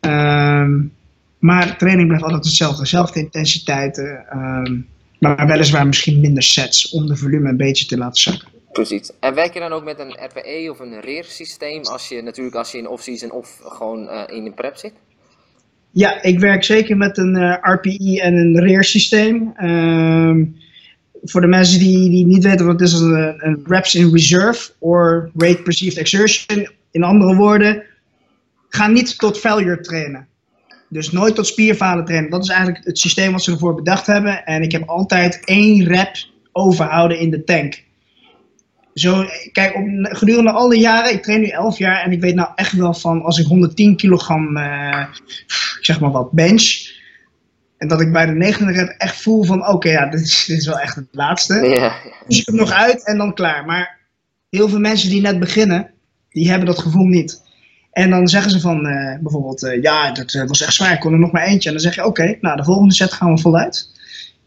Um, 0.00 0.92
maar 1.38 1.76
training 1.76 2.06
blijft 2.06 2.24
altijd 2.24 2.44
hetzelfde. 2.44 2.82
Dezelfde 2.82 3.20
intensiteiten. 3.20 4.24
Um, 4.32 4.86
maar 5.18 5.46
weliswaar 5.46 5.86
misschien 5.86 6.20
minder 6.20 6.42
sets 6.42 6.90
om 6.90 7.06
de 7.06 7.16
volume 7.16 7.48
een 7.48 7.56
beetje 7.56 7.86
te 7.86 7.96
laten 7.96 8.22
zakken. 8.22 8.48
Precies. 8.72 9.10
En 9.20 9.34
werk 9.34 9.54
je 9.54 9.60
dan 9.60 9.72
ook 9.72 9.84
met 9.84 9.98
een 9.98 10.16
RPE 10.24 10.68
of 10.70 10.78
een 10.78 11.00
REER 11.00 11.24
systeem 11.24 11.84
als 11.84 12.08
je 12.08 12.22
natuurlijk 12.22 12.56
als 12.56 12.72
je 12.72 12.78
in 12.78 12.88
off-season 12.88 13.30
of 13.30 13.60
gewoon 13.62 14.04
uh, 14.04 14.22
in 14.26 14.46
een 14.46 14.54
prep 14.54 14.76
zit? 14.76 14.92
Ja, 15.90 16.22
ik 16.22 16.38
werk 16.38 16.64
zeker 16.64 16.96
met 16.96 17.18
een 17.18 17.36
uh, 17.36 17.52
eh, 17.52 17.74
RPE 17.74 18.20
en 18.20 18.34
een 18.34 18.60
REER 18.60 18.84
systeem. 18.84 19.52
Um, 19.62 20.56
voor 21.22 21.40
de 21.40 21.46
mensen 21.46 21.78
die, 21.78 22.10
die 22.10 22.26
niet 22.26 22.44
weten 22.44 22.66
wat 22.66 22.80
het 22.80 22.88
is, 22.88 23.00
een, 23.00 23.46
een 23.46 23.64
reps 23.66 23.94
in 23.94 24.10
reserve 24.12 24.72
or 24.78 25.30
rate 25.36 25.62
perceived 25.62 25.98
exertion 25.98 26.68
In 26.90 27.02
andere 27.02 27.34
woorden, 27.34 27.82
ga 28.68 28.86
niet 28.86 29.18
tot 29.18 29.38
failure 29.38 29.80
trainen. 29.80 30.28
Dus 30.88 31.10
nooit 31.10 31.34
tot 31.34 31.46
spierfalen 31.46 32.04
trainen. 32.04 32.30
Dat 32.30 32.42
is 32.42 32.48
eigenlijk 32.48 32.84
het 32.84 32.98
systeem 32.98 33.32
wat 33.32 33.42
ze 33.42 33.52
ervoor 33.52 33.74
bedacht 33.74 34.06
hebben. 34.06 34.44
En 34.44 34.62
ik 34.62 34.72
heb 34.72 34.88
altijd 34.88 35.44
één 35.44 35.84
rep 35.84 36.16
overhouden 36.52 37.18
in 37.18 37.30
de 37.30 37.44
tank. 37.44 37.86
Zo, 38.94 39.24
kijk, 39.52 39.74
op, 39.74 39.84
gedurende 40.02 40.50
alle 40.50 40.78
jaren, 40.78 41.12
ik 41.12 41.22
train 41.22 41.40
nu 41.40 41.46
11 41.46 41.78
jaar 41.78 42.02
en 42.02 42.12
ik 42.12 42.20
weet 42.20 42.34
nou 42.34 42.48
echt 42.54 42.72
wel 42.72 42.94
van 42.94 43.22
als 43.22 43.38
ik 43.38 43.46
110 43.46 43.96
kilogram, 43.96 44.56
uh, 44.56 45.04
zeg 45.80 46.00
maar 46.00 46.10
wat, 46.10 46.32
bench. 46.32 46.96
En 47.76 47.88
dat 47.88 48.00
ik 48.00 48.12
bij 48.12 48.26
de 48.26 48.32
negende 48.32 48.72
rep 48.72 48.88
echt 48.88 49.22
voel 49.22 49.44
van 49.44 49.68
oké, 49.68 49.90
ja, 49.90 50.06
dit 50.06 50.20
is, 50.20 50.44
dit 50.44 50.58
is 50.58 50.66
wel 50.66 50.78
echt 50.78 50.94
het 50.94 51.08
laatste. 51.10 51.54
Ja. 51.54 51.94
Dus 52.26 52.38
ik 52.38 52.46
hem 52.46 52.56
nog 52.56 52.70
uit 52.70 53.06
en 53.06 53.18
dan 53.18 53.34
klaar. 53.34 53.64
Maar 53.64 53.98
heel 54.50 54.68
veel 54.68 54.78
mensen 54.78 55.10
die 55.10 55.20
net 55.20 55.38
beginnen, 55.38 55.90
die 56.30 56.48
hebben 56.48 56.66
dat 56.66 56.78
gevoel 56.78 57.06
niet. 57.06 57.42
En 57.98 58.10
dan 58.10 58.28
zeggen 58.28 58.50
ze 58.50 58.60
van 58.60 58.86
uh, 58.86 59.18
bijvoorbeeld, 59.20 59.62
uh, 59.62 59.82
ja, 59.82 60.12
dat 60.12 60.32
was 60.46 60.62
echt 60.62 60.74
zwaar, 60.74 60.92
ik 60.92 61.00
kon 61.00 61.12
er 61.12 61.18
nog 61.18 61.32
maar 61.32 61.46
eentje. 61.46 61.68
En 61.68 61.74
dan 61.74 61.84
zeg 61.84 61.94
je, 61.94 62.04
oké, 62.04 62.36
nou 62.40 62.56
de 62.56 62.64
volgende 62.64 62.94
set 62.94 63.12
gaan 63.12 63.34
we 63.34 63.40
voluit. 63.40 63.90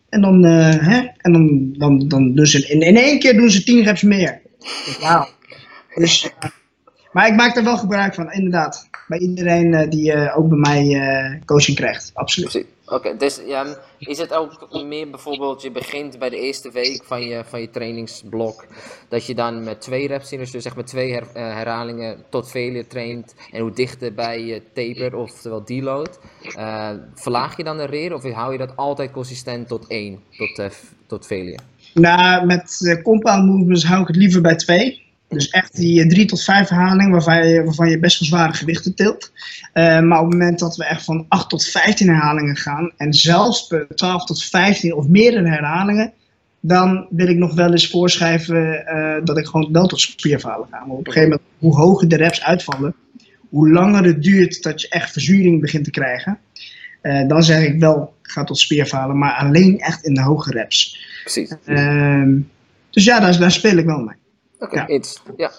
En 0.10 0.22
dan, 0.22 0.44
hè, 0.44 1.08
en 1.18 1.32
dan, 1.32 1.74
dan, 1.78 2.08
dan 2.08 2.34
dus 2.34 2.54
in, 2.54 2.82
in 2.82 2.96
één 2.96 3.20
keer 3.20 3.34
doen 3.34 3.50
ze 3.50 3.64
10 3.64 3.84
reps 3.84 4.02
meer. 4.02 4.42
Wauw. 5.02 5.28
Dus, 5.96 6.30
maar 7.12 7.28
ik 7.28 7.36
maak 7.36 7.56
er 7.56 7.64
wel 7.64 7.78
gebruik 7.78 8.14
van, 8.14 8.32
inderdaad. 8.32 8.90
Bij 9.08 9.20
iedereen 9.20 9.90
die 9.90 10.34
ook 10.36 10.50
bij 10.50 10.58
mij 10.58 11.42
coaching 11.46 11.78
krijgt, 11.78 12.12
absoluut. 12.14 12.66
Oké, 12.86 13.18
dus 13.18 13.42
ja, 13.46 13.66
is 14.08 14.18
het 14.18 14.34
ook 14.34 14.84
meer 14.86 15.10
bijvoorbeeld, 15.10 15.62
je 15.62 15.72
begint 15.72 16.20
bij 16.20 16.30
de 16.30 16.40
eerste 16.40 16.72
week 16.72 17.04
van 17.04 17.22
je, 17.22 17.44
van 17.46 17.62
je 17.62 17.70
trainingsblok, 17.70 18.66
dat 19.10 19.26
je 19.26 19.36
dan 19.36 19.64
met 19.64 19.82
twee 19.82 20.08
reps 20.08 20.32
in, 20.32 20.40
dus 20.40 20.52
zeg 20.52 20.76
maar 20.76 20.86
twee 20.86 21.12
her, 21.12 21.28
herhalingen 21.34 22.24
tot 22.30 22.50
failure 22.50 22.88
traint 22.88 23.36
en 23.52 23.62
hoe 23.62 23.72
dichter 23.72 24.14
bij 24.14 24.46
je 24.46 24.62
taper, 24.74 25.16
oftewel 25.16 25.66
deload, 25.66 26.20
verlaag 27.16 27.58
je 27.58 27.64
dan 27.64 27.78
de 27.78 27.86
reer 27.86 28.14
of 28.14 28.32
hou 28.32 28.52
je 28.52 28.58
dat 28.58 28.76
altijd 28.76 29.12
consistent 29.12 29.68
tot 29.68 29.88
één, 29.88 30.20
tot, 30.38 30.70
tot 31.08 31.26
failure? 31.26 31.60
Nou, 31.94 32.46
met 32.46 33.00
compound 33.04 33.46
movements 33.46 33.86
hou 33.86 34.02
ik 34.02 34.08
het 34.08 34.16
liever 34.16 34.42
bij 34.42 34.56
twee. 34.56 35.10
Dus 35.32 35.50
echt 35.50 35.76
die 35.76 36.08
drie 36.08 36.26
tot 36.26 36.44
vijf 36.44 36.70
herhalingen 36.70 37.12
waarvan 37.12 37.48
je, 37.48 37.64
waarvan 37.64 37.90
je 37.90 38.00
best 38.00 38.20
wel 38.20 38.28
zware 38.28 38.54
gewichten 38.54 38.96
tilt. 38.96 39.32
Uh, 39.74 40.00
maar 40.00 40.20
op 40.20 40.26
het 40.26 40.40
moment 40.40 40.60
dat 40.60 40.76
we 40.76 40.86
echt 40.86 41.04
van 41.04 41.26
8 41.28 41.50
tot 41.50 41.66
15 41.66 42.08
herhalingen 42.08 42.56
gaan, 42.56 42.92
en 42.98 43.14
zelfs 43.14 43.68
per 43.68 43.88
12 43.96 44.26
tot 44.26 44.44
15 44.44 44.94
of 44.94 45.08
meerdere 45.08 45.48
herhalingen, 45.50 46.14
dan 46.60 47.08
wil 47.10 47.28
ik 47.28 47.38
nog 47.38 47.54
wel 47.54 47.72
eens 47.72 47.90
voorschrijven 47.90 48.84
uh, 48.94 49.26
dat 49.26 49.38
ik 49.38 49.46
gewoon 49.46 49.72
wel 49.72 49.88
tot 49.88 50.02
spierfalen 50.02 50.68
ga. 50.72 50.80
Maar 50.80 50.96
op 50.96 51.08
een 51.08 51.14
gegeven 51.14 51.30
moment, 51.30 51.48
hoe 51.58 51.76
hoger 51.76 52.08
de 52.08 52.16
reps 52.16 52.44
uitvallen, 52.44 52.96
hoe 53.50 53.72
langer 53.72 54.04
het 54.04 54.24
duurt 54.24 54.64
dat 54.64 54.82
je 54.82 54.90
echt 54.90 55.12
verzuring 55.12 55.62
begint 55.62 55.84
te 55.84 55.92
krijgen, 55.92 56.40
uh, 57.02 57.28
dan 57.28 57.44
zeg 57.44 57.66
ik 57.66 57.80
wel, 57.80 58.14
ga 58.22 58.44
tot 58.44 58.60
spierfalen, 58.60 59.18
maar 59.18 59.34
alleen 59.34 59.80
echt 59.80 60.04
in 60.06 60.14
de 60.14 60.22
hoge 60.22 60.52
reps. 60.52 61.08
Precies. 61.24 61.56
Ehm, 61.66 62.40
dus 62.90 63.04
ja, 63.04 63.20
daar, 63.20 63.40
daar 63.40 63.52
speel 63.52 63.78
ik 63.78 63.86
wel 63.86 64.00
mee. 64.00 64.20
Oké, 64.62 64.82
okay, 64.82 65.04
ja. 65.38 65.52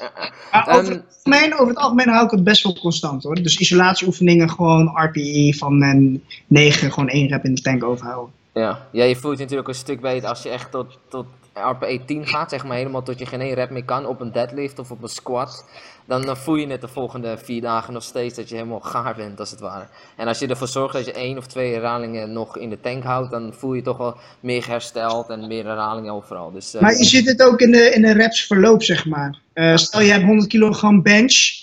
over, 0.68 0.92
um, 0.92 1.04
het 1.08 1.24
algemeen, 1.24 1.54
over 1.54 1.68
het 1.68 1.76
algemeen 1.76 2.08
hou 2.08 2.24
ik 2.24 2.30
het 2.30 2.44
best 2.44 2.62
wel 2.62 2.78
constant 2.80 3.22
hoor. 3.22 3.34
Dus 3.34 3.58
isolatieoefeningen 3.58 4.50
gewoon 4.50 4.92
RPE 4.94 5.54
van 5.58 5.82
een 5.82 6.24
9, 6.46 6.92
gewoon 6.92 7.08
één 7.08 7.28
rep 7.28 7.44
in 7.44 7.54
de 7.54 7.60
tank 7.60 7.84
overhouden. 7.84 8.34
Ja. 8.54 8.86
ja, 8.92 9.04
je 9.04 9.16
voelt 9.16 9.36
je 9.36 9.42
natuurlijk 9.42 9.68
een 9.68 9.74
stuk 9.74 10.00
beter 10.00 10.28
als 10.28 10.42
je 10.42 10.48
echt 10.48 10.70
tot, 10.70 10.98
tot 11.08 11.26
RPE 11.54 12.00
10 12.06 12.26
gaat, 12.26 12.50
zeg 12.50 12.64
maar 12.64 12.76
helemaal 12.76 13.02
tot 13.02 13.18
je 13.18 13.26
geen 13.26 13.40
één 13.40 13.54
rep 13.54 13.70
meer 13.70 13.84
kan 13.84 14.06
op 14.06 14.20
een 14.20 14.32
deadlift 14.32 14.78
of 14.78 14.90
op 14.90 15.02
een 15.02 15.08
squat 15.08 15.64
dan, 16.04 16.36
voel 16.36 16.54
je 16.54 16.66
het 16.66 16.80
de 16.80 16.88
volgende 16.88 17.38
vier 17.42 17.60
dagen 17.60 17.92
nog 17.92 18.02
steeds 18.02 18.36
dat 18.36 18.48
je 18.48 18.54
helemaal 18.54 18.80
gaar 18.80 19.14
bent, 19.14 19.40
als 19.40 19.50
het 19.50 19.60
ware. 19.60 19.86
En 20.16 20.28
als 20.28 20.38
je 20.38 20.46
ervoor 20.46 20.68
zorgt 20.68 20.94
dat 20.94 21.04
je 21.04 21.12
één 21.12 21.38
of 21.38 21.46
twee 21.46 21.72
herhalingen 21.72 22.32
nog 22.32 22.58
in 22.58 22.70
de 22.70 22.80
tank 22.80 23.04
houdt, 23.04 23.30
dan 23.30 23.54
voel 23.56 23.74
je 23.74 23.82
toch 23.82 23.96
wel 23.96 24.16
meer 24.40 24.66
hersteld 24.66 25.28
en 25.28 25.46
meer 25.46 25.64
herhalingen 25.64 26.12
overal. 26.12 26.52
Dus, 26.52 26.74
uh, 26.74 26.80
maar 26.80 26.96
je 26.96 27.04
ziet 27.04 27.28
het 27.28 27.42
ook 27.42 27.60
in 27.60 27.70
de, 27.70 27.90
in 27.90 28.02
de 28.02 28.12
reps 28.12 28.46
verloop, 28.46 28.82
zeg 28.82 29.06
maar. 29.06 29.38
Uh, 29.54 29.76
stel 29.76 30.00
je 30.00 30.12
hebt 30.12 30.24
100 30.24 30.48
kilogram 30.48 31.02
bench 31.02 31.60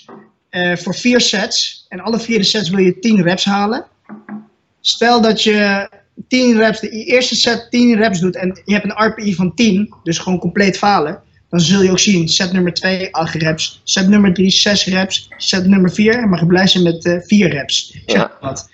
voor 0.74 0.94
vier 0.94 1.20
sets 1.20 1.86
en 1.88 2.00
alle 2.00 2.18
vier 2.18 2.38
de 2.38 2.44
sets 2.44 2.70
wil 2.70 2.84
je 2.84 2.98
10 2.98 3.22
reps 3.22 3.44
halen. 3.44 3.86
Stel 4.80 5.20
dat 5.20 5.42
je 5.42 5.88
10 6.28 6.56
reps, 6.56 6.80
de 6.80 6.90
eerste 6.90 7.34
set 7.34 7.66
10 7.70 7.96
reps 7.96 8.20
doet 8.20 8.36
en 8.36 8.60
je 8.64 8.72
hebt 8.72 8.84
een 8.84 9.06
RPI 9.06 9.34
van 9.34 9.54
10, 9.54 9.94
dus 10.02 10.18
gewoon 10.18 10.38
compleet 10.38 10.78
falen 10.78 11.22
dan 11.50 11.60
zul 11.60 11.82
je 11.82 11.90
ook 11.90 11.98
zien, 11.98 12.28
set 12.28 12.52
nummer 12.52 12.74
2, 12.74 13.14
8 13.14 13.34
reps. 13.34 13.80
Set 13.84 14.08
nummer 14.08 14.34
3, 14.34 14.50
6 14.50 14.84
reps. 14.84 15.28
Set 15.36 15.66
nummer 15.66 15.92
4, 15.92 16.28
mag 16.28 16.40
je 16.40 16.46
blij 16.46 16.66
zijn 16.66 16.84
met 16.84 17.04
uh, 17.04 17.20
4 17.20 17.48
reps. 17.48 17.98
Ja. 18.06 18.32
Wat. 18.40 18.70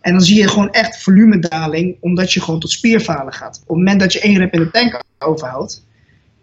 En 0.00 0.12
dan 0.12 0.22
zie 0.22 0.36
je 0.36 0.48
gewoon 0.48 0.70
echt 0.70 1.02
volumedaling, 1.02 1.96
omdat 2.00 2.32
je 2.32 2.40
gewoon 2.40 2.60
tot 2.60 2.70
spierfalen 2.70 3.32
gaat. 3.32 3.56
Op 3.62 3.68
het 3.68 3.76
moment 3.76 4.00
dat 4.00 4.12
je 4.12 4.20
1 4.20 4.38
rep 4.38 4.52
in 4.52 4.60
de 4.60 4.70
tank 4.70 5.02
overhoudt, 5.18 5.86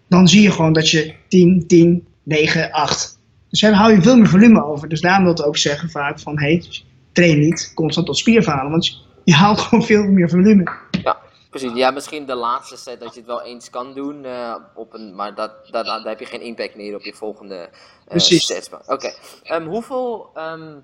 dan 0.08 0.28
zie 0.28 0.42
je 0.42 0.52
gewoon 0.52 0.74
dat 0.74 0.90
je 0.90 1.14
10, 1.28 1.64
10, 1.68 2.06
9, 2.24 2.72
8. 2.72 3.20
Dus 3.50 3.60
dan 3.60 3.74
hou 3.74 3.96
je 3.96 4.02
veel 4.02 4.18
meer 4.18 4.30
volume 4.30 4.66
over. 4.66 4.90
Dus 4.90 5.02
daarom 5.02 5.24
wil 5.24 5.34
ik 5.34 5.46
ook 5.46 5.58
zeggen 5.58 5.90
vaak 5.90 6.20
van, 6.20 6.40
hey, 6.40 6.64
train 7.12 7.40
niet 7.40 7.72
constant 7.76 8.06
tot 8.06 8.18
spierfalen, 8.18 8.72
want 8.72 9.03
je 9.24 9.34
haalt 9.34 9.60
gewoon 9.60 9.86
veel 9.86 10.04
meer 10.04 10.30
volume. 10.30 10.72
Ja. 10.92 11.22
Precies, 11.50 11.74
ja, 11.74 11.92
misschien 11.92 12.26
de 12.26 12.36
laatste 12.36 12.78
set 12.78 13.00
dat 13.00 13.14
je 13.14 13.20
het 13.20 13.30
wel 13.30 13.42
eens 13.42 13.70
kan 13.70 13.94
doen, 13.94 14.24
uh, 14.24 14.56
op 14.76 14.94
een, 14.94 15.16
maar 15.16 15.36
dat, 15.36 15.52
dat, 15.72 15.86
daar 15.86 16.04
heb 16.04 16.20
je 16.20 16.26
geen 16.26 16.42
impact 16.42 16.76
meer 16.76 16.96
op 16.96 17.02
je 17.02 17.14
volgende 17.14 17.70
uh, 18.14 18.20
sets. 18.20 18.70
Oké, 18.70 18.94
okay. 18.94 19.14
um, 19.44 19.68
hoeveel, 19.68 20.30
um, 20.36 20.84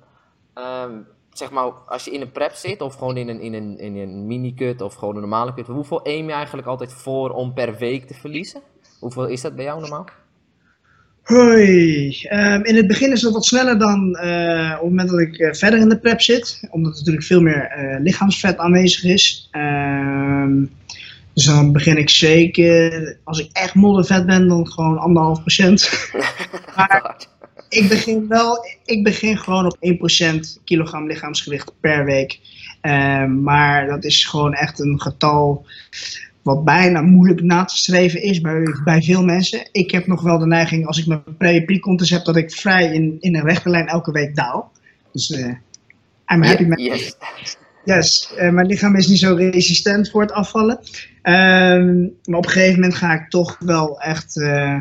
um, 0.56 1.08
zeg 1.34 1.52
maar, 1.52 1.71
als 1.88 2.06
je 2.06 2.12
in 2.12 2.21
een 2.21 2.32
prep 2.32 2.54
zit 2.54 2.82
of 2.82 2.95
gewoon 2.95 3.17
in 3.17 3.30
een, 3.30 3.39
in 3.39 3.54
een, 3.54 3.78
in 3.80 3.97
een 3.97 4.28
mini-cut 4.28 4.82
of 4.82 4.93
gewoon 4.93 5.15
een 5.15 5.21
normale 5.21 5.54
cut, 5.54 5.67
hoeveel 5.67 6.06
aim 6.06 6.25
je 6.25 6.34
eigenlijk 6.34 6.67
altijd 6.67 6.93
voor 6.93 7.30
om 7.30 7.54
per 7.54 7.78
week 7.78 8.08
te 8.08 8.13
verliezen? 8.13 8.62
Hoeveel 8.99 9.25
is 9.25 9.41
dat 9.41 9.56
bij 9.56 9.65
jou 9.65 9.80
normaal? 9.80 10.06
Hoi. 11.30 12.28
Um, 12.32 12.63
in 12.63 12.76
het 12.76 12.88
begin 12.88 13.12
is 13.12 13.22
dat 13.22 13.34
wat 13.34 13.46
sneller 13.46 13.80
dan 13.80 14.18
uh, 14.24 14.72
op 14.76 14.82
het 14.82 14.89
moment 14.89 15.10
dat 15.10 15.20
ik 15.20 15.38
uh, 15.38 15.54
verder 15.54 15.80
in 15.80 15.89
de 15.89 16.00
prep 16.00 16.22
zit. 16.22 16.60
Omdat 16.70 16.92
er 16.92 16.98
natuurlijk 16.98 17.26
veel 17.26 17.42
meer 17.42 17.72
uh, 17.78 18.00
lichaamsvet 18.02 18.58
aanwezig 18.58 19.04
is. 19.04 19.50
Um, 19.52 20.72
dus 21.34 21.46
dan 21.46 21.72
begin 21.72 21.98
ik 21.98 22.10
zeker, 22.10 23.18
als 23.24 23.39
ik 23.39 23.50
echt 23.54 23.76
moddervet 23.76 24.26
ben, 24.26 24.48
dan 24.48 24.68
gewoon 24.68 24.98
anderhalf 24.98 25.39
procent. 25.39 25.89
maar 26.76 27.15
ik 27.70 27.89
begin 27.89 28.28
wel, 28.28 28.65
ik 28.86 29.04
begin 29.04 29.38
gewoon 29.38 29.65
op 29.65 29.78
1% 30.58 30.63
kilogram 30.63 31.08
lichaamsgewicht 31.08 31.72
per 31.80 32.06
week. 32.06 32.39
Um, 32.82 33.42
maar 33.44 33.88
dat 33.88 34.04
is 34.04 34.26
gewoon 34.26 34.54
echt 34.54 34.80
een 34.80 35.02
getal 35.02 35.65
wat 36.41 36.63
bijna 36.63 37.02
moeilijk 37.02 37.41
na 37.41 37.65
te 37.65 37.78
streven 37.78 38.21
is 38.21 38.41
bij, 38.41 38.75
bij 38.84 39.02
veel 39.02 39.23
mensen. 39.23 39.69
Ik 39.71 39.91
heb 39.91 40.08
nog 40.08 40.21
wel 40.21 40.38
de 40.38 40.45
neiging, 40.45 40.88
als 40.88 40.97
ik 40.97 41.06
mijn 41.38 41.65
pre 41.65 41.80
contest 41.80 42.12
heb, 42.12 42.25
dat 42.25 42.36
ik 42.36 42.52
vrij 42.52 42.93
in, 42.93 43.17
in 43.19 43.36
een 43.36 43.45
rechte 43.45 43.69
lijn 43.69 43.88
elke 43.88 44.12
week 44.12 44.36
daal. 44.36 44.71
Dus 45.12 45.30
uh, 45.30 45.54
I'm 46.34 46.43
happy 46.43 46.63
met 46.63 46.80
Yes. 46.80 47.15
yes. 47.86 48.34
Uh, 48.38 48.49
mijn 48.49 48.67
lichaam 48.67 48.95
is 48.95 49.08
niet 49.08 49.19
zo 49.19 49.36
resistent 49.36 50.10
voor 50.10 50.21
het 50.21 50.32
afvallen. 50.32 50.80
Um, 51.23 52.13
maar 52.23 52.38
op 52.38 52.45
een 52.45 52.52
gegeven 52.52 52.80
moment 52.80 52.95
ga 52.95 53.13
ik 53.13 53.30
toch 53.30 53.58
wel 53.60 54.02
echt, 54.02 54.36
uh, 54.36 54.78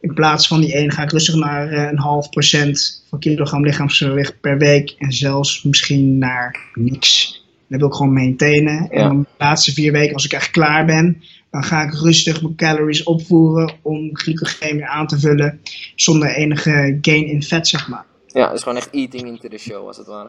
in 0.00 0.14
plaats 0.14 0.46
van 0.46 0.60
die 0.60 0.74
1, 0.74 0.92
ga 0.92 1.02
ik 1.02 1.10
rustig 1.10 1.34
naar 1.34 1.72
een 1.72 1.98
half 1.98 2.28
procent 2.28 3.04
van 3.08 3.18
kilogram 3.18 3.64
lichaamsgewicht 3.64 4.40
per 4.40 4.58
week. 4.58 4.94
En 4.98 5.12
zelfs 5.12 5.62
misschien 5.62 6.18
naar 6.18 6.60
niks. 6.74 7.44
Dat 7.68 7.78
wil 7.78 7.88
ik 7.88 7.94
gewoon 7.94 8.12
maintainen. 8.12 8.90
En 8.90 9.20
de 9.20 9.26
laatste 9.38 9.72
vier 9.72 9.92
weken, 9.92 10.14
als 10.14 10.24
ik 10.24 10.32
echt 10.32 10.50
klaar 10.50 10.84
ben, 10.86 11.22
dan 11.50 11.64
ga 11.64 11.82
ik 11.82 11.92
rustig 11.92 12.42
mijn 12.42 12.56
calories 12.56 13.02
opvoeren 13.02 13.72
om 13.82 14.10
glycogeen 14.12 14.76
weer 14.76 14.86
aan 14.86 15.06
te 15.06 15.18
vullen. 15.18 15.60
Zonder 15.94 16.28
enige 16.28 16.98
gain 17.00 17.26
in 17.26 17.42
vet, 17.42 17.68
zeg 17.68 17.88
maar. 17.88 18.04
Ja, 18.26 18.50
dus 18.50 18.62
gewoon 18.62 18.78
echt 18.78 18.90
eating 18.90 19.26
into 19.26 19.48
the 19.48 19.58
show, 19.58 19.86
als 19.86 19.96
het 19.96 20.06
ware. 20.06 20.28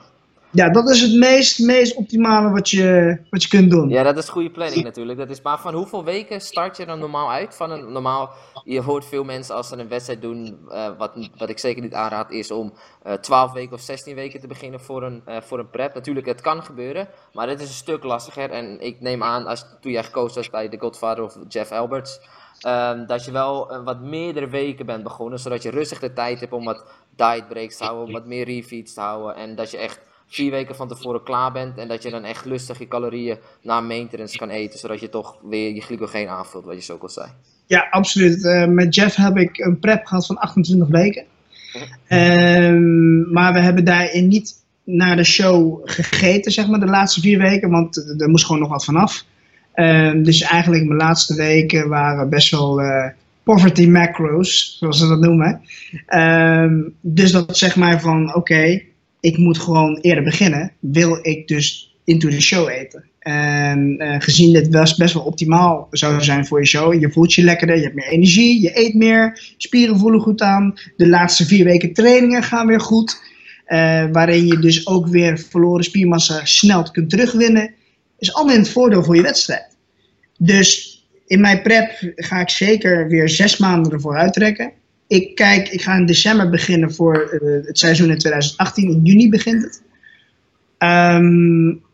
Ja, 0.51 0.69
dat 0.69 0.89
is 0.89 1.01
het 1.01 1.15
meest, 1.15 1.59
meest 1.59 1.95
optimale 1.95 2.49
wat 2.49 2.69
je, 2.69 3.17
wat 3.29 3.43
je 3.43 3.49
kunt 3.49 3.71
doen. 3.71 3.89
Ja, 3.89 4.03
dat 4.03 4.17
is 4.17 4.29
goede 4.29 4.49
planning 4.49 4.83
natuurlijk. 4.83 5.17
Dat 5.17 5.29
is, 5.29 5.41
maar 5.41 5.59
van 5.59 5.73
hoeveel 5.73 6.03
weken 6.03 6.41
start 6.41 6.77
je 6.77 6.85
dan 6.85 6.99
normaal 6.99 7.31
uit? 7.31 7.55
Van 7.55 7.71
een, 7.71 7.91
normaal, 7.91 8.29
je 8.63 8.81
hoort 8.81 9.05
veel 9.05 9.23
mensen 9.23 9.55
als 9.55 9.67
ze 9.67 9.77
een 9.77 9.87
wedstrijd 9.87 10.21
doen, 10.21 10.59
uh, 10.69 10.89
wat, 10.97 11.29
wat 11.37 11.49
ik 11.49 11.59
zeker 11.59 11.81
niet 11.81 11.93
aanraad, 11.93 12.31
is 12.31 12.51
om 12.51 12.73
uh, 13.05 13.13
eh, 13.13 13.19
12 13.19 13.51
weken 13.53 13.73
of 13.73 13.81
16 13.81 14.15
weken 14.15 14.39
te 14.39 14.47
beginnen 14.47 14.79
voor 14.79 15.03
een, 15.03 15.21
uh, 15.27 15.35
voor 15.41 15.59
een 15.59 15.69
prep. 15.69 15.93
Natuurlijk, 15.93 16.25
het 16.25 16.41
kan 16.41 16.63
gebeuren, 16.63 17.07
maar 17.33 17.49
het 17.49 17.59
is 17.59 17.67
een 17.67 17.73
stuk 17.73 18.03
lastiger. 18.03 18.49
En 18.49 18.81
ik 18.81 19.01
neem 19.01 19.23
aan, 19.23 19.45
als, 19.45 19.65
toen 19.81 19.91
jij 19.91 20.03
gekozen 20.03 20.35
was 20.35 20.49
bij 20.49 20.69
The 20.69 20.79
Godfather 20.79 21.23
of 21.23 21.37
Jeff 21.47 21.71
Alberts, 21.71 22.19
um, 22.67 23.05
dat 23.05 23.25
je 23.25 23.31
wel 23.31 23.83
wat 23.83 24.01
meerdere 24.01 24.47
weken 24.47 24.85
bent 24.85 25.03
begonnen, 25.03 25.39
zodat 25.39 25.63
je 25.63 25.69
rustig 25.69 25.99
de 25.99 26.13
tijd 26.13 26.39
hebt 26.39 26.53
om 26.53 26.65
wat 26.65 26.85
diet 27.15 27.47
breaks 27.47 27.77
te 27.77 27.83
houden, 27.83 28.13
wat 28.13 28.25
meer 28.25 28.45
refeeds 28.45 28.93
te 28.93 29.01
houden. 29.01 29.35
En 29.35 29.55
dat 29.55 29.71
je 29.71 29.77
echt 29.77 29.99
vier 30.27 30.51
weken 30.51 30.75
van 30.75 30.87
tevoren 30.87 31.23
klaar 31.23 31.51
bent. 31.51 31.77
En 31.77 31.87
dat 31.87 32.03
je 32.03 32.09
dan 32.09 32.23
echt 32.23 32.45
lustig 32.45 32.79
je 32.79 32.87
calorieën 32.87 33.37
na 33.61 33.81
maintenance 33.81 34.37
kan 34.37 34.49
eten. 34.49 34.79
Zodat 34.79 34.99
je 34.99 35.09
toch 35.09 35.37
weer 35.43 35.75
je 35.75 35.81
glycogeen 35.81 36.27
aanvult, 36.27 36.65
wat 36.65 36.75
je 36.75 36.81
zo 36.81 36.97
al 37.01 37.09
zei. 37.09 37.27
Ja, 37.65 37.87
absoluut. 37.89 38.43
Uh, 38.43 38.65
met 38.65 38.95
Jeff 38.95 39.15
heb 39.15 39.37
ik 39.37 39.57
een 39.57 39.79
prep 39.79 40.05
gehad 40.05 40.25
van 40.25 40.37
28 40.37 40.87
weken. 40.87 41.25
Ehm, 42.07 43.31
maar 43.31 43.53
we 43.53 43.59
hebben 43.59 43.83
daarin 43.83 44.27
niet 44.27 44.53
naar 44.83 45.15
de 45.15 45.23
show 45.23 45.81
gegeten, 45.83 46.51
zeg 46.51 46.67
maar, 46.67 46.79
de 46.79 46.85
laatste 46.85 47.21
vier 47.21 47.37
weken, 47.37 47.69
want 47.69 47.97
er 48.21 48.29
moest 48.29 48.45
gewoon 48.45 48.61
nog 48.61 48.69
wat 48.69 48.85
vanaf. 48.85 49.25
Um, 49.75 50.23
dus 50.23 50.41
eigenlijk 50.41 50.85
mijn 50.85 50.99
laatste 50.99 51.35
weken 51.35 51.89
waren 51.89 52.29
best 52.29 52.51
wel 52.51 52.81
uh, 52.81 53.05
poverty 53.43 53.87
macros, 53.87 54.77
zoals 54.79 54.97
ze 54.97 55.07
dat 55.07 55.19
noemen. 55.19 55.61
Um, 56.15 56.93
dus 57.01 57.31
dat 57.31 57.57
zegt 57.57 57.75
mij 57.75 57.99
van, 57.99 58.27
oké, 58.27 58.37
okay, 58.37 58.86
ik 59.19 59.37
moet 59.37 59.57
gewoon 59.57 59.97
eerder 60.01 60.23
beginnen. 60.23 60.71
Wil 60.79 61.19
ik 61.21 61.47
dus 61.47 61.95
into 62.03 62.29
the 62.29 62.41
show 62.41 62.69
eten. 62.69 63.03
En 63.19 64.03
uh, 64.03 64.15
gezien 64.19 64.53
dit 64.53 64.71
best, 64.71 64.97
best 64.97 65.13
wel 65.13 65.23
optimaal 65.23 65.87
zou 65.91 66.23
zijn 66.23 66.45
voor 66.45 66.59
je 66.59 66.65
show. 66.67 66.99
Je 66.99 67.11
voelt 67.11 67.33
je 67.33 67.43
lekkerder, 67.43 67.75
je 67.75 67.83
hebt 67.83 67.95
meer 67.95 68.07
energie, 68.07 68.61
je 68.61 68.79
eet 68.79 68.93
meer, 68.93 69.53
spieren 69.57 69.97
voelen 69.97 70.21
goed 70.21 70.41
aan. 70.41 70.73
De 70.97 71.07
laatste 71.07 71.45
vier 71.45 71.65
weken 71.65 71.93
trainingen 71.93 72.43
gaan 72.43 72.67
weer 72.67 72.79
goed. 72.79 73.21
Uh, 73.67 74.05
waarin 74.11 74.45
je 74.45 74.59
dus 74.59 74.87
ook 74.87 75.07
weer 75.07 75.39
verloren 75.39 75.83
spiermassa 75.83 76.45
snel 76.45 76.91
kunt 76.91 77.09
terugwinnen. 77.09 77.73
Is 78.19 78.33
allemaal 78.33 78.55
in 78.55 78.61
het 78.61 78.69
voordeel 78.69 79.03
voor 79.03 79.15
je 79.15 79.21
wedstrijd. 79.21 79.77
Dus 80.37 80.97
in 81.25 81.41
mijn 81.41 81.61
prep 81.61 82.13
ga 82.15 82.39
ik 82.39 82.49
zeker 82.49 83.07
weer 83.07 83.29
zes 83.29 83.57
maanden 83.57 83.91
ervoor 83.91 84.17
uittrekken. 84.17 84.71
Ik 85.07 85.35
kijk, 85.35 85.69
ik 85.69 85.81
ga 85.81 85.95
in 85.95 86.05
december 86.05 86.49
beginnen 86.49 86.93
voor 86.93 87.39
uh, 87.41 87.65
het 87.65 87.79
seizoen 87.79 88.09
in 88.09 88.17
2018. 88.17 88.89
In 88.89 89.03
juni 89.03 89.29
begint 89.29 89.63
het. 89.63 89.81
Um, 90.77 91.85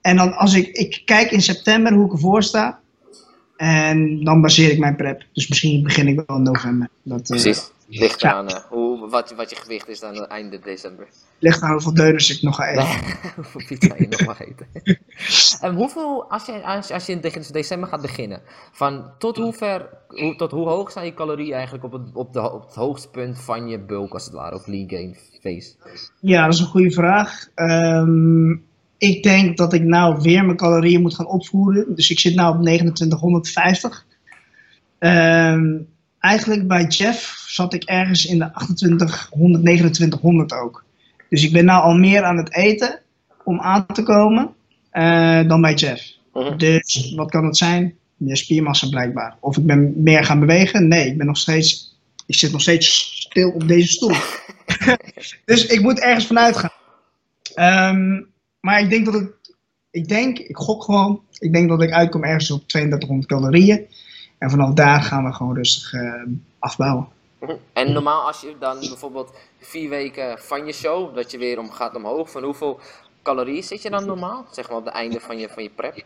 en 0.00 0.16
dan 0.16 0.32
als 0.32 0.54
ik, 0.54 0.68
ik 0.68 1.02
kijk 1.04 1.30
in 1.30 1.42
september 1.42 1.92
hoe 1.92 2.06
ik 2.06 2.12
ervoor 2.12 2.42
sta. 2.42 2.80
En 3.56 4.24
dan 4.24 4.40
baseer 4.40 4.70
ik 4.70 4.78
mijn 4.78 4.96
prep. 4.96 5.24
Dus 5.32 5.48
misschien 5.48 5.82
begin 5.82 6.06
ik 6.06 6.22
wel 6.26 6.36
in 6.36 6.42
november. 6.42 6.88
Dat, 7.02 7.22
Precies. 7.22 7.70
Ligt 7.86 8.20
ja. 8.20 8.32
aan 8.32 8.50
uh, 8.50 8.56
hoe, 8.68 9.08
wat, 9.08 9.30
wat 9.30 9.50
je 9.50 9.56
gewicht 9.56 9.88
is 9.88 10.00
dan 10.00 10.26
einde 10.26 10.58
december. 10.58 11.06
Ligt 11.40 11.62
aan 11.62 11.72
hoeveel 11.72 11.94
deuners 11.94 12.36
ik 12.36 12.42
nog 12.42 12.56
ga 12.56 12.68
eten. 12.68 12.86
hoeveel 13.34 13.62
pizza 13.66 13.94
je 13.98 14.06
nog 14.08 14.24
mag 14.24 14.40
eten. 14.40 14.66
en 15.66 15.74
hoeveel, 15.74 16.30
als 16.30 16.46
je, 16.46 16.62
als, 16.62 16.90
als 16.90 17.06
je 17.06 17.12
in 17.12 17.20
december 17.52 17.88
gaat 17.88 18.00
beginnen, 18.00 18.42
van 18.72 19.04
tot 19.18 19.36
hoe 19.36 19.52
ver, 19.52 19.88
hoe, 20.08 20.36
tot 20.36 20.50
hoe 20.50 20.68
hoog 20.68 20.92
zijn 20.92 21.06
je 21.06 21.14
calorieën 21.14 21.52
eigenlijk 21.54 21.84
op 21.84 21.92
het, 21.92 22.02
op, 22.12 22.32
de, 22.32 22.52
op 22.52 22.66
het 22.66 22.74
hoogste 22.74 23.08
punt 23.08 23.40
van 23.40 23.68
je 23.68 23.78
bulk 23.78 24.12
als 24.12 24.24
het 24.24 24.34
ware, 24.34 24.54
of 24.54 24.66
lean 24.66 24.88
gain 24.88 25.16
phase? 25.40 25.74
Ja, 26.20 26.44
dat 26.44 26.54
is 26.54 26.60
een 26.60 26.66
goede 26.66 26.90
vraag. 26.90 27.48
Um, 27.54 28.64
ik 28.98 29.22
denk 29.22 29.56
dat 29.56 29.72
ik 29.72 29.82
nou 29.82 30.20
weer 30.20 30.44
mijn 30.44 30.56
calorieën 30.56 31.02
moet 31.02 31.14
gaan 31.14 31.26
opvoeren. 31.26 31.94
Dus 31.94 32.10
ik 32.10 32.18
zit 32.18 32.36
nu 32.36 32.42
op 32.42 32.62
2950. 32.62 34.06
Um, 34.98 35.88
eigenlijk 36.18 36.68
bij 36.68 36.86
Jeff 36.86 37.44
zat 37.46 37.74
ik 37.74 37.84
ergens 37.84 38.26
in 38.26 38.38
de 38.38 38.50
2800, 38.50 39.64
2900 39.64 40.52
ook. 40.52 40.84
Dus 41.30 41.44
ik 41.44 41.52
ben 41.52 41.64
nou 41.64 41.82
al 41.82 41.94
meer 41.94 42.22
aan 42.22 42.36
het 42.36 42.54
eten 42.54 43.00
om 43.44 43.60
aan 43.60 43.86
te 43.86 44.02
komen 44.02 44.54
uh, 44.92 45.48
dan 45.48 45.60
bij 45.60 45.74
Jeff. 45.74 46.12
Uh 46.34 46.46
-huh. 46.46 46.58
Dus 46.58 47.12
wat 47.16 47.30
kan 47.30 47.44
het 47.44 47.56
zijn? 47.56 47.94
Meer 48.16 48.36
spiermassa 48.36 48.88
blijkbaar. 48.88 49.36
Of 49.40 49.56
ik 49.56 49.66
ben 49.66 50.02
meer 50.02 50.24
gaan 50.24 50.40
bewegen? 50.40 50.88
Nee, 50.88 51.06
ik 51.06 51.18
ben 51.18 51.26
nog 51.26 51.38
steeds. 51.38 51.98
Ik 52.26 52.34
zit 52.34 52.52
nog 52.52 52.60
steeds 52.60 52.86
stil 53.20 53.50
op 53.50 53.68
deze 53.68 53.88
stoel. 53.88 54.14
dus 55.44 55.66
ik 55.66 55.82
moet 55.82 56.00
ergens 56.00 56.26
vanuit 56.26 56.56
gaan. 56.56 56.70
Um, 57.94 58.26
maar 58.60 58.80
ik 58.80 58.90
denk 58.90 59.04
dat 59.04 59.14
het. 59.14 59.30
Ik 59.90 60.08
denk, 60.08 60.38
ik 60.38 60.56
gok 60.56 60.84
gewoon. 60.84 61.20
Ik 61.38 61.52
denk 61.52 61.68
dat 61.68 61.82
ik 61.82 61.90
uitkom 61.90 62.24
ergens 62.24 62.50
op 62.50 62.68
3200 62.68 63.28
calorieën. 63.28 63.86
En 64.38 64.50
vanaf 64.50 64.74
daar 64.74 65.02
gaan 65.02 65.24
we 65.24 65.32
gewoon 65.32 65.54
rustig 65.54 65.92
uh, 65.92 66.22
afbouwen. 66.58 67.08
En 67.72 67.92
normaal 67.92 68.26
als 68.26 68.40
je 68.40 68.56
dan 68.58 68.78
bijvoorbeeld 68.78 69.32
vier 69.58 69.88
weken 69.88 70.38
van 70.38 70.66
je 70.66 70.72
show, 70.72 71.14
dat 71.14 71.30
je 71.30 71.38
weer 71.38 71.58
om 71.58 71.70
gaat 71.70 71.94
omhoog, 71.94 72.30
van 72.30 72.42
hoeveel 72.42 72.80
calorieën 73.22 73.62
zit 73.62 73.82
je 73.82 73.90
dan 73.90 74.06
normaal? 74.06 74.46
Zeg 74.50 74.68
maar 74.68 74.78
op 74.78 74.84
het 74.84 74.94
einde 74.94 75.20
van 75.20 75.38
je, 75.38 75.48
van 75.48 75.62
je 75.62 75.70
prep? 75.70 76.04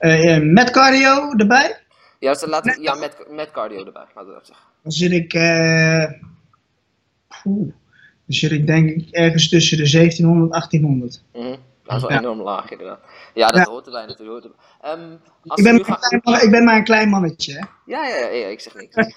Uh, 0.00 0.52
met 0.52 0.70
cardio 0.70 1.32
erbij? 1.36 1.80
Ja, 2.18 2.32
dus 2.32 2.46
met, 2.46 2.78
ja 2.80 2.94
met, 2.94 3.16
met 3.30 3.50
cardio 3.50 3.84
erbij, 3.84 4.04
laten 4.14 4.26
we 4.26 4.32
dat 4.32 4.46
zeggen. 4.46 4.66
Dan 4.82 4.92
zit 4.92 5.12
ik, 5.12 5.34
uh, 5.34 6.10
dan 7.44 7.74
zit 8.26 8.50
ik 8.50 8.66
denk 8.66 8.90
ik 8.90 9.10
ergens 9.10 9.48
tussen 9.48 9.76
de 9.76 9.90
1700 9.90 10.52
en 10.52 10.58
1800. 10.58 11.22
Mm 11.32 11.42
-hmm. 11.42 11.56
Dat 11.82 11.96
is 11.96 12.02
wel 12.02 12.10
ja. 12.10 12.18
enorm 12.18 12.40
laag 12.40 12.70
inderdaad. 12.70 13.00
Ja, 13.34 13.48
dat 13.48 13.66
ja. 13.66 13.70
hoort 13.70 13.86
erbij 13.86 14.06
natuurlijk. 14.06 14.46
Um, 14.84 15.20
ik, 15.42 15.62
ben 15.62 15.82
klein, 15.82 16.42
ik 16.42 16.50
ben 16.50 16.64
maar 16.64 16.76
een 16.76 16.84
klein 16.84 17.08
mannetje, 17.08 17.52
hè? 17.52 17.64
Ja, 17.86 18.06
ja, 18.06 18.16
ja, 18.16 18.28
ja 18.28 18.46
ik 18.46 18.60
zeg 18.60 18.74
niks. 18.74 18.94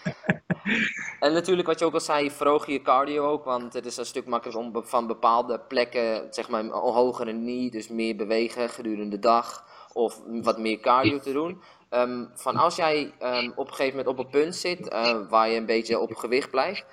en 1.20 1.34
natuurlijk 1.34 1.68
wat 1.68 1.80
je 1.80 1.86
ook 1.86 1.94
al 1.94 2.00
zei, 2.00 2.32
verhoog 2.32 2.66
je 2.66 2.82
cardio 2.82 3.26
ook, 3.26 3.44
want 3.44 3.74
het 3.74 3.86
is 3.86 3.98
een 3.98 4.06
stuk 4.06 4.26
makkelijker 4.26 4.66
om 4.66 4.86
van 4.86 5.08
bepaalde 5.08 5.60
plekken, 5.60 6.28
zeg 6.30 6.50
maar, 6.50 6.66
hogere 6.66 7.32
niet, 7.32 7.72
dus 7.72 7.88
meer 7.88 8.16
bewegen 8.16 8.70
gedurende 8.70 9.10
de 9.10 9.20
dag, 9.20 9.66
of 9.94 10.22
wat 10.26 10.60
meer 10.60 10.80
cardio 10.80 11.20
te 11.20 11.34
doen. 11.34 11.62
Um, 11.92 12.30
van 12.34 12.56
als 12.56 12.76
jij 12.76 13.14
um, 13.24 13.52
op 13.56 13.68
een 13.68 13.74
gegeven 13.74 13.98
moment 13.98 14.08
op 14.08 14.26
een 14.26 14.32
punt 14.42 14.56
zit, 14.56 14.94
uh, 14.94 15.30
waar 15.30 15.50
je 15.50 15.58
een 15.58 15.66
beetje 15.66 16.00
op 16.00 16.16
gewicht 16.16 16.50
blijft, 16.50 16.86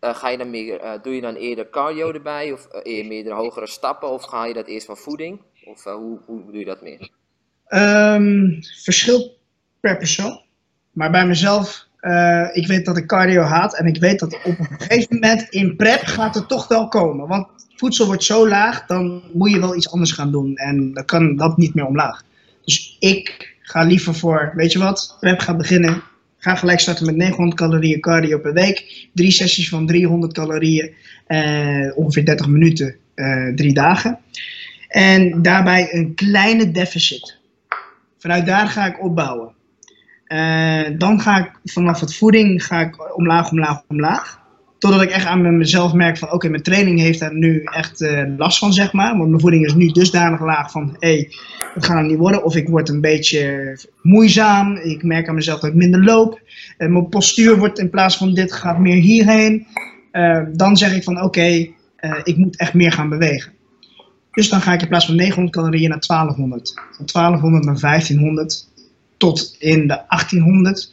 uh, 0.00 0.14
ga 0.14 0.28
je 0.28 0.38
dan 0.38 0.50
meer, 0.50 0.84
uh, 0.84 0.92
doe 1.02 1.14
je 1.14 1.20
dan 1.20 1.34
eerder 1.34 1.70
cardio 1.70 2.12
erbij, 2.12 2.52
of 2.52 2.68
uh, 2.84 3.08
meerdere 3.08 3.34
hogere 3.34 3.66
stappen, 3.66 4.08
of 4.08 4.22
ga 4.22 4.44
je 4.44 4.54
dat 4.54 4.66
eerst 4.66 4.86
van 4.86 4.96
voeding? 4.96 5.40
Of 5.64 5.84
hoe, 5.84 6.18
hoe 6.26 6.44
doe 6.44 6.58
je 6.58 6.64
dat 6.64 6.82
meer? 6.82 7.10
Um, 7.68 8.58
verschilt 8.82 9.32
per 9.80 9.96
persoon. 9.96 10.42
Maar 10.92 11.10
bij 11.10 11.26
mezelf, 11.26 11.87
ik 12.52 12.66
weet 12.66 12.84
dat 12.84 12.96
ik 12.96 13.06
cardio 13.06 13.42
haat 13.42 13.78
en 13.78 13.86
ik 13.86 14.00
weet 14.00 14.18
dat 14.18 14.34
op 14.44 14.58
een 14.58 14.66
gegeven 14.78 15.14
moment 15.14 15.42
in 15.48 15.76
prep 15.76 16.00
gaat 16.00 16.34
het 16.34 16.48
toch 16.48 16.68
wel 16.68 16.88
komen. 16.88 17.26
Want 17.26 17.46
voedsel 17.76 18.06
wordt 18.06 18.24
zo 18.24 18.48
laag, 18.48 18.86
dan 18.86 19.22
moet 19.32 19.50
je 19.50 19.60
wel 19.60 19.76
iets 19.76 19.90
anders 19.90 20.12
gaan 20.12 20.30
doen 20.30 20.56
en 20.56 20.92
dan 20.92 21.04
kan 21.04 21.36
dat 21.36 21.56
niet 21.56 21.74
meer 21.74 21.86
omlaag. 21.86 22.24
Dus 22.64 22.96
ik 23.00 23.54
ga 23.60 23.82
liever 23.82 24.14
voor, 24.14 24.52
weet 24.54 24.72
je 24.72 24.78
wat, 24.78 25.16
prep 25.20 25.38
gaat 25.38 25.56
beginnen, 25.56 26.02
Ga 26.38 26.54
gelijk 26.54 26.80
starten 26.80 27.06
met 27.06 27.16
900 27.16 27.56
calorieën 27.56 28.00
cardio 28.00 28.38
per 28.38 28.52
week. 28.52 29.08
Drie 29.14 29.30
sessies 29.30 29.68
van 29.68 29.86
300 29.86 30.32
calorieën, 30.32 30.94
eh, 31.26 31.90
ongeveer 31.94 32.24
30 32.24 32.48
minuten, 32.48 32.96
eh, 33.14 33.48
drie 33.54 33.72
dagen. 33.72 34.18
En 34.88 35.42
daarbij 35.42 35.94
een 35.94 36.14
kleine 36.14 36.70
deficit. 36.70 37.38
Vanuit 38.18 38.46
daar 38.46 38.68
ga 38.68 38.86
ik 38.86 39.02
opbouwen. 39.02 39.52
Uh, 40.28 40.98
dan 40.98 41.20
ga 41.20 41.38
ik 41.38 41.50
vanaf 41.64 42.00
het 42.00 42.16
voeding 42.16 42.64
ga 42.64 42.80
ik 42.80 43.16
omlaag, 43.16 43.50
omlaag, 43.50 43.82
omlaag. 43.88 44.40
Totdat 44.78 45.02
ik 45.02 45.10
echt 45.10 45.26
aan 45.26 45.56
mezelf 45.58 45.92
merk 45.92 46.18
van 46.18 46.32
oké, 46.32 46.48
mijn 46.48 46.62
training 46.62 47.00
heeft 47.00 47.20
daar 47.20 47.34
nu 47.34 47.62
echt 47.64 48.00
uh, 48.00 48.22
last 48.36 48.58
van, 48.58 48.72
zeg 48.72 48.92
maar. 48.92 49.16
Want 49.16 49.28
mijn 49.28 49.40
voeding 49.40 49.66
is 49.66 49.74
nu 49.74 49.86
dusdanig 49.86 50.40
laag 50.40 50.70
van 50.70 50.96
hé, 50.98 51.08
hey, 51.08 51.30
het 51.74 51.84
gaat 51.84 51.96
nou 51.96 52.06
niet 52.06 52.18
worden. 52.18 52.44
Of 52.44 52.56
ik 52.56 52.68
word 52.68 52.88
een 52.88 53.00
beetje 53.00 53.76
moeizaam. 54.02 54.76
Ik 54.76 55.02
merk 55.02 55.28
aan 55.28 55.34
mezelf 55.34 55.60
dat 55.60 55.70
ik 55.70 55.76
minder 55.76 56.04
loop. 56.04 56.40
Uh, 56.78 56.88
mijn 56.88 57.08
postuur 57.08 57.58
wordt 57.58 57.78
in 57.78 57.90
plaats 57.90 58.16
van 58.16 58.34
dit 58.34 58.52
gaat 58.52 58.78
meer 58.78 59.00
hierheen. 59.00 59.66
Uh, 60.12 60.42
dan 60.52 60.76
zeg 60.76 60.94
ik 60.96 61.02
van 61.02 61.22
oké, 61.22 61.66
ik 62.22 62.36
moet 62.36 62.58
echt 62.58 62.74
meer 62.74 62.92
gaan 62.92 63.08
bewegen. 63.08 63.52
Dus 64.32 64.48
dan 64.48 64.60
ga 64.60 64.72
ik 64.72 64.82
in 64.82 64.88
plaats 64.88 65.06
van 65.06 65.16
900 65.16 65.56
calorieën 65.56 65.88
naar 65.88 66.04
1200. 66.06 66.74
Van 66.96 67.06
1200 67.06 67.64
naar 67.64 67.80
1500 67.80 68.68
tot 69.18 69.56
in 69.58 69.86
de 69.86 70.02
1800. 70.08 70.92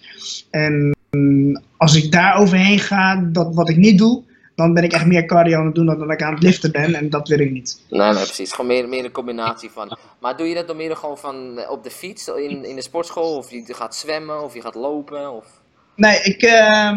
En 0.49 0.95
als 1.77 1.95
ik 1.95 2.11
daar 2.11 2.37
overheen 2.37 2.79
ga, 2.79 3.15
dat 3.15 3.55
wat 3.55 3.69
ik 3.69 3.77
niet 3.77 3.97
doe, 3.97 4.23
dan 4.55 4.73
ben 4.73 4.83
ik 4.83 4.93
echt 4.93 5.05
meer 5.05 5.25
cardio 5.25 5.59
aan 5.59 5.65
het 5.65 5.75
doen 5.75 5.85
dan 5.85 5.99
dat 5.99 6.11
ik 6.11 6.23
aan 6.23 6.33
het 6.33 6.43
liften 6.43 6.71
ben. 6.71 6.95
En 6.95 7.09
dat 7.09 7.27
wil 7.27 7.39
ik 7.39 7.51
niet. 7.51 7.81
Nee, 7.89 8.13
nee 8.13 8.23
precies. 8.23 8.51
Gewoon 8.51 8.67
meer, 8.67 8.89
meer 8.89 9.05
een 9.05 9.11
combinatie 9.11 9.69
van. 9.69 9.97
Maar 10.19 10.37
doe 10.37 10.47
je 10.47 10.55
dat 10.55 10.67
dan 10.67 10.77
meer 10.77 10.95
gewoon 10.95 11.17
van 11.17 11.67
op 11.69 11.83
de 11.83 11.91
fiets 11.91 12.27
in, 12.27 12.65
in 12.65 12.75
de 12.75 12.81
sportschool? 12.81 13.35
Of 13.35 13.51
je 13.51 13.73
gaat 13.73 13.95
zwemmen 13.95 14.43
of 14.43 14.53
je 14.53 14.61
gaat 14.61 14.75
lopen? 14.75 15.31
Of... 15.31 15.45
Nee, 15.95 16.21
ik, 16.21 16.41
uh, 16.43 16.93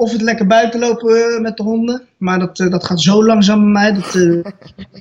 of 0.00 0.12
het 0.12 0.20
lekker 0.20 0.46
buiten 0.46 0.80
lopen 0.80 1.42
met 1.42 1.56
de 1.56 1.62
honden. 1.62 2.02
Maar 2.16 2.38
dat, 2.38 2.58
uh, 2.58 2.70
dat 2.70 2.84
gaat 2.84 3.00
zo 3.00 3.24
langzaam 3.24 3.60
bij 3.60 3.70
mij. 3.70 3.92
Dat, 3.92 4.14
uh, 4.24 4.44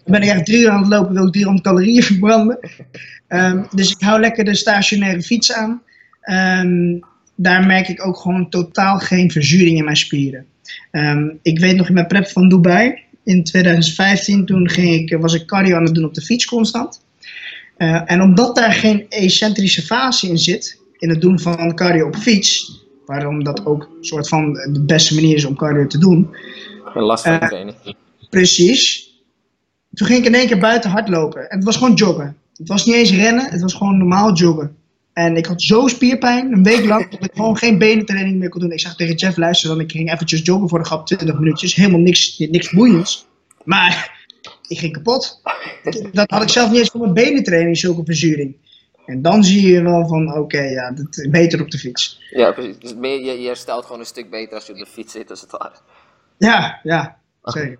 ben 0.05 0.21
ik 0.21 0.29
echt 0.29 0.45
drie 0.45 0.59
uur 0.59 0.69
aan 0.69 0.79
het 0.79 0.87
lopen, 0.87 1.13
wil 1.13 1.25
ik 1.25 1.33
300 1.33 1.65
calorieën 1.65 2.03
verbranden. 2.13 2.59
Um, 3.27 3.67
dus 3.71 3.91
ik 3.91 4.01
hou 4.01 4.19
lekker 4.19 4.45
de 4.45 4.55
stationaire 4.55 5.21
fiets 5.21 5.53
aan. 5.53 5.81
Um, 6.63 6.99
daar 7.35 7.65
merk 7.65 7.87
ik 7.87 8.05
ook 8.05 8.17
gewoon 8.17 8.49
totaal 8.49 8.97
geen 8.97 9.31
verzuring 9.31 9.77
in 9.77 9.83
mijn 9.83 9.95
spieren. 9.95 10.45
Um, 10.91 11.39
ik 11.41 11.59
weet 11.59 11.75
nog 11.75 11.87
in 11.87 11.93
mijn 11.93 12.07
prep 12.07 12.27
van 12.27 12.49
Dubai, 12.49 13.03
in 13.23 13.43
2015, 13.43 14.45
toen 14.45 14.69
ging 14.69 15.11
ik, 15.11 15.17
was 15.17 15.33
ik 15.33 15.45
cardio 15.45 15.75
aan 15.75 15.83
het 15.83 15.95
doen 15.95 16.05
op 16.05 16.13
de 16.13 16.21
fiets 16.21 16.45
constant. 16.45 17.01
En 18.05 18.21
omdat 18.21 18.55
daar 18.55 18.73
geen 18.73 19.05
excentrische 19.09 19.81
fase 19.81 20.27
in 20.27 20.37
zit, 20.37 20.79
in 20.97 21.09
het 21.09 21.21
doen 21.21 21.39
van 21.39 21.75
cardio 21.75 22.07
op 22.07 22.15
fiets, 22.15 22.78
waarom 23.09 23.43
dat 23.43 23.65
ook 23.65 23.81
een 23.81 24.05
soort 24.05 24.27
van 24.27 24.53
de 24.53 24.83
beste 24.85 25.15
manier 25.15 25.35
is 25.35 25.45
om 25.45 25.55
cardio 25.55 25.87
te 25.87 25.97
doen. 25.97 26.35
Last 26.93 27.23
van 27.23 27.33
uh, 27.33 27.47
trainen. 27.47 27.75
Precies. 28.29 29.13
Toen 29.93 30.07
ging 30.07 30.19
ik 30.19 30.25
in 30.25 30.35
één 30.35 30.47
keer 30.47 30.59
buiten 30.59 30.89
hardlopen. 30.89 31.49
En 31.49 31.55
het 31.55 31.65
was 31.65 31.77
gewoon 31.77 31.93
joggen. 31.93 32.37
Het 32.57 32.67
was 32.67 32.85
niet 32.85 32.95
eens 32.95 33.11
rennen, 33.11 33.49
het 33.49 33.61
was 33.61 33.73
gewoon 33.73 33.97
normaal 33.97 34.33
joggen. 34.33 34.75
En 35.13 35.35
ik 35.35 35.45
had 35.45 35.61
zo 35.61 35.87
spierpijn, 35.87 36.53
een 36.53 36.63
week 36.63 36.85
lang, 36.85 37.09
dat 37.09 37.23
ik 37.23 37.31
gewoon 37.33 37.57
geen 37.57 37.77
benentraining 37.77 38.39
meer 38.39 38.49
kon 38.49 38.61
doen. 38.61 38.71
Ik 38.71 38.79
zag 38.79 38.95
tegen 38.95 39.15
Jeff 39.15 39.37
luisteren, 39.37 39.75
dan 39.75 39.85
ik 39.85 39.91
ging 39.91 40.11
eventjes 40.11 40.41
joggen 40.43 40.69
voor 40.69 40.79
de 40.79 40.85
grap, 40.85 41.05
20 41.05 41.39
minuutjes. 41.39 41.75
Helemaal 41.75 41.99
niks, 41.99 42.37
niks 42.37 42.71
boeiends. 42.71 43.27
Maar 43.63 44.25
ik 44.67 44.79
ging 44.79 44.93
kapot. 44.93 45.41
Dat 46.11 46.29
had 46.31 46.41
ik 46.41 46.49
zelf 46.49 46.69
niet 46.69 46.79
eens 46.79 46.89
voor 46.89 47.01
mijn 47.01 47.13
benentraining, 47.13 47.77
zulke 47.77 48.01
verzuring. 48.05 48.55
En 49.09 49.21
dan 49.21 49.43
zie 49.43 49.71
je 49.71 49.81
wel 49.81 50.07
van, 50.07 50.33
oké, 50.37 50.61
ja, 50.61 50.91
dat, 50.91 51.27
beter 51.29 51.61
op 51.61 51.71
de 51.71 51.77
fiets. 51.77 52.21
Ja, 52.29 52.51
precies. 52.51 52.79
Dus 52.79 52.95
meer, 52.95 53.19
je, 53.25 53.41
je 53.41 53.47
herstelt 53.47 53.85
gewoon 53.85 53.99
een 53.99 54.05
stuk 54.05 54.29
beter 54.29 54.55
als 54.55 54.65
je 54.65 54.73
op 54.73 54.79
de 54.79 54.85
fiets 54.85 55.11
zit, 55.11 55.29
als 55.29 55.41
het 55.41 55.51
ware. 55.51 55.75
Ja, 56.37 56.79
ja, 56.83 57.17
zeker. 57.43 57.77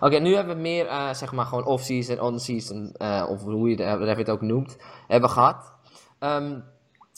Oké, 0.00 0.18
nu 0.18 0.34
hebben 0.34 0.56
we 0.56 0.60
meer, 0.60 0.86
uh, 0.86 1.14
zeg 1.14 1.32
maar, 1.32 1.46
gewoon 1.46 1.64
off-season, 1.64 2.20
on-season, 2.20 2.94
uh, 2.98 3.26
of 3.28 3.42
hoe 3.42 3.68
je, 3.68 3.82
het, 3.82 4.16
het 4.16 4.30
ook 4.30 4.40
noemt, 4.40 4.76
hebben 5.08 5.30
gehad. 5.30 5.72
Um, 6.20 6.64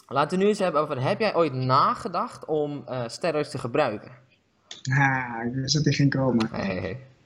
laten 0.09 0.39
we 0.39 0.45
nu 0.45 0.51
eens 0.51 0.59
hebben 0.59 0.81
over, 0.81 1.03
heb 1.03 1.21
jij 1.21 1.35
ooit 1.35 1.53
nagedacht 1.53 2.45
om 2.45 2.85
uh, 2.89 3.01
steroids 3.07 3.51
te 3.51 3.59
gebruiken? 3.59 4.11
Ja, 4.83 5.43
ik 5.43 5.55
wist 5.55 5.85
dat 5.85 5.95
geen 5.95 6.11
komen. 6.11 6.51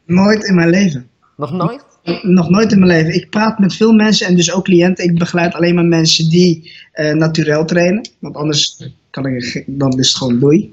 Nooit 0.04 0.44
in 0.44 0.54
mijn 0.54 0.70
leven. 0.70 1.10
Nog 1.36 1.52
nooit? 1.52 1.89
Nog 2.22 2.50
nooit 2.50 2.72
in 2.72 2.78
mijn 2.78 2.90
leven. 2.90 3.14
Ik 3.14 3.30
praat 3.30 3.58
met 3.58 3.74
veel 3.74 3.92
mensen 3.92 4.26
en 4.26 4.36
dus 4.36 4.52
ook 4.52 4.64
cliënten. 4.64 5.04
Ik 5.04 5.18
begeleid 5.18 5.54
alleen 5.54 5.74
maar 5.74 5.84
mensen 5.84 6.28
die 6.28 6.72
uh, 6.94 7.12
naturel 7.12 7.64
trainen. 7.64 8.08
Want 8.18 8.36
anders 8.36 8.90
kan 9.10 9.26
ik, 9.26 9.64
dan 9.66 9.98
is 9.98 10.08
het 10.08 10.16
gewoon 10.16 10.38
doei. 10.38 10.70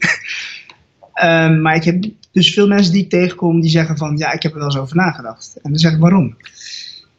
um, 1.24 1.62
maar 1.62 1.76
ik 1.76 1.84
heb 1.84 2.06
dus 2.32 2.54
veel 2.54 2.68
mensen 2.68 2.94
die 2.94 3.04
ik 3.04 3.10
tegenkom 3.10 3.62
die 3.62 3.70
zeggen 3.70 3.98
van 3.98 4.18
ja, 4.18 4.32
ik 4.32 4.44
heb 4.44 4.52
er 4.52 4.58
wel 4.58 4.68
eens 4.68 4.78
over 4.78 4.96
nagedacht. 4.96 5.60
En 5.64 5.72
dan 5.72 5.80
zeg 5.80 5.94
ik 5.94 6.00
waarom. 6.00 6.36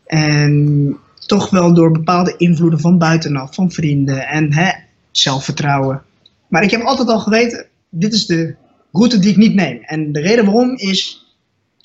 En 0.07 0.97
toch 1.27 1.51
wel 1.51 1.75
door 1.75 1.93
bepaalde 1.93 2.35
invloeden 2.37 2.81
van 2.81 2.99
buitenaf, 2.99 3.55
van 3.55 3.71
vrienden 3.71 4.29
en 4.29 4.53
hè, 4.53 4.71
zelfvertrouwen. 5.11 6.03
Maar 6.49 6.63
ik 6.63 6.71
heb 6.71 6.83
altijd 6.83 7.09
al 7.09 7.21
geweten, 7.21 7.67
dit 7.91 8.13
is 8.13 8.27
de 8.27 8.55
route 8.93 9.19
die 9.19 9.31
ik 9.31 9.37
niet 9.37 9.55
neem. 9.55 9.79
En 9.83 10.13
de 10.13 10.21
reden 10.21 10.45
waarom 10.45 10.77
is, 10.77 11.28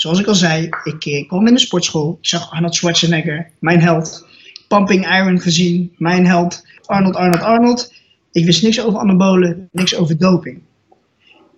zoals 0.04 0.20
ik 0.20 0.28
al 0.28 0.36
zei, 0.36 0.70
ik, 0.84 1.06
ik 1.06 1.28
kwam 1.28 1.48
in 1.48 1.54
de 1.54 1.60
sportschool, 1.60 2.18
ik 2.22 2.28
zag 2.28 2.52
Arnold 2.52 2.76
Schwarzenegger, 2.76 3.50
mijn 3.60 3.82
held. 3.82 4.28
Pumping 4.68 5.16
Iron 5.16 5.40
gezien, 5.40 5.94
mijn 5.98 6.26
held, 6.26 6.66
Arnold, 6.86 7.16
Arnold, 7.16 7.42
Arnold. 7.42 7.94
Ik 8.32 8.46
wist 8.46 8.64
niks 8.64 8.82
over 8.82 9.00
anabolen, 9.00 9.70
niks 9.72 9.96
over 9.96 10.18
doping. 10.18 10.62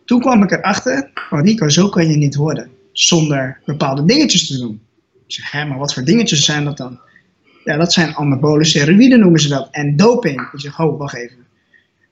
Toen 0.05 0.19
kwam 0.19 0.43
ik 0.43 0.51
erachter, 0.51 1.11
oh 1.29 1.41
Rico, 1.41 1.69
zo 1.69 1.89
kan 1.89 2.07
je 2.07 2.17
niet 2.17 2.35
worden. 2.35 2.69
Zonder 2.91 3.59
bepaalde 3.65 4.05
dingetjes 4.05 4.47
te 4.47 4.57
doen. 4.57 4.81
Ik 5.27 5.33
zeg, 5.33 5.51
hé, 5.51 5.65
maar 5.65 5.77
wat 5.77 5.93
voor 5.93 6.03
dingetjes 6.03 6.45
zijn 6.45 6.65
dat 6.65 6.77
dan? 6.77 6.99
Ja, 7.63 7.77
dat 7.77 7.93
zijn 7.93 8.15
anabolen 8.15 8.65
steroïden 8.65 9.19
noemen 9.19 9.39
ze 9.39 9.47
dat. 9.47 9.67
En 9.71 9.95
doping. 9.95 10.49
Ik 10.53 10.59
zeg, 10.59 10.79
oh, 10.79 10.99
wacht 10.99 11.15
even. 11.15 11.44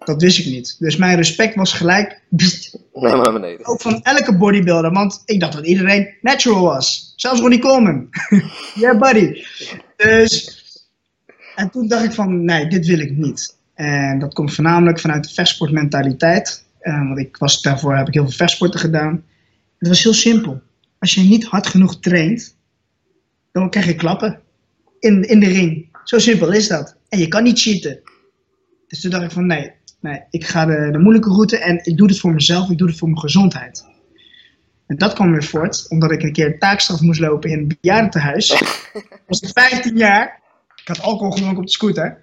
Dat 0.05 0.21
wist 0.21 0.39
ik 0.39 0.45
niet. 0.45 0.75
Dus 0.79 0.95
mijn 0.95 1.15
respect 1.15 1.55
was 1.55 1.73
gelijk. 1.73 2.21
Nee, 2.29 3.15
maar 3.15 3.33
beneden. 3.33 3.65
Ook 3.65 3.81
van 3.81 4.01
elke 4.01 4.37
bodybuilder. 4.37 4.91
Want 4.91 5.21
ik 5.25 5.39
dacht 5.39 5.53
dat 5.53 5.65
iedereen 5.65 6.13
natural 6.21 6.61
was. 6.61 7.13
Zelfs 7.15 7.39
Ronnie 7.39 7.59
Coleman. 7.59 8.09
yeah, 8.75 8.99
buddy. 8.99 9.43
Dus. 9.97 10.61
En 11.55 11.69
toen 11.69 11.87
dacht 11.87 12.03
ik 12.03 12.11
van, 12.11 12.45
nee, 12.45 12.67
dit 12.67 12.85
wil 12.85 12.99
ik 12.99 13.11
niet. 13.11 13.57
En 13.73 14.19
dat 14.19 14.33
komt 14.33 14.53
voornamelijk 14.53 14.99
vanuit 14.99 15.23
de 15.23 15.33
vechtsportmentaliteit. 15.33 16.65
Uh, 16.81 17.07
want 17.07 17.19
ik 17.19 17.37
was, 17.37 17.61
daarvoor 17.61 17.95
heb 17.95 18.07
ik 18.07 18.13
heel 18.13 18.23
veel 18.23 18.31
vechtsporten 18.31 18.79
gedaan. 18.79 19.23
Het 19.77 19.87
was 19.87 20.03
heel 20.03 20.13
simpel. 20.13 20.61
Als 20.99 21.13
je 21.13 21.21
niet 21.21 21.45
hard 21.45 21.67
genoeg 21.67 21.99
traint, 21.99 22.55
dan 23.51 23.69
krijg 23.69 23.85
je 23.85 23.95
klappen 23.95 24.39
in, 24.99 25.23
in 25.23 25.39
de 25.39 25.47
ring. 25.47 25.87
Zo 26.03 26.19
simpel 26.19 26.51
is 26.51 26.67
dat. 26.67 26.95
En 27.09 27.19
je 27.19 27.27
kan 27.27 27.43
niet 27.43 27.59
cheaten. 27.59 27.99
Dus 28.87 29.01
toen 29.01 29.11
dacht 29.11 29.23
ik 29.23 29.31
van 29.31 29.45
nee, 29.45 29.71
nee 30.03 30.21
ik 30.29 30.45
ga 30.45 30.65
de, 30.65 30.89
de 30.91 30.99
moeilijke 30.99 31.29
route 31.29 31.57
en 31.57 31.79
ik 31.83 31.97
doe 31.97 32.07
het 32.07 32.19
voor 32.19 32.33
mezelf, 32.33 32.69
ik 32.69 32.77
doe 32.77 32.87
het 32.87 32.97
voor 32.97 33.07
mijn 33.07 33.19
gezondheid. 33.19 33.85
En 34.87 34.97
dat 34.97 35.13
kwam 35.13 35.31
weer 35.31 35.43
voort, 35.43 35.85
omdat 35.89 36.11
ik 36.11 36.23
een 36.23 36.33
keer 36.33 36.59
taakstraf 36.59 37.01
moest 37.01 37.19
lopen 37.19 37.49
in 37.49 37.59
een 37.59 37.77
bejaardentehuis. 37.81 38.61
was 39.27 39.41
ik 39.41 39.49
15 39.53 39.97
jaar. 39.97 40.41
Ik 40.75 40.87
had 40.87 41.01
alcohol 41.01 41.31
gedronken 41.31 41.59
op 41.59 41.65
de 41.65 41.71
scooter. 41.71 42.17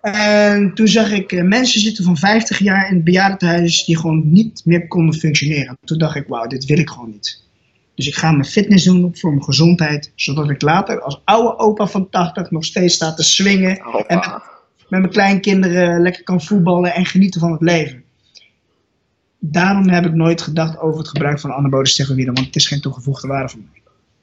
En 0.00 0.74
toen 0.74 0.88
zag 0.88 1.10
ik 1.10 1.32
eh, 1.32 1.42
mensen 1.42 1.80
zitten 1.80 2.04
van 2.04 2.16
50 2.16 2.58
jaar 2.58 2.88
in 2.88 2.94
het 2.94 3.04
bejaardentehuis 3.04 3.84
die 3.84 3.96
gewoon 3.96 4.30
niet 4.30 4.62
meer 4.64 4.88
konden 4.88 5.14
functioneren. 5.14 5.78
Toen 5.84 5.98
dacht 5.98 6.16
ik, 6.16 6.26
wauw, 6.26 6.46
dit 6.46 6.64
wil 6.64 6.78
ik 6.78 6.90
gewoon 6.90 7.10
niet. 7.10 7.44
Dus 7.94 8.06
ik 8.06 8.14
ga 8.14 8.30
mijn 8.30 8.44
fitness 8.44 8.84
doen 8.84 9.16
voor 9.16 9.30
mijn 9.30 9.44
gezondheid, 9.44 10.12
zodat 10.14 10.50
ik 10.50 10.62
later 10.62 11.00
als 11.00 11.22
oude 11.24 11.58
opa 11.58 11.86
van 11.86 12.10
80 12.10 12.50
nog 12.50 12.64
steeds 12.64 12.94
sta 12.94 13.14
te 13.14 13.22
swingen. 13.22 13.78
En 14.06 14.16
met, 14.16 14.59
met, 14.90 15.00
mijn 15.00 15.12
kleinkinderen 15.12 16.02
lekker 16.02 16.22
kan 16.22 16.40
voetballen 16.40 16.94
en 16.94 17.06
genieten 17.06 17.40
van 17.40 17.52
het 17.52 17.60
leven. 17.60 18.04
Daarom 19.38 19.88
heb 19.88 20.04
ik 20.04 20.14
nooit 20.14 20.42
gedacht 20.42 20.78
over 20.78 20.98
het 20.98 21.08
gebruik 21.08 21.40
van 21.40 21.52
anabole 21.52 21.86
steroïden, 21.86 22.34
want 22.34 22.46
het 22.46 22.56
is 22.56 22.66
geen 22.66 22.80
toegevoegde 22.80 23.28
waarde 23.28 23.48
voor 23.48 23.60
mij. 23.60 23.80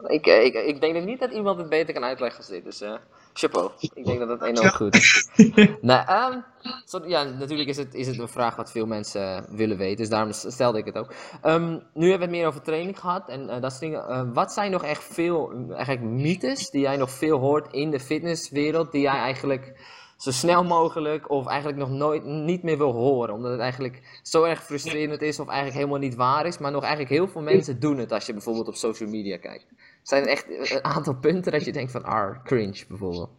Ik, 0.07 0.25
eh, 0.25 0.45
ik, 0.45 0.53
ik 0.53 0.81
denk 0.81 1.05
niet 1.05 1.19
dat 1.19 1.31
iemand 1.31 1.57
het 1.57 1.69
beter 1.69 1.93
kan 1.93 2.03
uitleggen 2.03 2.37
als 2.37 2.47
dit. 2.47 2.63
Dus 2.63 2.81
uh, 2.81 2.93
chapeau. 3.33 3.71
Ik 3.79 4.05
denk 4.05 4.19
dat 4.19 4.29
het 4.29 4.41
enorm 4.41 4.69
goed 4.69 4.95
is. 4.95 5.29
nou, 5.81 6.33
um, 6.33 6.43
ja, 7.07 7.23
natuurlijk 7.23 7.69
is 7.69 7.77
het, 7.77 7.93
is 7.93 8.07
het 8.07 8.19
een 8.19 8.27
vraag 8.27 8.55
wat 8.55 8.71
veel 8.71 8.85
mensen 8.85 9.45
willen 9.49 9.77
weten. 9.77 9.97
Dus 9.97 10.09
daarom 10.09 10.31
stelde 10.31 10.77
ik 10.77 10.85
het 10.85 10.97
ook. 10.97 11.13
Um, 11.45 11.81
nu 11.93 12.09
hebben 12.09 12.29
we 12.29 12.35
het 12.35 12.43
meer 12.43 12.47
over 12.47 12.61
training 12.61 12.99
gehad. 12.99 13.29
En 13.29 13.41
uh, 13.41 13.61
dat 13.61 13.71
soort 13.71 13.79
dingen. 13.79 14.05
Uh, 14.09 14.21
wat 14.33 14.53
zijn 14.53 14.71
nog 14.71 14.83
echt 14.83 15.03
veel 15.03 15.51
eigenlijk 15.75 16.01
mythes 16.01 16.69
die 16.69 16.81
jij 16.81 16.97
nog 16.97 17.11
veel 17.11 17.39
hoort 17.39 17.73
in 17.73 17.91
de 17.91 17.99
fitnesswereld. 17.99 18.91
Die 18.91 19.01
jij 19.01 19.17
eigenlijk 19.17 19.73
zo 20.17 20.31
snel 20.31 20.63
mogelijk 20.63 21.29
of 21.29 21.47
eigenlijk 21.47 21.79
nog 21.79 21.89
nooit 21.89 22.25
niet 22.25 22.63
meer 22.63 22.77
wil 22.77 22.91
horen. 22.91 23.33
Omdat 23.33 23.51
het 23.51 23.59
eigenlijk 23.59 24.19
zo 24.21 24.43
erg 24.43 24.63
frustrerend 24.63 25.21
is 25.21 25.39
of 25.39 25.47
eigenlijk 25.47 25.77
helemaal 25.77 25.99
niet 25.99 26.15
waar 26.15 26.45
is. 26.45 26.57
Maar 26.57 26.71
nog 26.71 26.83
eigenlijk 26.83 27.11
heel 27.11 27.27
veel 27.27 27.41
mensen 27.41 27.79
doen 27.79 27.97
het 27.97 28.11
als 28.11 28.25
je 28.25 28.33
bijvoorbeeld 28.33 28.67
op 28.67 28.75
social 28.75 29.09
media 29.09 29.37
kijkt. 29.37 29.65
Zijn 30.03 30.23
er 30.23 30.29
echt 30.29 30.71
een 30.71 30.83
aantal 30.83 31.15
punten 31.15 31.51
dat 31.51 31.65
je 31.65 31.71
denkt 31.71 31.91
van, 31.91 32.03
ah, 32.03 32.43
cringe 32.43 32.83
bijvoorbeeld? 32.87 33.29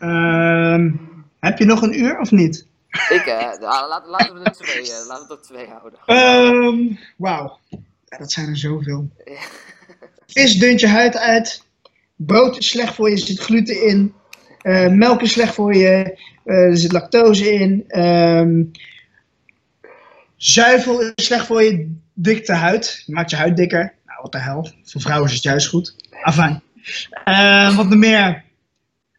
Um, 0.00 1.00
heb 1.40 1.58
je 1.58 1.64
nog 1.64 1.82
een 1.82 1.98
uur 1.98 2.18
of 2.18 2.30
niet? 2.30 2.66
Ik, 2.88 3.24
uh, 3.26 3.52
laten, 3.60 4.10
laten 4.10 4.34
we 4.34 4.40
het 4.42 4.54
twee, 4.54 4.82
uh, 4.82 5.06
laten 5.06 5.26
we 5.26 5.32
het 5.34 5.38
op 5.38 5.42
twee 5.42 5.66
houden. 5.66 5.98
Um, 6.06 6.98
Wauw, 7.16 7.58
ja, 8.04 8.18
dat 8.18 8.32
zijn 8.32 8.48
er 8.48 8.56
zoveel. 8.56 9.08
Vis 10.26 10.58
dunt 10.58 10.80
je 10.80 10.88
huid 10.88 11.16
uit. 11.16 11.64
Brood 12.16 12.58
is 12.58 12.68
slecht 12.68 12.94
voor 12.94 13.10
je, 13.10 13.16
zit 13.16 13.38
gluten 13.38 13.86
in. 13.86 14.14
Uh, 14.64 14.88
melk 14.88 15.22
is 15.22 15.32
slecht 15.32 15.54
voor 15.54 15.74
je, 15.74 16.18
er 16.44 16.76
zit 16.76 16.92
lactose 16.92 17.52
in. 17.52 17.84
Um, 18.00 18.70
zuivel 20.36 21.00
is 21.00 21.24
slecht 21.24 21.46
voor 21.46 21.62
je, 21.62 21.94
dikte 22.14 22.52
huid. 22.52 23.04
Maakt 23.06 23.30
je 23.30 23.36
huid 23.36 23.56
dikker. 23.56 23.94
Nou, 24.06 24.18
wat 24.22 24.32
de 24.32 24.38
hel. 24.38 24.70
Voor 24.84 25.00
vrouwen 25.00 25.28
is 25.28 25.34
het 25.34 25.42
juist 25.42 25.66
goed. 25.66 25.94
Afijn. 26.22 26.62
Uh, 27.24 27.76
wat 27.76 27.88
meer. 27.88 28.42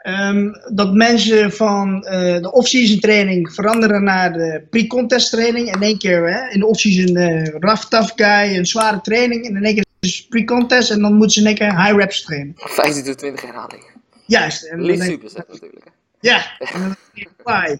Um, 0.07 0.51
dat 0.73 0.93
mensen 0.93 1.51
van 1.51 1.95
uh, 1.95 2.11
de 2.41 2.51
off-season 2.51 2.99
training 2.99 3.53
veranderen 3.53 4.03
naar 4.03 4.33
de 4.33 4.67
pre-contest 4.69 5.31
training. 5.31 5.73
In 5.73 5.81
één 5.81 5.97
keer 5.97 6.33
hè, 6.33 6.53
in 6.53 6.59
de 6.59 6.65
off-season 6.65 7.17
rough, 7.59 7.83
tough 7.83 8.11
guy, 8.15 8.57
een 8.57 8.65
zware 8.65 9.01
training. 9.01 9.45
En 9.45 9.55
in 9.55 9.63
één 9.63 9.73
keer 9.73 9.85
pre-contest 10.29 10.91
en 10.91 11.01
dan 11.01 11.13
moeten 11.13 11.31
ze 11.31 11.39
in 11.39 11.45
één 11.45 11.55
keer 11.55 11.83
high 11.83 11.97
reps 11.97 12.21
trainen. 12.21 12.53
15 12.55 13.03
tot 13.03 13.17
20 13.17 13.41
herhalingen. 13.41 13.94
Juist. 14.25 14.63
En 14.63 14.81
Lief 14.81 15.03
superset 15.03 15.47
natuurlijk. 15.47 15.91
Ja, 16.19 16.57
en 16.73 16.79
dan 16.79 16.95
denk 17.13 17.29
ik, 17.37 17.79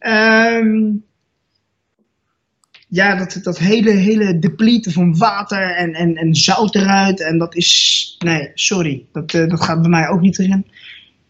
um, 0.00 1.04
ja, 2.88 3.16
dat, 3.16 3.38
dat 3.42 3.58
hele, 3.58 3.90
hele 3.90 4.38
depleten 4.38 4.92
van 4.92 5.16
water 5.16 5.76
en, 5.76 5.94
en, 5.94 6.16
en 6.16 6.34
zout 6.34 6.74
eruit. 6.74 7.20
En 7.20 7.38
dat 7.38 7.54
is, 7.54 8.16
nee, 8.18 8.50
sorry, 8.54 9.06
dat, 9.12 9.32
uh, 9.32 9.48
dat 9.48 9.62
gaat 9.62 9.80
bij 9.80 9.90
mij 9.90 10.08
ook 10.08 10.20
niet 10.20 10.38
erin. 10.38 10.66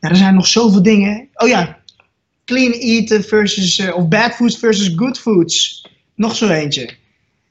Ja, 0.00 0.08
er 0.08 0.16
zijn 0.16 0.34
nog 0.34 0.46
zoveel 0.46 0.82
dingen. 0.82 1.28
Oh 1.34 1.48
ja, 1.48 1.78
clean 2.44 2.72
eaten 2.72 3.24
versus, 3.24 3.78
uh, 3.78 3.96
of 3.96 4.08
bad 4.08 4.32
foods 4.34 4.58
versus 4.58 4.92
good 4.96 5.18
foods. 5.18 5.86
Nog 6.14 6.36
zo 6.36 6.48
eentje. 6.48 6.94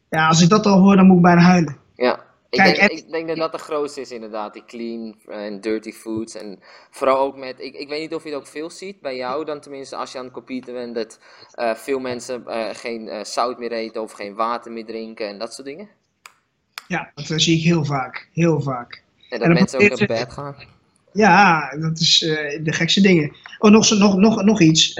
Ja, 0.10 0.28
als 0.28 0.42
ik 0.42 0.50
dat 0.50 0.66
al 0.66 0.80
hoor, 0.80 0.96
dan 0.96 1.08
moet 1.08 1.16
ik 1.16 1.22
bijna 1.22 1.42
huilen. 1.42 1.78
Ik, 2.52 2.64
denk, 2.64 2.92
ik 2.92 3.12
denk 3.12 3.28
dat 3.28 3.38
dat 3.38 3.52
de 3.52 3.58
grootste 3.58 4.02
is 4.02 4.12
inderdaad, 4.12 4.54
die 4.54 4.66
clean 4.66 5.16
en 5.28 5.62
dirty 5.62 5.92
foods. 5.92 6.36
En 6.36 6.60
vooral 6.90 7.18
ook 7.20 7.38
met, 7.38 7.56
ik, 7.60 7.76
ik 7.76 7.90
weet 7.90 8.02
niet 8.02 8.14
of 8.14 8.24
je 8.24 8.30
het 8.30 8.38
ook 8.38 8.48
veel 8.48 8.70
ziet 8.70 9.02
bij 9.02 9.16
jou 9.16 9.46
dan 9.46 9.60
tenminste 9.60 9.96
als 9.96 10.12
je 10.12 10.18
aan 10.18 10.24
het 10.24 10.34
competen 10.34 10.74
bent. 10.74 10.96
Dat 10.96 11.20
uh, 11.60 11.76
veel 11.76 12.00
mensen 12.00 12.44
uh, 12.48 12.70
geen 12.72 13.08
uh, 13.08 13.24
zout 13.24 13.60
meer 13.60 13.72
eten 13.72 14.02
of 14.02 14.12
geen 14.12 14.36
water 14.36 14.72
meer 14.72 14.86
drinken 14.86 15.28
en 15.28 15.40
dat 15.40 15.54
soort 15.54 15.68
dingen. 15.68 15.90
Ja, 16.88 17.12
dat 17.16 17.42
zie 17.42 17.58
ik 17.58 17.64
heel 17.64 17.86
vaak, 17.86 18.28
heel 18.34 18.62
vaak. 18.62 19.04
En 19.30 19.40
dat 19.40 19.48
en 19.48 19.54
mensen 19.54 19.80
ook 19.80 20.00
naar 20.00 20.08
bed 20.08 20.34
gaan. 20.34 20.56
Ja, 21.14 21.70
dat 21.80 22.00
is 22.00 22.20
de 22.64 22.74
gekste 22.74 23.02
dingen. 23.02 23.36
Oh, 23.60 23.72
nog, 23.72 23.90
nog, 23.90 24.16
nog, 24.16 24.44
nog 24.44 24.62
iets. 24.62 25.00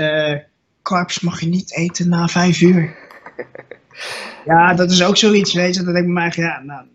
carbs 0.82 1.20
mag 1.20 1.40
je 1.40 1.48
niet 1.48 1.76
eten 1.76 2.10
na 2.10 2.28
vijf 2.28 2.62
uur. 2.62 2.98
ja, 4.46 4.74
dat 4.74 4.92
is 4.92 5.04
ook 5.04 5.18
zoiets, 5.18 5.54
weet 5.54 5.76
je. 5.76 5.84
Dat 5.84 5.94
denk 5.94 6.08
ik 6.08 6.14
bij 6.14 6.24
mij, 6.24 6.32
ja, 6.36 6.60
nou, 6.60 6.86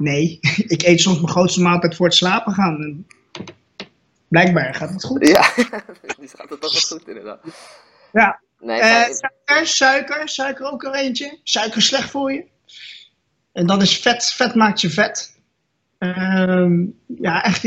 Nee, 0.00 0.38
ik 0.74 0.82
eet 0.82 1.00
soms 1.00 1.16
mijn 1.16 1.28
grootste 1.28 1.60
maaltijd 1.60 1.96
voor 1.96 2.06
het 2.06 2.14
slapen 2.14 2.52
gaan. 2.52 3.06
blijkbaar 4.28 4.74
gaat 4.74 4.90
het 4.90 5.04
goed. 5.04 5.28
Ja, 5.28 5.52
dus 6.20 6.32
gaat 6.34 6.50
het 6.50 6.60
wel 6.60 6.70
goed 6.70 7.08
inderdaad. 7.08 7.40
Ja. 8.12 8.40
Nee, 8.60 8.80
uh, 8.80 9.02
suiker, 9.02 9.66
suiker, 9.66 10.28
suiker 10.28 10.72
ook 10.72 10.84
al 10.84 10.94
eentje. 10.94 11.38
Suiker 11.42 11.76
is 11.76 11.86
slecht 11.86 12.10
voor 12.10 12.32
je. 12.32 12.44
En 13.52 13.66
dat 13.66 13.82
is 13.82 13.98
vet, 13.98 14.32
vet 14.32 14.54
maakt 14.54 14.80
je 14.80 14.90
vet. 14.90 15.38
Ehm, 15.98 16.84
ja, 17.06 17.44
echt, 17.44 17.64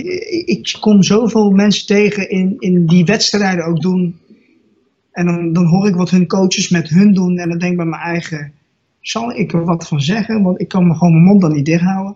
ik 0.48 0.78
kom 0.80 1.04
zoveel 1.04 1.52
mensen 1.52 1.86
tegen 1.86 2.30
in, 2.30 2.56
in 2.60 2.86
die 2.86 3.06
wedstrijden 3.06 3.66
ook 3.66 3.82
doen. 3.82 4.20
En 5.12 5.26
dan, 5.26 5.54
dan 5.54 5.66
hoor 5.66 5.88
ik 5.88 5.96
wat 5.96 6.10
hun 6.10 6.28
coaches 6.28 6.70
met 6.70 6.90
hun 6.90 7.14
doen. 7.14 7.38
En 7.38 7.50
dan 7.50 7.58
denk 7.58 7.72
ik 7.72 7.78
bij 7.78 7.86
mijn 7.86 8.02
eigen, 8.02 8.54
zal 9.02 9.32
ik 9.32 9.54
er 9.54 9.66
wat 9.66 9.88
van 9.88 10.02
zeggen? 10.02 10.44
Want 10.44 10.62
ik 10.62 10.68
kan 10.68 10.88
me 10.88 10.94
gewoon 10.94 11.14
mijn 11.14 11.26
mond 11.26 11.42
dan 11.42 11.54
niet 11.54 11.66
dicht 11.66 11.84
houden. 11.84 12.16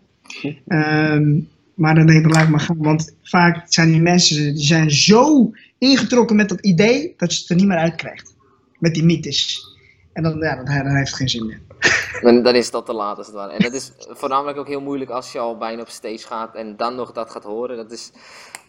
Ehm, 0.68 1.40
maar 1.74 1.96
dan 1.96 2.06
denk 2.06 2.26
ik, 2.26 2.34
laat 2.34 2.44
ik 2.44 2.50
maar 2.50 2.60
gaan. 2.60 2.78
Want 2.78 3.16
vaak 3.24 3.66
zijn 3.74 3.92
die 3.92 4.02
mensen 4.02 4.54
die 4.54 4.66
zijn 4.66 4.92
zo 4.92 5.52
ingetrokken 5.78 6.36
met 6.36 6.50
dat 6.50 6.60
idee 6.60 7.14
dat 7.18 7.34
je 7.34 7.40
het 7.40 7.50
er 7.50 7.56
niet 7.56 7.68
meer 7.68 7.78
uit 7.78 7.96
krijgt. 7.96 8.36
Met 8.80 8.94
die 8.94 9.04
mythes. 9.04 9.66
En 10.14 10.24
dan, 10.24 10.38
ja, 10.40 10.56
dan 10.56 10.96
heeft 10.96 11.08
het 11.08 11.18
geen 11.18 11.30
zin 11.30 11.46
meer. 11.46 11.62
Dan, 12.22 12.44
dan 12.44 12.56
is 12.56 12.72
dat 12.72 12.86
te 12.86 12.94
laat 12.94 13.18
als 13.18 13.28
het 13.28 13.36
ware. 13.36 13.54
En 13.54 13.60
dat 13.60 13.74
is 13.74 13.92
voornamelijk 13.98 14.58
ook 14.58 14.68
heel 14.68 14.82
moeilijk 14.82 15.10
als 15.10 15.32
je 15.32 15.40
al 15.40 15.58
bijna 15.58 15.82
op 15.82 15.90
stage 15.90 16.28
gaat 16.28 16.56
en 16.56 16.78
dan 16.78 16.96
nog 16.96 17.12
dat 17.12 17.32
gaat 17.32 17.44
horen. 17.44 17.78
Dat 17.78 17.92
is, 17.92 18.12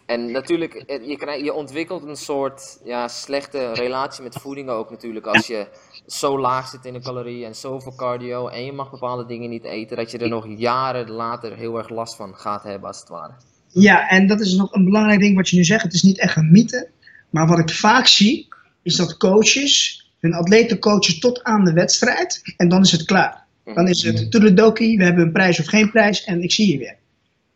en 0.09 0.31
natuurlijk, 0.31 0.73
eh, 0.73 1.07
je, 1.07 1.17
krijg, 1.17 1.43
je 1.43 1.53
ontwikkelt 1.53 2.03
een 2.03 2.15
soort 2.15 2.79
ja, 2.83 3.07
slechte 3.07 3.73
relatie 3.73 4.23
met 4.23 4.35
voeding 4.35 4.69
ook 4.69 4.89
natuurlijk. 4.89 5.25
Als 5.25 5.47
je 5.47 5.67
zo 6.07 6.39
laag 6.39 6.67
zit 6.67 6.85
in 6.85 6.93
de 6.93 6.99
calorieën 6.99 7.47
en 7.47 7.55
zoveel 7.55 7.95
cardio 7.95 8.47
en 8.47 8.65
je 8.65 8.71
mag 8.71 8.91
bepaalde 8.91 9.25
dingen 9.25 9.49
niet 9.49 9.63
eten, 9.63 9.97
dat 9.97 10.11
je 10.11 10.17
er 10.17 10.29
nog 10.29 10.45
jaren 10.57 11.11
later 11.11 11.55
heel 11.55 11.77
erg 11.77 11.89
last 11.89 12.15
van 12.15 12.35
gaat 12.35 12.63
hebben 12.63 12.87
als 12.87 12.99
het 12.99 13.09
ware. 13.09 13.33
Ja, 13.67 14.09
en 14.09 14.27
dat 14.27 14.39
is 14.39 14.53
nog 14.53 14.73
een 14.73 14.85
belangrijk 14.85 15.19
ding 15.19 15.35
wat 15.35 15.49
je 15.49 15.55
nu 15.55 15.63
zegt. 15.63 15.83
Het 15.83 15.93
is 15.93 16.03
niet 16.03 16.19
echt 16.19 16.35
een 16.35 16.51
mythe, 16.51 16.89
maar 17.29 17.47
wat 17.47 17.59
ik 17.59 17.69
vaak 17.69 18.07
zie, 18.07 18.47
is 18.83 18.95
dat 18.95 19.17
coaches 19.17 20.05
hun 20.19 20.33
atleten 20.33 20.79
coachen 20.79 21.19
tot 21.19 21.43
aan 21.43 21.63
de 21.63 21.73
wedstrijd 21.73 22.53
en 22.57 22.69
dan 22.69 22.81
is 22.81 22.91
het 22.91 23.05
klaar. 23.05 23.45
Dan 23.73 23.87
is 23.87 24.03
het 24.03 24.21
mhm. 24.21 24.29
toedeledokie, 24.29 24.97
we 24.97 25.03
hebben 25.03 25.25
een 25.25 25.31
prijs 25.31 25.59
of 25.59 25.65
geen 25.65 25.91
prijs 25.91 26.23
en 26.23 26.43
ik 26.43 26.51
zie 26.51 26.71
je 26.71 26.77
weer. 26.77 26.97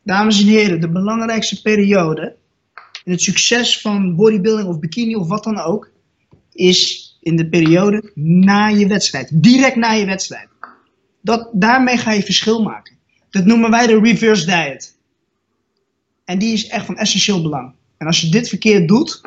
Dames 0.03 0.41
en 0.41 0.47
heren, 0.47 0.81
de 0.81 0.89
belangrijkste 0.89 1.61
periode 1.61 2.35
in 3.03 3.11
het 3.11 3.21
succes 3.21 3.81
van 3.81 4.15
bodybuilding 4.15 4.67
of 4.67 4.79
bikini 4.79 5.15
of 5.15 5.27
wat 5.27 5.43
dan 5.43 5.59
ook, 5.59 5.91
is 6.53 7.11
in 7.21 7.35
de 7.35 7.49
periode 7.49 8.11
na 8.15 8.67
je 8.67 8.87
wedstrijd. 8.87 9.43
Direct 9.43 9.75
na 9.75 9.91
je 9.91 10.05
wedstrijd. 10.05 10.47
Dat, 11.21 11.49
daarmee 11.53 11.97
ga 11.97 12.11
je 12.11 12.23
verschil 12.23 12.63
maken. 12.63 12.97
Dat 13.29 13.45
noemen 13.45 13.69
wij 13.69 13.87
de 13.87 13.99
reverse 13.99 14.45
diet. 14.45 14.97
En 16.25 16.39
die 16.39 16.53
is 16.53 16.67
echt 16.67 16.85
van 16.85 16.97
essentieel 16.97 17.41
belang. 17.41 17.73
En 17.97 18.07
als 18.07 18.21
je 18.21 18.29
dit 18.29 18.49
verkeerd 18.49 18.87
doet, 18.87 19.21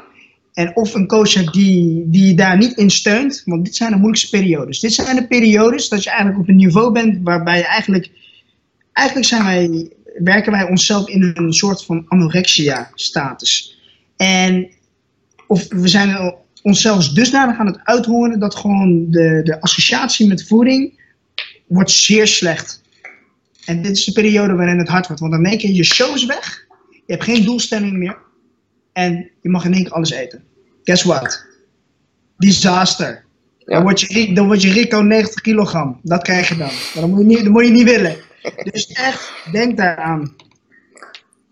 en 0.57 0.77
of 0.77 0.95
een 0.95 1.07
coach 1.07 1.35
hebt 1.35 1.53
die, 1.53 2.05
die 2.11 2.35
daar 2.35 2.57
niet 2.57 2.77
in 2.77 2.91
steunt, 2.91 3.43
want 3.45 3.65
dit 3.65 3.77
zijn 3.77 3.91
de 3.91 3.97
moeilijkste 3.97 4.31
periodes. 4.31 4.81
Dit 4.81 4.93
zijn 4.93 5.17
de 5.17 5.27
periodes 5.27 5.89
dat 5.89 6.03
je 6.03 6.11
eigenlijk 6.11 6.41
op 6.41 6.49
een 6.49 6.57
niveau 6.57 6.93
bent 6.93 7.19
waarbij 7.23 7.59
je 7.59 7.67
eigenlijk, 7.67 8.11
eigenlijk 8.93 9.27
zijn 9.27 9.45
wij, 9.45 9.93
werken 10.25 10.53
wij 10.53 10.69
onszelf 10.69 11.09
in 11.09 11.33
een 11.35 11.53
soort 11.53 11.85
van 11.85 12.05
anorexia 12.09 12.91
status. 12.95 13.79
En 14.17 14.71
of 15.47 15.67
we 15.69 15.89
zijn 15.89 16.35
onszelf 16.63 17.09
dusdanig 17.09 17.59
aan 17.59 17.67
het 17.67 17.81
uithoren 17.83 18.39
dat 18.39 18.55
gewoon 18.55 19.11
de, 19.11 19.41
de 19.45 19.61
associatie 19.61 20.27
met 20.27 20.47
voeding 20.47 21.01
wordt 21.67 21.91
zeer 21.91 22.27
slecht. 22.27 22.83
En 23.65 23.83
dit 23.83 23.97
is 23.97 24.05
de 24.05 24.13
periode 24.13 24.55
waarin 24.55 24.79
het 24.79 24.89
hard 24.89 25.07
wordt, 25.07 25.21
want 25.21 25.33
dan 25.33 25.43
denk 25.43 25.61
je, 25.61 25.75
je 25.75 25.85
show 25.85 26.15
is 26.15 26.27
weg, 26.27 26.67
je 26.91 27.13
hebt 27.13 27.25
geen 27.25 27.45
doelstelling 27.45 27.93
meer. 27.93 28.19
En 28.93 29.31
je 29.43 29.49
mag 29.49 29.65
in 29.65 29.73
één 29.73 29.83
keer 29.83 29.93
alles 29.93 30.11
eten. 30.11 30.43
Guess 30.85 31.03
what? 31.03 31.47
Disaster. 32.37 33.25
Dan, 33.65 33.83
word 33.83 34.01
je, 34.01 34.35
dan 34.35 34.47
word 34.47 34.63
je 34.63 34.73
Rico 34.73 35.01
90 35.01 35.41
kilogram. 35.41 36.01
Dat 36.03 36.23
krijg 36.23 36.49
je 36.49 36.57
dan. 36.57 36.71
Maar 36.95 37.03
dat 37.03 37.09
moet 37.09 37.19
je 37.19 37.27
niet, 37.27 37.45
dat 37.45 37.53
moet 37.53 37.65
je 37.65 37.71
niet 37.71 37.85
willen. 37.85 38.17
Dus 38.73 38.87
echt, 38.87 39.33
denk 39.53 39.77
daaraan. 39.77 40.37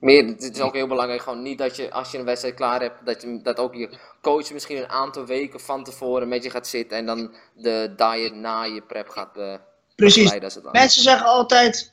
Meer, 0.00 0.26
het 0.26 0.42
is 0.54 0.60
ook 0.60 0.74
heel 0.74 0.86
belangrijk, 0.86 1.22
gewoon 1.22 1.42
niet 1.42 1.58
dat 1.58 1.76
je, 1.76 1.90
als 1.90 2.10
je 2.10 2.18
een 2.18 2.24
wedstrijd 2.24 2.54
klaar 2.54 2.80
hebt, 2.80 3.06
dat, 3.06 3.22
je, 3.22 3.40
dat 3.42 3.58
ook 3.58 3.74
je 3.74 3.98
coach 4.20 4.52
misschien 4.52 4.76
een 4.76 4.88
aantal 4.88 5.26
weken 5.26 5.60
van 5.60 5.84
tevoren 5.84 6.28
met 6.28 6.42
je 6.44 6.50
gaat 6.50 6.66
zitten 6.66 6.98
en 6.98 7.06
dan 7.06 7.34
de 7.54 7.94
diet 7.96 8.34
na 8.34 8.62
je 8.62 8.82
prep 8.82 9.08
gaat 9.08 9.36
uh, 9.36 9.54
Precies. 9.96 10.36
Mensen 10.72 11.02
zeggen 11.02 11.26
altijd, 11.26 11.92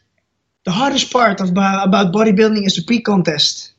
the 0.62 0.72
hardest 0.72 1.12
part 1.12 1.39
of, 1.39 1.50
about 1.56 2.12
bodybuilding 2.12 2.66
is 2.66 2.74
the 2.74 2.84
pre-contest. 2.84 3.76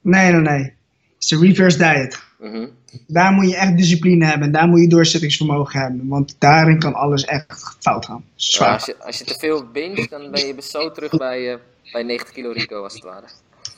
Nee, 0.00 0.32
nee, 0.32 0.40
nee. 0.40 0.74
It's 1.16 1.28
the 1.28 1.38
reverse 1.38 1.78
diet. 1.78 2.22
Mhm. 2.38 2.68
Daar 3.06 3.32
moet 3.32 3.50
je 3.50 3.56
echt 3.56 3.76
discipline 3.76 4.26
hebben. 4.26 4.52
Daar 4.52 4.68
moet 4.68 4.80
je 4.80 4.88
doorzettingsvermogen 4.88 5.80
hebben. 5.80 6.08
Want 6.08 6.36
daarin 6.38 6.78
kan 6.78 6.94
alles 6.94 7.24
echt 7.24 7.76
fout 7.78 8.06
gaan. 8.06 8.24
Zwaar. 8.34 8.72
als, 8.72 8.86
je, 8.86 8.96
als 8.98 9.18
je 9.18 9.24
te 9.24 9.34
veel 9.38 9.66
binge, 9.72 10.06
dan 10.10 10.30
ben 10.30 10.46
je 10.46 10.54
zo 10.62 10.90
terug 10.90 11.10
bij, 11.10 11.52
uh, 11.52 11.58
bij 11.92 12.02
90 12.02 12.34
kilo 12.34 12.50
Rico 12.50 12.82
als 12.82 12.94
het 12.94 13.02
ware. 13.02 13.26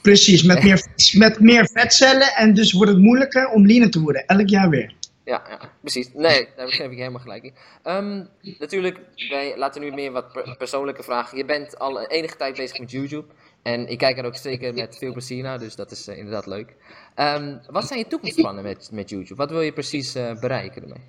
Precies, 0.02 0.42
met, 0.42 0.62
meer, 0.62 0.86
met 1.12 1.40
meer 1.40 1.68
vetcellen 1.72 2.34
en 2.34 2.54
dus 2.54 2.72
wordt 2.72 2.90
het 2.90 3.00
moeilijker 3.00 3.48
om 3.48 3.66
leaner 3.66 3.90
te 3.90 4.00
worden. 4.00 4.26
Elk 4.26 4.48
jaar 4.48 4.68
weer. 4.68 4.94
Ja, 5.24 5.42
ja, 5.48 5.58
precies. 5.80 6.10
Nee, 6.14 6.48
daar 6.56 6.68
heb 6.68 6.90
ik 6.90 6.98
helemaal 6.98 7.20
gelijk 7.20 7.42
in. 7.42 7.52
Um, 7.84 8.28
natuurlijk, 8.58 9.00
wij 9.28 9.54
laten 9.56 9.80
nu 9.80 9.90
meer 9.90 10.12
wat 10.12 10.56
persoonlijke 10.58 11.02
vragen. 11.02 11.36
Je 11.36 11.44
bent 11.44 11.78
al 11.78 12.06
enige 12.06 12.36
tijd 12.36 12.56
bezig 12.56 12.78
met 12.78 12.90
YouTube. 12.90 13.24
En 13.62 13.90
ik 13.90 13.98
kijk 13.98 14.18
er 14.18 14.24
ook 14.24 14.36
zeker 14.36 14.74
met 14.74 14.96
veel 14.98 15.12
plezier 15.12 15.42
naar, 15.42 15.58
dus 15.58 15.74
dat 15.74 15.90
is 15.90 16.08
uh, 16.08 16.18
inderdaad 16.18 16.46
leuk. 16.46 16.74
Um, 17.16 17.60
wat 17.70 17.86
zijn 17.86 17.98
je 17.98 18.06
toekomstplannen 18.06 18.62
met, 18.64 18.88
met 18.92 19.10
YouTube? 19.10 19.34
Wat 19.34 19.50
wil 19.50 19.60
je 19.60 19.72
precies 19.72 20.16
uh, 20.16 20.40
bereiken 20.40 20.82
ermee? 20.82 21.00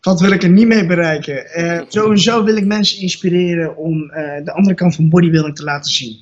Wat 0.00 0.20
wil 0.20 0.30
ik 0.30 0.42
er 0.42 0.50
niet 0.50 0.66
mee 0.66 0.86
bereiken? 0.86 1.60
Uh, 1.60 1.80
sowieso 1.88 2.44
wil 2.44 2.56
ik 2.56 2.66
mensen 2.66 3.00
inspireren 3.00 3.76
om 3.76 4.06
de 4.44 4.52
andere 4.52 4.74
kant 4.74 4.94
van 4.94 5.08
bodybuilding 5.08 5.56
te 5.56 5.64
laten 5.64 5.92
zien. 5.92 6.18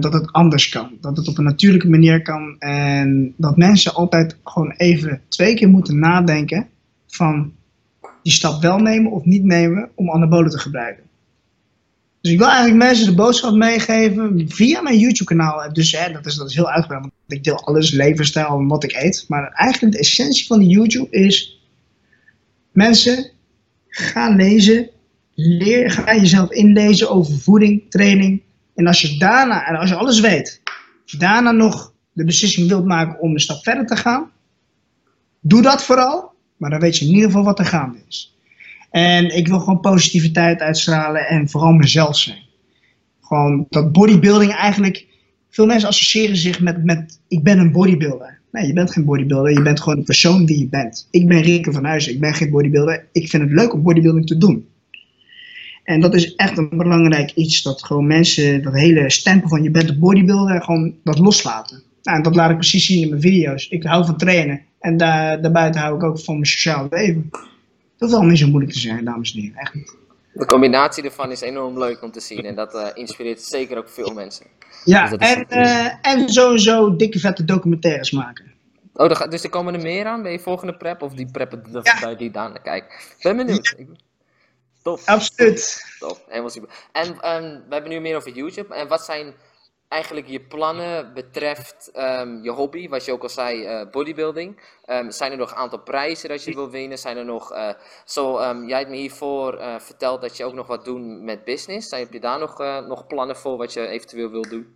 dat 0.00 0.12
het 0.12 0.32
anders 0.32 0.68
kan. 0.68 0.96
Dat 1.00 1.16
het 1.16 1.28
op 1.28 1.38
een 1.38 1.44
natuurlijke 1.44 1.88
manier 1.88 2.22
kan. 2.22 2.58
En 2.58 3.34
dat 3.36 3.56
mensen 3.56 3.94
altijd 3.94 4.36
gewoon 4.44 4.72
even 4.76 5.22
twee 5.28 5.54
keer 5.54 5.68
moeten 5.68 5.98
nadenken 5.98 6.68
van 7.06 7.52
die 8.22 8.32
stap 8.32 8.62
wel 8.62 8.78
nemen 8.78 9.12
of 9.12 9.24
niet 9.24 9.44
nemen 9.44 9.90
om 9.94 10.10
anabolen 10.10 10.50
te 10.50 10.58
gebruiken. 10.58 11.04
Dus 12.22 12.32
ik 12.32 12.38
wil 12.38 12.48
eigenlijk 12.48 12.84
mensen 12.84 13.06
de 13.06 13.14
boodschap 13.14 13.54
meegeven 13.54 14.48
via 14.48 14.80
mijn 14.80 14.98
YouTube-kanaal. 14.98 15.72
Dus 15.72 15.92
hè, 15.92 16.12
dat, 16.12 16.26
is, 16.26 16.34
dat 16.34 16.48
is 16.48 16.54
heel 16.54 16.70
uitgebreid, 16.70 17.02
want 17.02 17.14
ik 17.26 17.44
deel 17.44 17.64
alles, 17.64 17.90
levensstijl 17.90 18.58
en 18.58 18.66
wat 18.66 18.84
ik 18.84 18.92
eet. 18.92 19.24
Maar 19.28 19.48
eigenlijk 19.48 19.94
de 19.94 20.00
essentie 20.00 20.46
van 20.46 20.60
YouTube 20.60 21.10
is: 21.10 21.62
mensen, 22.72 23.30
ga 23.88 24.28
lezen, 24.28 24.90
leer, 25.34 25.90
ga 25.90 26.14
jezelf 26.14 26.50
inlezen 26.50 27.10
over 27.10 27.38
voeding, 27.38 27.90
training. 27.90 28.42
En 28.74 28.86
als 28.86 29.00
je 29.00 29.18
daarna, 29.18 29.66
en 29.66 29.76
als 29.76 29.88
je 29.88 29.94
alles 29.94 30.20
weet, 30.20 30.62
daarna 31.18 31.50
nog 31.50 31.92
de 32.12 32.24
beslissing 32.24 32.68
wilt 32.68 32.86
maken 32.86 33.20
om 33.20 33.32
een 33.32 33.40
stap 33.40 33.62
verder 33.62 33.86
te 33.86 33.96
gaan, 33.96 34.30
doe 35.40 35.62
dat 35.62 35.84
vooral. 35.84 36.32
Maar 36.56 36.70
dan 36.70 36.80
weet 36.80 36.98
je 36.98 37.04
in 37.04 37.10
ieder 37.10 37.26
geval 37.26 37.44
wat 37.44 37.58
er 37.58 37.64
gaande 37.64 37.98
is. 38.08 38.36
En 38.92 39.36
ik 39.36 39.48
wil 39.48 39.58
gewoon 39.58 39.80
positiviteit 39.80 40.60
uitstralen 40.60 41.26
en 41.28 41.48
vooral 41.48 41.72
mezelf 41.72 42.16
zijn. 42.16 42.38
Gewoon 43.20 43.66
dat 43.68 43.92
bodybuilding 43.92 44.52
eigenlijk. 44.52 45.06
Veel 45.50 45.66
mensen 45.66 45.88
associëren 45.88 46.36
zich 46.36 46.60
met, 46.60 46.84
met 46.84 47.20
ik 47.28 47.42
ben 47.42 47.58
een 47.58 47.72
bodybuilder. 47.72 48.40
Nee, 48.50 48.66
je 48.66 48.72
bent 48.72 48.92
geen 48.92 49.04
bodybuilder. 49.04 49.52
Je 49.52 49.62
bent 49.62 49.80
gewoon 49.80 49.98
de 49.98 50.04
persoon 50.04 50.44
die 50.44 50.58
je 50.58 50.68
bent. 50.68 51.08
Ik 51.10 51.28
ben 51.28 51.40
Rieke 51.40 51.72
van 51.72 51.84
Huizen. 51.84 52.12
Ik 52.12 52.20
ben 52.20 52.34
geen 52.34 52.50
bodybuilder. 52.50 53.08
Ik 53.12 53.28
vind 53.28 53.42
het 53.42 53.52
leuk 53.52 53.72
om 53.72 53.82
bodybuilding 53.82 54.26
te 54.26 54.38
doen. 54.38 54.66
En 55.84 56.00
dat 56.00 56.14
is 56.14 56.34
echt 56.34 56.58
een 56.58 56.68
belangrijk 56.68 57.30
iets. 57.30 57.62
Dat 57.62 57.84
gewoon 57.84 58.06
mensen 58.06 58.62
dat 58.62 58.74
hele 58.74 59.10
stempel 59.10 59.48
van 59.48 59.62
je 59.62 59.70
bent 59.70 59.88
een 59.88 59.98
bodybuilder. 59.98 60.62
Gewoon 60.62 60.94
dat 61.04 61.18
loslaten. 61.18 61.82
Nou, 62.02 62.16
en 62.16 62.22
dat 62.22 62.34
laat 62.34 62.50
ik 62.50 62.56
precies 62.56 62.86
zien 62.86 63.02
in 63.02 63.08
mijn 63.08 63.20
video's. 63.20 63.68
Ik 63.68 63.82
hou 63.82 64.04
van 64.04 64.16
trainen. 64.16 64.60
En 64.80 64.96
daar, 64.96 65.42
daarbuiten 65.42 65.80
hou 65.80 65.96
ik 65.96 66.02
ook 66.02 66.20
van 66.20 66.34
mijn 66.34 66.46
sociaal 66.46 66.86
leven. 66.90 67.30
Dat 68.02 68.10
is 68.10 68.16
al 68.16 68.22
niet 68.22 68.38
zo 68.38 68.46
moeilijk 68.48 68.72
te 68.72 68.78
zijn, 68.78 69.04
dames 69.04 69.34
en 69.34 69.40
heren. 69.40 69.56
Echt 69.56 69.74
niet. 69.74 69.96
De 70.32 70.46
combinatie 70.46 71.04
ervan 71.04 71.30
is 71.30 71.40
enorm 71.40 71.78
leuk 71.78 72.02
om 72.02 72.12
te 72.12 72.20
zien 72.20 72.44
en 72.44 72.54
dat 72.54 72.74
uh, 72.74 72.86
inspireert 72.94 73.42
zeker 73.42 73.78
ook 73.78 73.88
veel 73.88 74.12
mensen. 74.14 74.46
Ja, 74.84 75.08
dus 75.08 75.18
en, 75.18 75.46
uh, 75.48 75.92
en 76.02 76.28
sowieso 76.28 76.96
dikke 76.96 77.18
vette 77.18 77.44
documentaires 77.44 78.10
maken. 78.10 78.52
Oh, 78.94 79.28
dus 79.28 79.44
er 79.44 79.50
komen 79.50 79.74
er 79.74 79.80
meer 79.80 80.06
aan 80.06 80.22
bij 80.22 80.32
je 80.32 80.38
volgende 80.38 80.76
prep 80.76 81.02
of 81.02 81.14
die 81.14 81.30
preppen 81.30 81.62
ja. 81.82 82.14
die 82.14 82.30
dan 82.30 82.58
kijk. 82.62 83.14
Ben 83.20 83.36
benieuwd. 83.36 83.74
Ja. 83.78 83.84
Tof. 84.82 85.06
Absoluut. 85.06 85.84
Tof, 85.98 86.22
helemaal 86.28 86.50
super. 86.50 86.68
En 86.92 87.08
um, 87.08 87.62
we 87.68 87.74
hebben 87.74 87.90
nu 87.90 88.00
meer 88.00 88.16
over 88.16 88.32
YouTube. 88.32 88.74
En 88.74 88.88
wat 88.88 89.04
zijn 89.04 89.34
eigenlijk 89.92 90.26
je 90.28 90.40
plannen 90.40 91.14
betreft 91.14 91.90
um, 91.96 92.42
je 92.42 92.50
hobby, 92.50 92.88
wat 92.88 93.04
je 93.04 93.12
ook 93.12 93.22
al 93.22 93.28
zei, 93.28 93.64
uh, 93.64 93.90
bodybuilding. 93.90 94.60
Um, 94.86 95.10
zijn 95.10 95.32
er 95.32 95.38
nog 95.38 95.50
een 95.50 95.56
aantal 95.56 95.78
prijzen 95.78 96.28
dat 96.28 96.44
je 96.44 96.54
wil 96.54 96.70
winnen? 96.70 96.98
Zijn 96.98 97.16
er 97.16 97.24
nog, 97.24 97.52
uh, 97.52 97.68
zo, 98.04 98.38
um, 98.38 98.68
jij 98.68 98.78
hebt 98.78 98.90
me 98.90 98.96
hiervoor 98.96 99.58
uh, 99.58 99.74
verteld 99.78 100.20
dat 100.20 100.36
je 100.36 100.44
ook 100.44 100.54
nog 100.54 100.66
wat 100.66 100.84
doet 100.84 101.22
met 101.22 101.44
business. 101.44 101.88
Zijn, 101.88 102.02
heb 102.02 102.12
je 102.12 102.20
daar 102.20 102.38
nog, 102.38 102.58
nog 102.88 103.06
plannen 103.06 103.36
voor 103.36 103.56
wat 103.56 103.72
je 103.72 103.86
eventueel 103.86 104.30
wil 104.30 104.42
doen? 104.42 104.66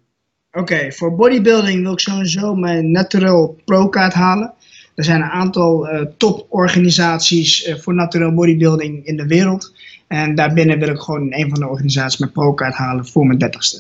Oké, 0.53 0.61
okay, 0.61 0.93
voor 0.93 1.15
bodybuilding 1.15 1.83
wil 1.83 1.93
ik 1.93 2.01
sowieso 2.01 2.55
mijn 2.55 2.91
Natural 2.91 3.57
Pro 3.65 3.89
kaart 3.89 4.15
halen. 4.15 4.55
Er 4.95 5.05
zijn 5.05 5.23
een 5.23 5.31
aantal 5.31 5.89
toporganisaties 6.17 7.75
voor 7.83 7.95
naturel 7.95 8.35
bodybuilding 8.35 9.07
in 9.07 9.17
de 9.17 9.27
wereld. 9.27 9.73
En 10.07 10.35
daarbinnen 10.35 10.79
wil 10.79 10.89
ik 10.89 10.99
gewoon 10.99 11.33
een 11.33 11.51
van 11.51 11.61
de 11.61 11.69
organisaties 11.69 12.19
mijn 12.19 12.33
pro-kaart 12.33 12.75
halen 12.75 13.07
voor 13.07 13.27
mijn 13.27 13.39
dertigste. 13.39 13.79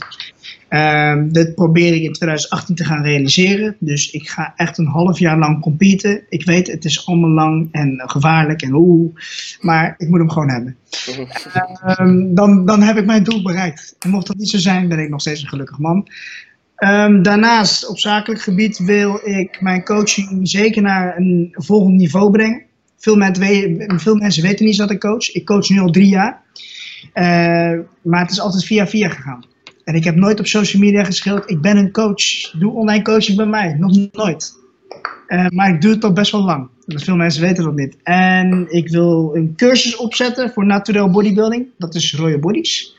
Um, 0.76 1.32
dit 1.32 1.54
probeer 1.54 1.94
ik 1.94 2.02
in 2.02 2.12
2018 2.12 2.74
te 2.74 2.84
gaan 2.84 3.02
realiseren. 3.02 3.76
Dus 3.78 4.10
ik 4.10 4.28
ga 4.28 4.52
echt 4.56 4.78
een 4.78 4.86
half 4.86 5.18
jaar 5.18 5.38
lang 5.38 5.60
competen. 5.60 6.22
Ik 6.28 6.44
weet, 6.44 6.66
het 6.66 6.84
is 6.84 7.06
allemaal 7.06 7.30
lang 7.30 7.68
en 7.72 8.02
gevaarlijk 8.06 8.62
en 8.62 8.74
oeh. 8.74 9.14
Maar 9.60 9.94
ik 9.98 10.08
moet 10.08 10.18
hem 10.18 10.30
gewoon 10.30 10.50
hebben. 10.50 10.76
um, 12.00 12.34
dan, 12.34 12.66
dan 12.66 12.82
heb 12.82 12.96
ik 12.96 13.06
mijn 13.06 13.24
doel 13.24 13.42
bereikt. 13.42 13.96
Mocht 14.06 14.26
dat 14.26 14.36
niet 14.36 14.48
zo 14.48 14.58
zijn, 14.58 14.88
ben 14.88 14.98
ik 14.98 15.08
nog 15.08 15.20
steeds 15.20 15.42
een 15.42 15.48
gelukkig 15.48 15.78
man. 15.78 16.08
Um, 16.78 17.22
daarnaast, 17.22 17.88
op 17.88 17.98
zakelijk 17.98 18.42
gebied, 18.42 18.78
wil 18.78 19.20
ik 19.24 19.60
mijn 19.60 19.84
coaching 19.84 20.48
zeker 20.48 20.82
naar 20.82 21.16
een 21.16 21.48
volgend 21.52 21.96
niveau 21.96 22.30
brengen. 22.30 22.62
Veel 22.98 23.16
mensen, 23.16 24.42
weten, 24.42 24.64
niet 24.64 24.76
dat 24.76 24.90
ik 24.90 25.00
coach. 25.00 25.32
Ik 25.32 25.46
coach 25.46 25.68
nu 25.68 25.78
al 25.78 25.90
drie 25.90 26.08
jaar. 26.08 26.42
Maar 28.02 28.20
het 28.20 28.30
is 28.30 28.40
altijd 28.40 28.64
via 28.64 28.86
via 28.86 29.08
gegaan. 29.08 29.44
En 29.86 29.94
ik 29.94 30.04
heb 30.04 30.14
nooit 30.14 30.40
op 30.40 30.46
social 30.46 30.82
media 30.82 31.04
geschreven, 31.04 31.42
ik 31.46 31.60
ben 31.60 31.76
een 31.76 31.92
coach, 31.92 32.50
doe 32.58 32.72
online 32.72 33.02
coaching 33.02 33.36
bij 33.36 33.46
mij. 33.46 33.74
Nog 33.78 34.12
nooit. 34.12 34.54
Uh, 35.28 35.46
maar 35.48 35.74
ik 35.74 35.80
doe 35.80 35.90
het 35.90 36.04
al 36.04 36.12
best 36.12 36.32
wel 36.32 36.44
lang. 36.44 36.68
Veel 36.86 37.16
mensen 37.16 37.42
weten 37.42 37.64
dat 37.64 37.74
niet. 37.74 37.96
En 38.02 38.66
ik 38.68 38.88
wil 38.88 39.30
een 39.34 39.52
cursus 39.56 39.96
opzetten 39.96 40.50
voor 40.50 40.66
Natural 40.66 41.10
Bodybuilding. 41.10 41.66
Dat 41.78 41.94
is 41.94 42.14
Royal 42.14 42.38
Bodies. 42.38 42.96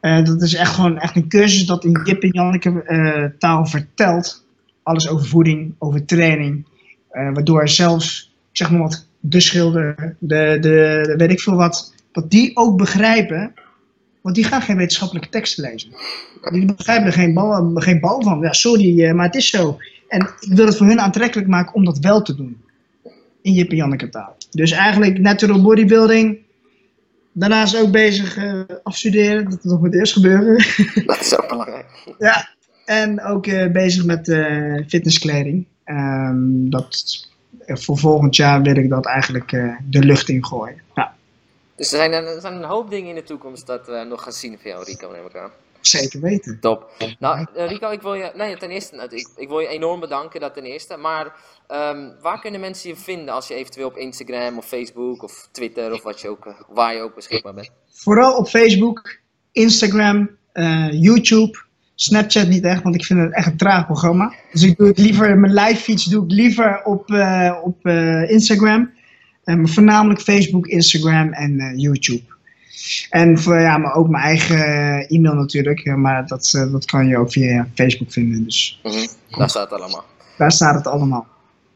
Uh, 0.00 0.24
dat 0.24 0.42
is 0.42 0.54
echt 0.54 0.74
gewoon 0.74 0.98
echt 0.98 1.16
een 1.16 1.28
cursus 1.28 1.66
dat 1.66 1.84
in 1.84 2.00
Jip 2.04 2.22
en 2.22 2.30
Janneke 2.30 2.84
uh, 2.86 3.24
taal 3.38 3.66
vertelt. 3.66 4.44
Alles 4.82 5.08
over 5.08 5.26
voeding, 5.26 5.74
over 5.78 6.04
training. 6.04 6.66
waardoor 7.10 7.68
zelfs, 7.68 8.34
zeg 8.52 8.70
maar 8.70 8.80
wat, 8.80 9.06
de 9.20 9.40
schilder, 9.40 10.16
de, 10.18 10.58
de, 10.60 11.00
de 11.02 11.14
weet 11.16 11.30
ik 11.30 11.40
veel 11.40 11.56
wat, 11.56 11.94
dat 12.12 12.30
die 12.30 12.56
ook 12.56 12.76
begrijpen 12.76 13.54
want 14.26 14.38
die 14.38 14.46
gaan 14.46 14.62
geen 14.62 14.76
wetenschappelijke 14.76 15.28
teksten 15.28 15.64
lezen. 15.64 15.90
Die 16.50 16.64
begrijpen 16.64 17.06
er 17.06 17.12
geen 17.12 17.34
bal, 17.34 17.70
geen 17.74 18.00
bal 18.00 18.22
van. 18.22 18.40
Ja, 18.40 18.52
sorry, 18.52 19.04
eh, 19.04 19.12
maar 19.12 19.26
het 19.26 19.34
is 19.34 19.50
zo. 19.50 19.78
En 20.08 20.20
ik 20.20 20.52
wil 20.52 20.66
het 20.66 20.76
voor 20.76 20.86
hun 20.86 21.00
aantrekkelijk 21.00 21.48
maken 21.48 21.74
om 21.74 21.84
dat 21.84 21.98
wel 21.98 22.22
te 22.22 22.34
doen. 22.34 22.60
In 23.42 23.52
Jip 23.52 23.70
en 23.70 23.76
Janneke 23.76 24.08
taal. 24.08 24.36
Dus 24.50 24.70
eigenlijk 24.70 25.18
natural 25.18 25.62
bodybuilding. 25.62 26.38
Daarnaast 27.32 27.80
ook 27.80 27.90
bezig 27.90 28.36
uh, 28.36 28.60
afstuderen. 28.82 29.50
Dat 29.50 29.64
nog 29.64 29.80
moet 29.80 29.94
eerst 29.94 30.12
gebeuren. 30.12 30.64
Dat 31.06 31.20
is 31.20 31.38
ook 31.38 31.48
belangrijk. 31.48 31.86
ja. 32.18 32.48
En 32.84 33.22
ook 33.22 33.46
uh, 33.46 33.72
bezig 33.72 34.04
met 34.04 34.28
uh, 34.28 34.80
fitnesskleding. 34.88 35.66
Um, 35.84 36.70
dat, 36.70 37.04
voor 37.66 37.98
volgend 37.98 38.36
jaar 38.36 38.62
wil 38.62 38.76
ik 38.76 38.88
dat 38.88 39.06
eigenlijk 39.06 39.76
de 39.90 40.04
lucht 40.04 40.28
in 40.28 40.46
gooien. 40.46 40.80
Ja. 40.94 41.15
Dus 41.76 41.92
er 41.92 41.98
zijn, 41.98 42.12
een, 42.12 42.24
er 42.24 42.40
zijn 42.40 42.54
een 42.54 42.64
hoop 42.64 42.90
dingen 42.90 43.08
in 43.08 43.14
de 43.14 43.22
toekomst 43.22 43.66
dat 43.66 43.86
we 43.86 44.04
nog 44.08 44.22
gaan 44.22 44.32
zien 44.32 44.58
van 44.62 44.70
jou, 44.70 44.84
Rico, 44.84 45.10
neem 45.10 45.26
ik 45.26 45.36
aan. 45.36 45.50
Zeker 45.80 46.20
weten. 46.20 46.60
Top. 46.60 46.90
Nou, 47.18 47.46
uh, 47.56 47.66
Rico, 47.68 47.90
ik 47.90 48.02
wil 48.02 48.14
je, 48.14 48.32
nee, 48.34 48.56
ten 48.56 48.70
eerste, 48.70 48.96
nou, 48.96 49.08
ik, 49.14 49.28
ik 49.36 49.48
wil 49.48 49.58
je 49.58 49.68
enorm 49.68 50.00
bedanken, 50.00 50.40
dat 50.40 50.54
ten 50.54 50.64
eerste. 50.64 50.96
Maar 50.96 51.24
um, 51.68 52.12
waar 52.20 52.40
kunnen 52.40 52.60
mensen 52.60 52.88
je 52.88 52.96
vinden 52.96 53.34
als 53.34 53.48
je 53.48 53.54
eventueel 53.54 53.86
op 53.86 53.96
Instagram 53.96 54.58
of 54.58 54.66
Facebook 54.66 55.22
of 55.22 55.48
Twitter 55.52 55.92
of 55.92 56.02
wat 56.02 56.20
je 56.20 56.28
ook, 56.28 56.66
waar 56.68 56.94
je 56.94 57.00
ook 57.00 57.14
beschikbaar 57.14 57.54
bent? 57.54 57.70
Vooral 57.90 58.36
op 58.36 58.48
Facebook, 58.48 59.18
Instagram, 59.52 60.30
uh, 60.54 61.02
YouTube. 61.02 61.64
Snapchat 61.94 62.48
niet 62.48 62.64
echt, 62.64 62.82
want 62.82 62.94
ik 62.94 63.04
vind 63.04 63.20
het 63.20 63.34
echt 63.34 63.46
een 63.46 63.56
traag 63.56 63.86
programma. 63.86 64.34
Dus 64.52 64.62
ik 64.62 64.76
doe 64.76 64.86
het 64.86 64.98
liever, 64.98 65.38
mijn 65.38 65.52
live 65.52 65.80
feeds 65.82 66.04
doe 66.04 66.24
ik 66.24 66.30
liever 66.30 66.84
op, 66.84 67.10
op 67.62 67.86
Instagram. 68.28 68.92
Uh, 69.46 69.56
maar 69.56 69.68
voornamelijk 69.68 70.20
Facebook, 70.20 70.66
Instagram 70.66 71.32
en 71.32 71.52
uh, 71.52 71.76
YouTube. 71.76 72.22
En 73.10 73.38
voor, 73.38 73.60
ja, 73.60 73.78
maar 73.78 73.94
ook 73.94 74.08
mijn 74.08 74.24
eigen 74.24 74.56
eh, 74.56 75.16
e-mail 75.16 75.34
natuurlijk. 75.34 75.96
maar 75.96 76.26
dat, 76.26 76.50
dat 76.72 76.84
kan 76.84 77.06
je 77.06 77.18
ook 77.18 77.32
via 77.32 77.68
Facebook 77.74 78.12
vinden. 78.12 78.44
Dus. 78.44 78.80
Mm 78.82 78.90
-hmm. 78.90 79.06
Daar 79.38 79.50
staat 79.50 79.70
het 79.70 79.80
allemaal. 79.80 80.04
Daar 80.36 80.52
staat 80.52 80.74
het 80.74 80.86
allemaal. 80.86 81.26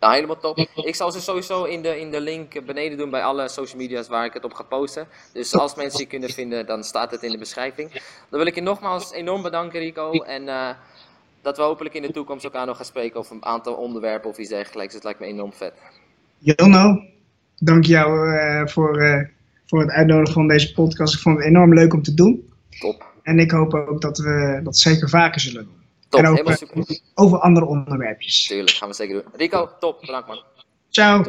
Nou, 0.00 0.14
helemaal 0.14 0.38
top. 0.38 0.58
Ik 0.74 0.94
zal 0.94 1.12
ze 1.12 1.20
sowieso 1.20 1.64
in 1.64 1.82
de, 1.82 2.00
in 2.00 2.10
de 2.10 2.20
link 2.20 2.66
beneden 2.66 2.98
doen 2.98 3.10
bij 3.10 3.22
alle 3.22 3.48
social 3.48 3.80
media's 3.80 4.08
waar 4.08 4.24
ik 4.24 4.32
het 4.32 4.44
op 4.44 4.52
ga 4.52 4.62
posten. 4.62 5.06
Dus 5.32 5.54
als 5.54 5.74
mensen 5.74 6.00
je 6.00 6.06
kunnen 6.06 6.30
vinden, 6.30 6.66
dan 6.66 6.84
staat 6.84 7.10
het 7.10 7.22
in 7.22 7.30
de 7.30 7.38
beschrijving. 7.38 7.90
Dan 8.30 8.38
wil 8.38 8.46
ik 8.46 8.54
je 8.54 8.60
nogmaals 8.60 9.12
enorm 9.12 9.42
bedanken, 9.42 9.80
Rico. 9.80 10.10
En 10.10 10.42
uh, 10.42 10.68
dat 11.42 11.56
we 11.56 11.62
hopelijk 11.62 11.94
in 11.94 12.02
de 12.02 12.12
toekomst 12.12 12.44
elkaar 12.44 12.66
nog 12.66 12.76
gaan 12.76 12.84
spreken 12.84 13.20
over 13.20 13.34
een 13.34 13.44
aantal 13.44 13.74
onderwerpen 13.74 14.30
of 14.30 14.38
iets 14.38 14.48
dergelijks. 14.48 14.94
Het 14.94 15.04
lijkt 15.04 15.20
me 15.20 15.26
enorm 15.26 15.52
vet. 15.52 15.72
Jono, 16.38 17.02
dank 17.60 17.84
jou 17.84 18.28
uh, 18.28 18.66
voor, 18.66 19.02
uh, 19.02 19.22
voor 19.66 19.80
het 19.80 19.90
uitnodigen 19.90 20.34
van 20.34 20.48
deze 20.48 20.72
podcast. 20.72 21.14
Ik 21.14 21.20
vond 21.20 21.36
het 21.36 21.46
enorm 21.46 21.74
leuk 21.74 21.94
om 21.94 22.02
te 22.02 22.14
doen. 22.14 22.48
Top. 22.78 23.04
En 23.22 23.38
ik 23.38 23.50
hoop 23.50 23.74
ook 23.74 24.00
dat 24.00 24.18
we 24.18 24.60
dat 24.62 24.78
zeker 24.78 25.08
vaker 25.08 25.40
zullen 25.40 25.64
doen. 25.64 25.78
Top, 26.08 26.20
en 26.20 26.26
over, 26.26 26.38
helemaal 26.38 26.84
super. 26.84 27.00
over 27.14 27.38
andere 27.38 27.66
onderwerpjes. 27.66 28.46
Tuurlijk, 28.46 28.70
gaan 28.70 28.88
we 28.88 28.94
zeker 28.94 29.14
doen. 29.14 29.32
Rico, 29.32 29.70
top. 29.80 30.00
Bedankt 30.00 30.28
man. 30.28 30.42
Ciao. 30.88 31.24